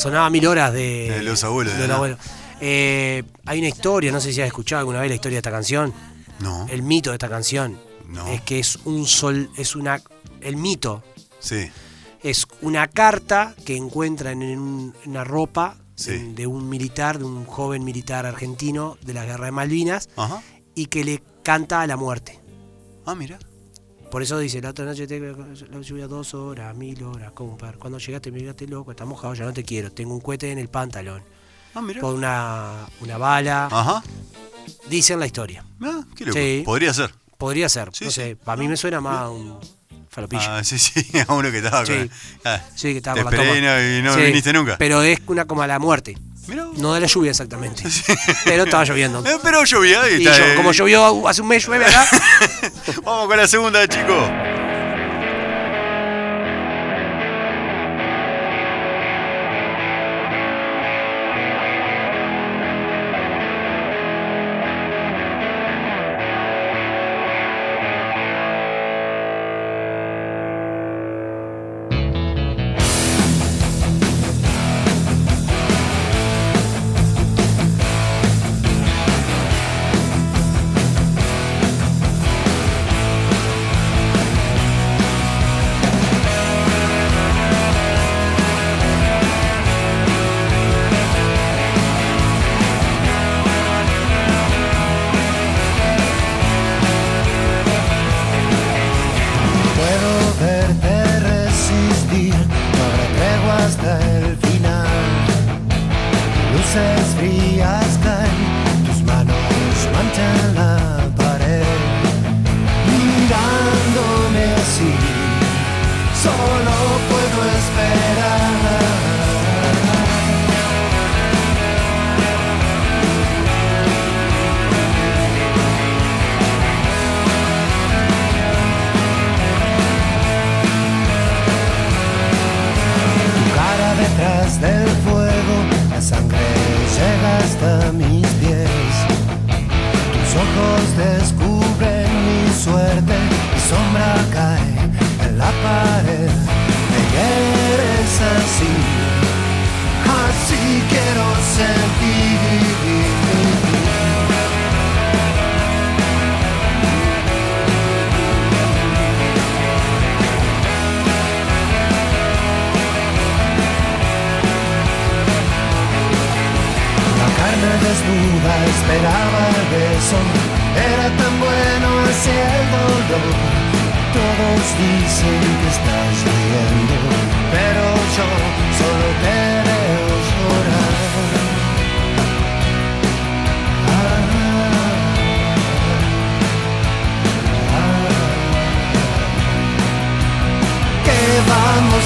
Sonaba 0.00 0.30
mil 0.30 0.46
horas 0.46 0.72
de. 0.72 1.10
De 1.10 1.22
los 1.22 1.44
abuelos, 1.44 1.76
de 1.76 1.86
los 1.86 1.96
abuelos. 1.96 2.18
Eh, 2.60 3.22
hay 3.46 3.58
una 3.58 3.68
historia, 3.68 4.10
no 4.12 4.20
sé 4.20 4.32
si 4.32 4.40
has 4.40 4.46
escuchado 4.46 4.80
alguna 4.80 5.00
vez 5.00 5.08
la 5.10 5.14
historia 5.14 5.36
de 5.36 5.40
esta 5.40 5.50
canción. 5.50 5.92
No. 6.40 6.66
El 6.70 6.82
mito 6.82 7.10
de 7.10 7.16
esta 7.16 7.28
canción 7.28 7.78
No. 8.08 8.26
es 8.28 8.40
que 8.42 8.58
es 8.58 8.76
un 8.84 9.06
sol, 9.06 9.50
es 9.56 9.76
una. 9.76 10.00
El 10.40 10.56
mito 10.56 11.02
Sí. 11.38 11.70
es 12.22 12.46
una 12.62 12.88
carta 12.88 13.54
que 13.64 13.76
encuentran 13.76 14.40
en 14.42 14.58
un- 14.58 14.94
una 15.04 15.22
ropa 15.24 15.76
Sí. 15.96 16.12
de, 16.12 16.32
de 16.34 16.46
un 16.46 16.68
militar, 16.70 17.18
de 17.18 17.24
un 17.24 17.44
joven 17.44 17.84
militar 17.84 18.24
argentino 18.24 18.96
de 19.02 19.12
la 19.12 19.26
guerra 19.26 19.46
de 19.46 19.52
Malvinas, 19.52 20.08
Ajá. 20.16 20.42
y 20.74 20.86
que 20.86 21.04
le 21.04 21.22
canta 21.42 21.82
a 21.82 21.86
la 21.86 21.96
muerte. 21.98 22.40
Ah, 23.04 23.14
mira. 23.14 23.38
Por 24.10 24.22
eso 24.22 24.38
dice, 24.38 24.60
la 24.60 24.70
otra 24.70 24.84
noche 24.84 25.06
te 25.06 25.20
la 25.20 25.80
lluvia 25.82 26.08
dos 26.08 26.34
horas, 26.34 26.74
mil 26.76 27.02
horas, 27.04 27.30
como. 27.32 27.56
Cuando 27.78 27.98
llegaste 27.98 28.32
me 28.32 28.40
miraste 28.40 28.66
loco, 28.66 28.90
está 28.90 29.04
mojado, 29.04 29.34
ya 29.34 29.44
no 29.44 29.52
te 29.52 29.62
quiero. 29.64 29.92
Tengo 29.92 30.14
un 30.14 30.20
cohete 30.20 30.50
en 30.50 30.58
el 30.58 30.68
pantalón. 30.68 31.22
Ah, 31.74 31.80
mira. 31.80 32.00
Con 32.00 32.16
una, 32.16 32.86
una 33.00 33.18
bala. 33.18 33.68
Ajá. 33.70 34.02
Dicen 34.88 35.20
la 35.20 35.26
historia. 35.26 35.64
Ah, 35.80 36.02
qué 36.16 36.24
loco. 36.26 36.38
Sí. 36.38 36.62
Podría 36.64 36.92
ser. 36.92 37.14
Podría 37.38 37.68
ser, 37.68 37.90
Sí, 37.92 38.04
no 38.06 38.10
sí. 38.10 38.20
sé. 38.20 38.36
Para 38.36 38.60
mí 38.60 38.66
me 38.68 38.76
suena 38.76 39.00
más 39.00 39.18
a 39.20 39.30
un 39.30 39.58
falopillo. 40.08 40.42
Ah, 40.44 40.64
sí, 40.64 40.78
sí, 40.78 41.06
a 41.28 41.32
uno 41.32 41.50
que 41.52 41.58
estaba 41.58 41.84
con. 41.84 41.94
Sí. 42.08 42.10
Ah, 42.44 42.60
sí, 42.74 42.90
que 42.90 42.96
estaba 42.96 43.14
te 43.16 43.22
con 43.22 43.32
la 43.32 43.38
esperé 43.42 43.60
toma. 43.60 43.98
y 43.98 44.02
no 44.02 44.14
Sí, 44.14 44.20
viniste 44.22 44.52
nunca. 44.52 44.76
Pero 44.76 45.02
es 45.02 45.20
una 45.28 45.44
como 45.44 45.62
a 45.62 45.66
la 45.68 45.78
muerte. 45.78 46.18
No 46.76 46.94
de 46.94 47.00
la 47.00 47.06
lluvia 47.06 47.30
exactamente. 47.30 47.82
Pero 48.44 48.64
estaba 48.64 48.84
lloviendo. 48.84 49.22
Eh, 49.26 49.36
pero 49.42 49.64
llovía 49.64 50.08
y, 50.10 50.22
Y 50.22 50.26
está, 50.26 50.38
yo- 50.38 50.56
como 50.56 50.72
llovió 50.72 51.28
hace 51.28 51.42
un 51.42 51.48
mes, 51.48 51.64
llueve 51.66 51.86
acá. 51.86 52.06
Vamos 53.04 53.28
con 53.28 53.36
la 53.36 53.46
segunda, 53.46 53.86
chicos. 53.86 54.24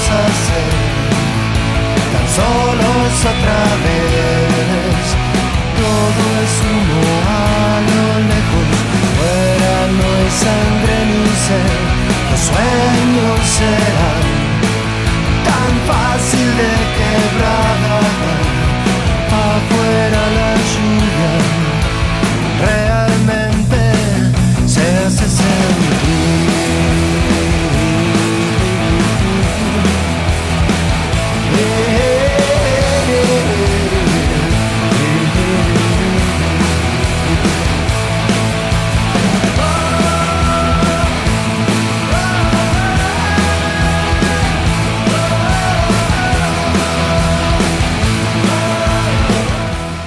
Hacer? 0.09 0.95
tan 2.13 2.27
solos 2.39 3.13
otra 3.33 3.61
vez. 3.85 5.05
Todo 5.81 6.23
es 6.43 6.53
humo 6.67 7.05
a 7.27 7.81
lo 7.89 8.05
lejos, 8.31 8.67
fuera 9.15 9.75
no 9.97 10.05
hay 10.17 10.29
sangre 10.45 10.95
ni 11.09 11.25
sed. 11.45 11.79
Los 12.31 12.41
sueños 12.49 13.39
serán 13.57 14.25
tan 15.49 15.73
fácil 15.89 16.47
de 16.61 16.73
quebrar. 16.97 17.74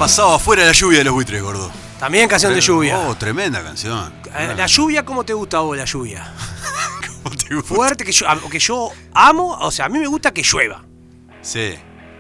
Pasado 0.09 0.33
afuera 0.33 0.65
la 0.65 0.73
lluvia 0.73 0.99
de 1.01 1.05
los 1.05 1.13
buitres, 1.13 1.43
gordo. 1.43 1.71
También 2.01 2.31
canción 2.31 2.55
de 2.55 2.63
lluvia. 2.63 2.99
Oh, 2.99 3.15
tremenda 3.15 3.63
canción. 3.63 4.11
Eh, 4.35 4.55
La 4.57 4.65
lluvia, 4.65 5.05
¿cómo 5.05 5.23
te 5.23 5.35
gusta 5.35 5.59
a 5.59 5.61
vos 5.61 5.77
la 5.77 5.85
lluvia? 5.85 6.33
¿Cómo 7.23 7.37
te 7.37 7.55
gusta? 7.55 7.75
Fuerte, 7.75 8.05
que 8.07 8.13
yo, 8.13 8.27
que 8.51 8.59
yo 8.59 8.89
amo, 9.13 9.59
o 9.61 9.71
sea, 9.71 9.85
a 9.85 9.89
mí 9.91 9.99
me 9.99 10.07
gusta 10.07 10.33
que 10.33 10.43
llueva. 10.43 10.83
Sí, 11.43 11.75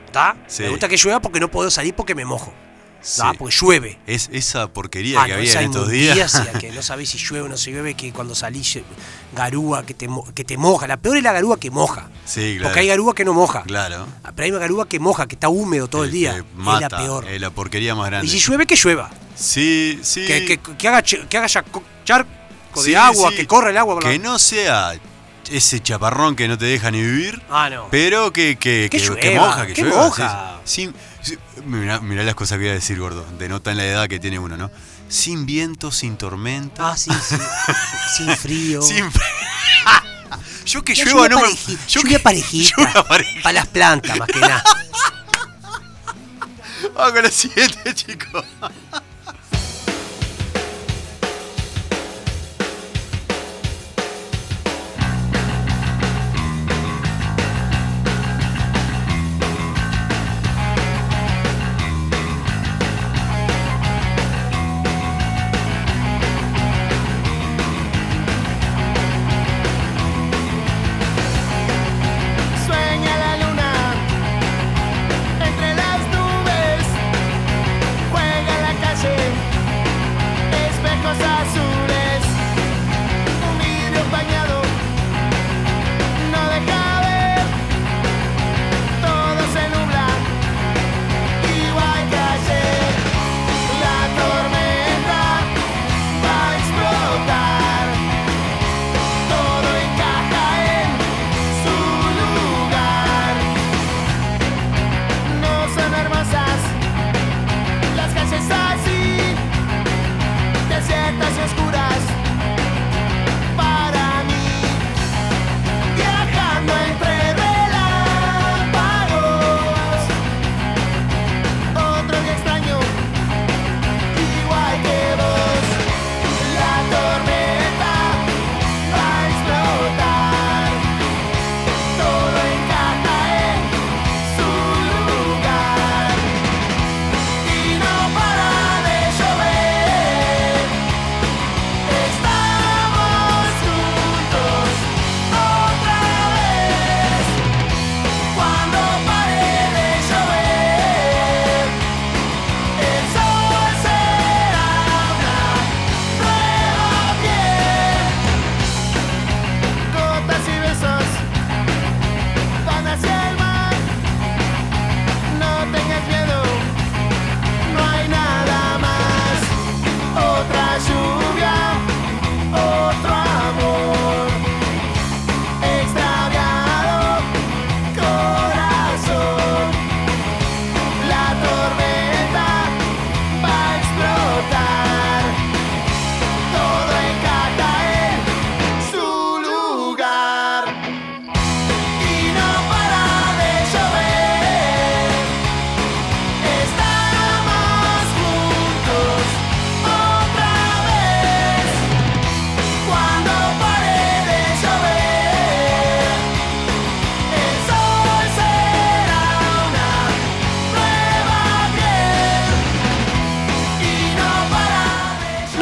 ¿Está? 0.04 0.36
Sí. 0.46 0.64
Me 0.64 0.68
gusta 0.68 0.86
que 0.86 0.98
llueva 0.98 1.20
porque 1.22 1.40
no 1.40 1.50
puedo 1.50 1.70
salir 1.70 1.94
porque 1.94 2.14
me 2.14 2.26
mojo. 2.26 2.52
Sí. 3.00 3.20
¿Está? 3.20 3.32
Porque 3.34 3.54
llueve. 3.60 3.98
Es 4.06 4.28
esa 4.32 4.68
porquería 4.68 5.22
Ah, 5.22 5.26
que 5.26 5.32
no, 5.32 5.38
había 5.38 5.52
en 5.60 5.64
estos 5.66 5.88
días. 5.88 6.42
que 6.60 6.70
no 6.72 6.82
sabés 6.82 7.08
si 7.10 7.18
llueve 7.18 7.46
o 7.46 7.48
no 7.48 7.56
se 7.56 7.70
llueve, 7.70 7.94
que 7.94 8.12
cuando 8.12 8.34
salís 8.34 8.76
eh, 8.76 8.84
garúa 9.34 9.84
que 9.84 9.94
te, 9.94 10.08
que 10.34 10.44
te 10.44 10.56
moja. 10.56 10.86
La 10.86 10.96
peor 10.96 11.16
es 11.16 11.22
la 11.22 11.32
garúa 11.32 11.58
que 11.58 11.70
moja. 11.70 12.08
Sí, 12.24 12.54
claro. 12.56 12.64
Porque 12.68 12.80
hay 12.80 12.86
garúa 12.88 13.14
que 13.14 13.24
no 13.24 13.32
moja. 13.34 13.62
Claro. 13.62 14.06
Ah, 14.24 14.32
Pero 14.34 14.44
hay 14.56 14.60
garúa 14.60 14.88
que 14.88 14.98
moja, 14.98 15.26
que 15.26 15.34
está 15.36 15.48
húmedo 15.48 15.88
todo 15.88 16.04
el 16.04 16.10
Que- 16.10 16.16
día. 16.16 16.32
que 16.34 16.38
es 16.40 16.44
mata, 16.54 16.80
la 16.80 16.88
peor. 16.98 17.28
Es 17.28 17.40
la 17.40 17.50
porquería 17.50 17.94
más 17.94 18.06
grande. 18.06 18.26
y 18.26 18.30
si 18.30 18.38
llueve, 18.38 18.66
que 18.66 18.76
llueva. 18.76 19.10
Sí, 19.34 19.98
sí. 20.02 20.26
Que, 20.26 20.44
que- 20.44 20.58
que 20.58 20.88
haga, 20.88 21.02
que 21.02 21.36
haga 21.38 21.46
charco 21.48 21.82
Sí, 22.76 22.90
de 22.90 22.96
agua, 22.96 23.30
sí. 23.30 23.36
que 23.36 23.46
corra 23.46 23.70
el 23.70 23.76
agua. 23.76 23.98
Que 24.00 24.18
no 24.18 24.38
sea 24.38 24.92
ese 25.50 25.80
chaparrón 25.80 26.36
que 26.36 26.46
no 26.46 26.58
te 26.58 26.66
deja 26.66 26.90
ni 26.90 27.00
vivir. 27.00 27.40
Ah, 27.50 27.70
no. 27.70 27.88
Pero 27.90 28.32
que, 28.32 28.56
que, 28.56 28.88
Que 28.90 28.98
que- 28.98 29.04
llueva, 29.04 29.20
que 29.20 29.34
moja, 29.36 29.66
que, 29.66 29.82
llueva. 29.82 29.96
moja. 30.04 30.60
sí, 30.64 30.90
mirá, 31.64 32.00
mirá 32.00 32.22
las 32.22 32.34
cosas 32.34 32.58
que 32.58 32.64
voy 32.64 32.70
a 32.70 32.74
decir, 32.74 32.98
gordo. 32.98 33.24
Denotan 33.38 33.76
la 33.76 33.84
edad 33.84 34.08
que 34.08 34.18
tiene 34.18 34.38
uno, 34.38 34.56
¿no? 34.56 34.70
Sin 35.08 35.46
viento, 35.46 35.90
sin 35.90 36.16
tormenta. 36.16 36.90
Ah, 36.92 36.96
sí, 36.96 37.10
sí. 37.26 37.36
Sin 38.16 38.36
frío. 38.36 38.82
Sin 38.82 39.04
Yo 40.66 40.84
que 40.84 40.94
llueva 40.94 41.28
no 41.28 41.40
me. 41.40 41.48
Yo 41.88 42.02
que- 42.02 42.18
parejita. 42.20 43.04
Para 43.42 43.52
las 43.54 43.66
plantas, 43.68 44.18
más 44.18 44.28
que 44.28 44.40
nada. 44.40 44.62
Vamos 46.94 47.12
con 47.12 47.22
la 47.22 47.30
siguiente, 47.30 47.94
chicos. 47.94 48.44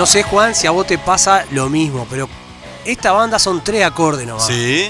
No 0.06 0.12
sé, 0.12 0.22
Juan, 0.22 0.54
si 0.54 0.68
a 0.68 0.70
vos 0.70 0.86
te 0.86 0.98
pasa 0.98 1.44
lo 1.50 1.68
mismo, 1.68 2.06
pero 2.08 2.28
esta 2.84 3.10
banda 3.10 3.40
son 3.40 3.64
tres 3.64 3.84
acordes 3.84 4.24
nomás. 4.24 4.46
Sí. 4.46 4.88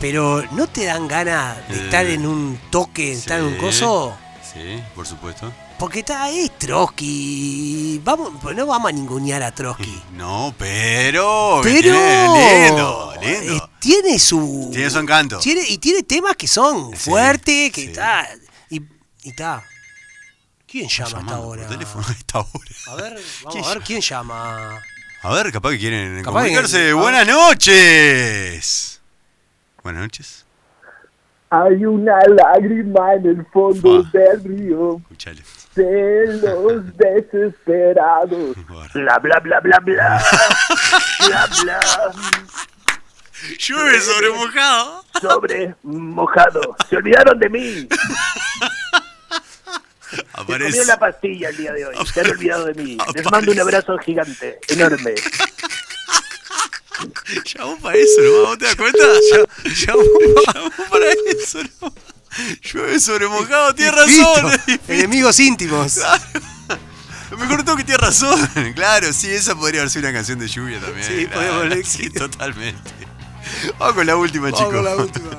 Pero 0.00 0.42
¿no 0.50 0.66
te 0.66 0.84
dan 0.84 1.06
ganas 1.06 1.56
de 1.68 1.76
Eh, 1.76 1.84
estar 1.84 2.04
en 2.06 2.26
un 2.26 2.58
toque, 2.72 3.06
de 3.06 3.12
estar 3.12 3.38
en 3.38 3.44
un 3.46 3.54
coso? 3.56 4.16
Sí, 4.52 4.82
por 4.96 5.06
supuesto. 5.06 5.52
Porque 5.78 6.00
está 6.00 6.28
es 6.28 6.50
Trotsky. 6.58 8.00
Vamos, 8.02 8.32
pues 8.42 8.56
no 8.56 8.66
vamos 8.66 8.88
a 8.88 8.92
ningunear 8.92 9.44
a 9.44 9.52
Trotsky. 9.54 10.02
No, 10.16 10.52
pero. 10.58 11.60
Pero 11.62 11.80
tiene- 11.82 12.66
lindo, 12.66 13.14
lindo. 13.22 13.54
eh, 13.54 13.60
tiene 13.78 14.18
su 14.18 14.70
Tiene 14.72 14.90
su 14.90 14.98
encanto. 14.98 15.38
tiene- 15.38 15.62
y 15.68 15.78
tiene 15.78 16.02
temas 16.02 16.34
que 16.34 16.48
son 16.48 16.90
Sí, 16.96 17.10
fuertes, 17.10 17.70
que 17.70 17.84
está 17.84 18.28
y 18.70 18.82
está. 19.22 19.62
¿Quién 20.76 20.88
llama 20.88 21.06
hasta 21.06 21.18
Llamando 21.18 21.34
ahora? 21.42 21.62
por 21.62 21.70
teléfono 21.72 22.04
a 22.06 22.12
esta 22.12 22.38
hora. 22.40 22.50
A 22.88 22.94
ver, 22.96 23.12
vamos 23.44 23.52
¿Quién 23.52 23.64
a 23.64 23.68
ver 23.68 23.82
quién 23.82 24.00
llama. 24.00 24.82
A 25.22 25.32
ver, 25.34 25.52
capaz 25.52 25.70
que 25.70 25.78
quieren 25.78 26.22
Capaz 26.22 26.40
comunicarse. 26.40 26.92
Buenas 26.92 27.26
noches. 27.26 29.00
Buenas 29.82 30.02
noches. 30.02 30.44
Hay 31.48 31.84
una 31.86 32.18
lágrima 32.26 33.14
en 33.14 33.26
el 33.26 33.46
fondo 33.52 34.02
Fua. 34.02 34.10
del 34.12 34.44
río, 34.44 34.96
Escuchale. 34.98 35.42
celos 35.74 36.82
desesperados. 36.96 38.56
Ahora. 38.68 38.90
Bla 38.94 39.18
bla 39.18 39.38
bla 39.40 39.60
bla 39.60 39.78
bla. 39.80 40.24
Bla 41.26 41.46
bla. 41.62 41.80
Llueve 43.58 44.00
sobre 44.00 44.30
mojado. 44.30 45.04
Sobre 45.20 45.74
mojado. 45.82 46.76
Se 46.90 46.96
olvidaron 46.96 47.38
de 47.38 47.48
mí. 47.48 47.88
Se 50.10 50.24
Aparece. 50.34 50.64
comieron 50.70 50.86
la 50.86 50.98
pastilla 50.98 51.48
el 51.48 51.56
día 51.56 51.72
de 51.72 51.86
hoy. 51.86 51.94
Se 52.12 52.20
han 52.20 52.30
olvidado 52.30 52.64
de 52.66 52.74
mí. 52.74 52.90
Les 52.92 53.00
Aparece. 53.08 53.30
mando 53.30 53.52
un 53.52 53.60
abrazo 53.60 53.98
gigante, 53.98 54.58
enorme. 54.68 55.14
Llamó 57.54 57.78
para 57.78 57.98
eso, 57.98 58.20
¿no? 58.22 58.42
¿Vos 58.46 58.58
te 58.58 58.64
das 58.64 58.76
cuenta? 58.76 58.98
Llamó, 59.64 60.02
llamó 60.54 60.70
para 60.90 61.04
eso, 61.38 61.58
¿no? 61.80 61.92
Llueve 62.62 63.00
sobre 63.00 63.28
mojado, 63.28 63.74
tiene 63.74 63.90
razón. 63.92 64.52
Enemigos 64.88 65.38
íntimos. 65.40 65.98
Lo 67.30 67.38
mejor 67.38 67.64
todo 67.64 67.76
que 67.76 67.84
tiene 67.84 67.98
razón. 67.98 68.38
Claro, 68.74 69.12
sí, 69.12 69.30
esa 69.30 69.54
podría 69.54 69.80
haber 69.80 69.90
sido 69.90 70.04
una 70.08 70.12
canción 70.12 70.38
de 70.38 70.46
lluvia 70.48 70.80
también. 70.80 71.06
Sí, 71.06 71.26
Claro, 71.26 71.58
podemos 71.62 71.88
Sí, 71.88 72.10
totalmente. 72.10 72.90
Vamos 73.78 73.94
con 73.94 74.06
la 74.06 74.16
última, 74.16 74.50
Vamos 74.50 74.58
chicos. 74.60 74.74
con 74.74 74.84
la 74.84 74.96
última. 74.96 75.35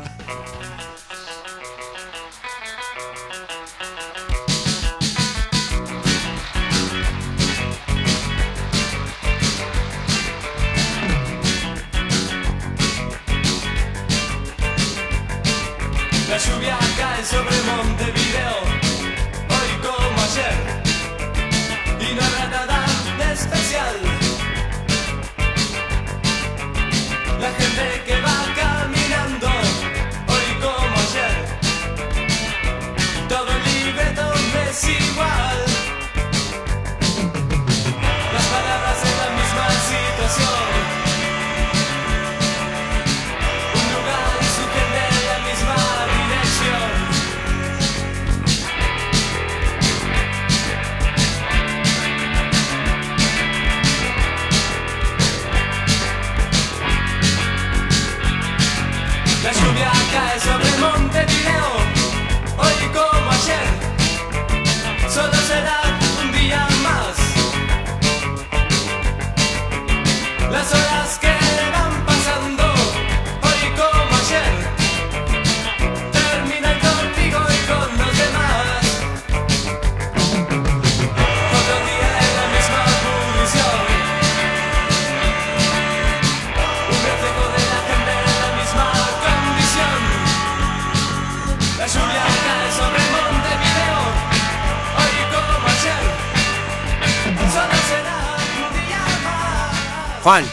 Juan. 100.41 100.45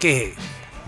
¿Qué? 0.00 0.34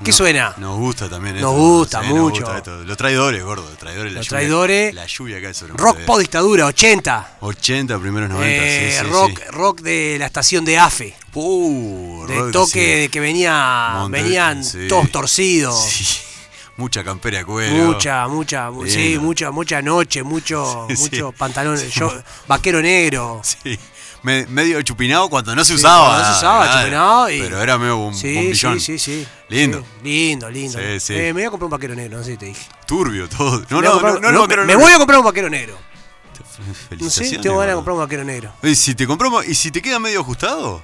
¿Qué 0.02 0.10
No, 0.10 0.16
suena? 0.16 0.54
Nos 0.58 0.76
gusta 0.76 1.08
también 1.08 1.36
Nos 1.40 1.52
esto, 1.52 1.52
gusta 1.52 2.02
sí, 2.02 2.08
mucho. 2.08 2.40
gusta 2.42 2.56
esto. 2.58 2.84
Los 2.84 2.96
traidores, 2.96 3.42
gordo. 3.44 3.68
Los 3.68 3.78
traidores. 3.78 4.12
la 4.12 4.18
Los 4.18 4.26
lluvia- 4.26 4.38
traidores. 4.38 4.94
La 4.94 5.06
lluvia 5.06 5.40
cae 5.40 5.54
sobre 5.54 5.74
Rock 5.74 6.00
post 6.00 6.20
dictadura, 6.22 6.66
80. 6.66 7.36
80, 7.40 7.98
primeros 8.00 8.28
90. 8.28 8.64
Eh, 8.66 8.90
sí, 8.92 8.98
sí, 8.98 9.10
rock, 9.12 9.40
rock 9.50 9.80
de 9.82 10.16
la 10.18 10.26
estación 10.26 10.64
de 10.64 10.78
AFE. 10.78 11.14
Uh, 11.34 12.26
De 12.26 12.52
toque 12.52 12.96
de 13.02 13.08
que 13.08 13.20
venía, 13.20 14.04
venían 14.10 14.62
todos 14.88 15.10
torcidos. 15.10 16.20
Mucha 16.76 17.04
campera 17.04 17.38
de 17.38 17.44
cuero. 17.44 17.72
Mucha, 17.72 18.26
mucha, 18.26 18.68
mu- 18.72 18.84
sí, 18.88 19.16
mucha, 19.20 19.52
mucha 19.52 19.80
noche, 19.80 20.24
mucho, 20.24 20.88
mucho 20.98 21.30
pantalón, 21.30 21.78
yo, 21.90 22.12
vaquero 22.48 22.82
negro. 22.82 23.40
Sí. 23.44 23.78
Me- 24.24 24.46
medio 24.46 24.82
chupinado 24.82 25.28
cuando 25.28 25.54
no 25.54 25.64
se 25.64 25.74
usaba. 25.74 26.18
no 26.18 26.24
se 26.24 26.30
usaba, 26.38 26.64
nada. 26.66 26.80
chupinado 26.80 27.30
y- 27.30 27.40
Pero 27.42 27.62
era 27.62 27.78
medio 27.78 27.96
un 27.98 28.14
Sí, 28.14 28.54
sí, 28.54 28.80
sí, 28.80 28.98
sí. 28.98 29.26
Lindo. 29.50 29.80
Sí, 29.80 29.86
lindo, 30.02 30.50
lindo. 30.50 30.78
Sí, 30.78 30.98
sí. 31.00 31.14
Eh, 31.14 31.32
me 31.32 31.32
voy 31.34 31.44
a 31.44 31.50
comprar 31.50 31.66
un 31.66 31.70
vaquero 31.70 31.94
negro, 31.94 32.18
no 32.18 32.24
sé 32.24 32.32
si 32.32 32.36
te 32.38 32.46
dije. 32.46 32.66
Turbio 32.86 33.28
todo. 33.28 33.62
No, 33.70 33.80
Me 33.80 33.86
a 33.86 33.90
no, 33.90 33.92
comprar- 34.00 34.14
no, 34.14 34.20
no, 34.20 34.32
no, 34.32 34.40
vaquero 34.40 34.62
me, 34.62 34.66
me 34.66 34.72
negro. 34.72 34.80
voy 34.86 34.92
a 34.92 34.98
comprar 34.98 35.18
un 35.20 35.24
vaquero 35.26 35.48
negro. 35.50 35.78
No 35.78 36.44
sé, 36.44 36.84
Felicitaciones, 36.88 37.40
tengo 37.42 37.56
ganas 37.58 37.68
de 37.68 37.74
gordo. 37.74 37.76
comprar 37.76 37.94
un 37.94 38.00
vaquero 38.00 38.24
negro. 38.24 38.52
Y 38.62 38.74
si 38.74 38.94
te 38.94 39.06
compramos, 39.06 39.46
y 39.46 39.54
si 39.54 39.70
te 39.70 39.82
queda 39.82 39.98
medio 39.98 40.20
ajustado, 40.20 40.82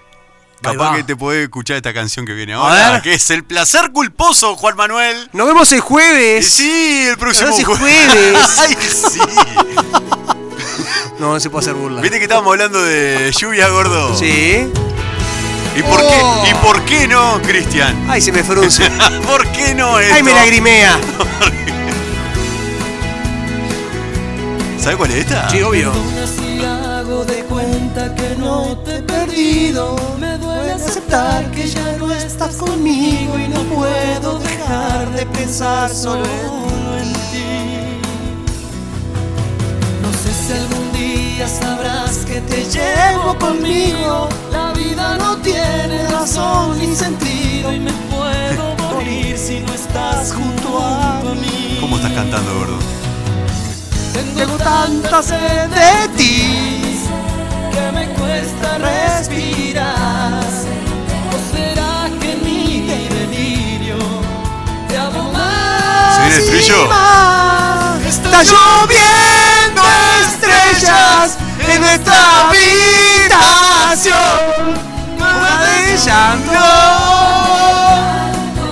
Ahí 0.62 0.72
capaz 0.76 0.91
va. 0.91 0.97
que 0.97 1.05
te 1.05 1.16
podés 1.16 1.45
escuchar 1.45 1.76
esta 1.76 1.95
canción 1.95 2.26
que 2.26 2.34
viene 2.34 2.53
A 2.53 2.57
ahora, 2.57 3.01
que 3.03 3.14
es 3.14 3.30
El 3.30 3.45
placer 3.45 3.91
culposo, 3.93 4.55
Juan 4.57 4.76
Manuel. 4.76 5.30
Nos 5.32 5.47
vemos 5.47 5.72
el 5.72 5.78
Y 5.78 5.80
jueves. 5.80 6.53
sí, 6.53 7.07
el 7.09 7.16
próximo 7.16 7.49
Nos 7.49 7.57
vemos 7.59 7.80
el 7.80 7.86
jue- 7.86 8.09
jueves. 8.11 8.59
Ay, 8.59 8.76
sí. 8.91 10.20
No, 11.21 11.35
no 11.35 11.41
se 11.41 11.51
puede 11.51 11.64
hacer 11.64 11.75
burla. 11.75 12.01
Viste 12.01 12.16
que 12.18 12.25
estábamos 12.25 12.51
hablando 12.53 12.83
de 12.83 13.31
lluvia, 13.39 13.68
gordo. 13.68 14.16
Sí. 14.16 14.73
¿Y 15.77 15.83
por 15.83 16.01
Oh. 16.01 16.43
qué? 16.43 16.51
¿Y 16.51 16.55
por 16.55 16.81
qué 16.85 17.07
no, 17.07 17.41
Cristian? 17.43 18.07
Ay, 18.09 18.21
se 18.23 18.33
me 18.33 18.43
fruncia. 18.43 18.91
¿Por 19.27 19.47
qué 19.49 19.75
no 19.75 19.99
esto? 19.99 20.14
Ay, 20.14 20.23
me 20.23 20.33
lagrimea. 20.33 20.99
¿Sabes 24.79 24.97
cuál 24.97 25.11
es 25.11 25.16
esta? 25.18 25.49
Sí, 25.51 25.61
obvio. 25.61 25.93
Así 26.25 26.64
hago 26.64 27.25
de 27.27 27.43
cuenta 27.45 28.14
que 28.14 28.35
no 28.37 28.79
te 28.79 28.97
he 28.97 29.03
perdido. 29.03 29.97
Me 30.18 30.39
duele 30.39 30.73
aceptar 30.73 31.51
que 31.51 31.66
ya 31.68 31.97
no 31.99 32.11
estás 32.14 32.57
conmigo 32.57 33.39
y 33.39 33.47
no 33.49 33.61
puedo 33.64 34.39
dejar 34.39 35.11
de 35.12 35.27
pensar 35.27 35.91
solo 35.91 36.25
en 36.25 37.12
ti. 37.12 38.01
No 40.03 40.11
sé 40.14 40.33
si 40.47 40.53
algún 40.55 40.89
día 41.41 41.49
sabrás 41.49 42.18
que 42.26 42.38
te 42.43 42.64
llevo 42.64 43.34
conmigo. 43.38 44.28
La 44.53 44.72
vida 44.72 45.16
no 45.16 45.38
tiene 45.38 46.07
razón 46.11 46.78
ni 46.78 46.95
sentido 46.95 47.72
y 47.72 47.80
me 47.80 47.93
puedo 48.12 48.76
morir 48.93 49.38
si 49.38 49.61
no 49.61 49.72
estás 49.72 50.34
junto 50.34 50.78
a 50.78 51.20
mí. 51.41 51.78
¿Cómo 51.80 51.97
estás 51.97 52.12
cantando, 52.12 52.55
gordo? 52.59 52.78
Tengo 54.36 54.57
tanta 54.59 55.22
sed 55.22 55.68
de 55.70 56.09
ti 56.18 56.99
que 57.72 57.93
me 57.93 58.07
cuesta 58.18 58.78
respirar. 58.78 60.45
¿O 61.32 61.38
será 61.55 62.11
que 62.20 62.36
mi 62.45 62.86
delirio 63.16 63.97
te 64.88 64.99
amo 64.99 65.32
más? 65.32 66.16
¿Se 66.16 66.43
viene 66.43 66.59
el 66.59 66.66
y 66.66 66.88
más? 66.88 68.05
Está 68.05 68.43
lloviendo 68.43 69.82
en 70.83 71.81
nuestra 71.83 72.14
habitación. 72.49 74.16
Una 75.16 75.61
de 75.61 75.99
llanto. 75.99 76.62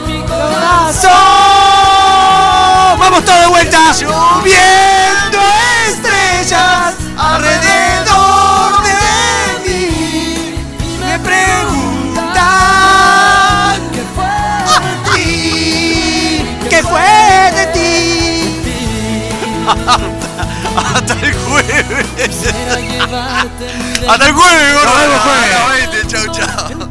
Mi 0.06 0.22
corazón. 0.22 1.12
Vamos 2.98 3.24
todos 3.24 3.40
de 3.40 3.46
vuelta. 3.48 3.92
Lloviendo 3.92 5.38
estrellas 5.90 6.94
alrededor 7.18 8.82
de 8.82 8.92
mí 9.68 10.54
me 11.00 11.18
preguntan 11.18 12.38
qué 13.92 14.02
fue 14.14 14.32
de 14.80 14.96
ti, 15.12 16.42
¿Qué 16.70 16.80
fue 16.82 17.10
de 17.54 17.66
ti? 17.74 17.88
Hasta 20.78 21.14
el 21.14 21.34
jueves. 21.34 22.06
Hasta 24.08 24.26
el 24.26 24.32
jueves, 24.32 24.74
gordo. 24.74 24.84
Nos 24.84 25.00
vemos 25.00 25.20
jueves. 25.20 26.06
Chau, 26.08 26.26
chau. 26.32 26.87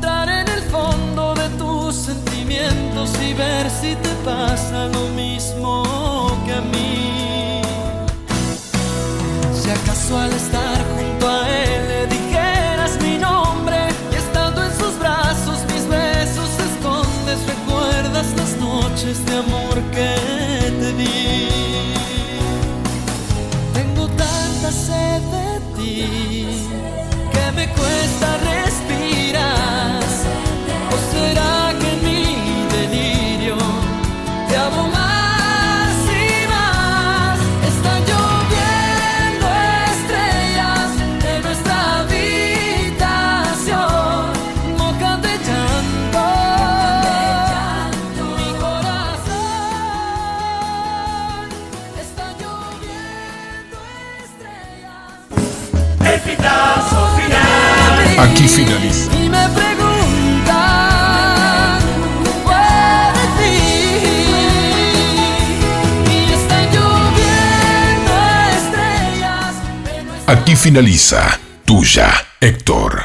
Finaliza. 70.58 71.40
Tuya, 71.66 72.12
Héctor. 72.42 73.02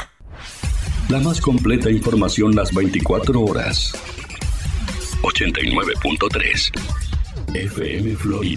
La 1.09 1.19
más 1.19 1.39
completa 1.39 1.89
información 1.91 2.55
las 2.55 2.73
24 2.73 3.39
horas. 3.41 3.93
89.3 5.21 6.71
FM 7.53 8.15
Florida. 8.15 8.51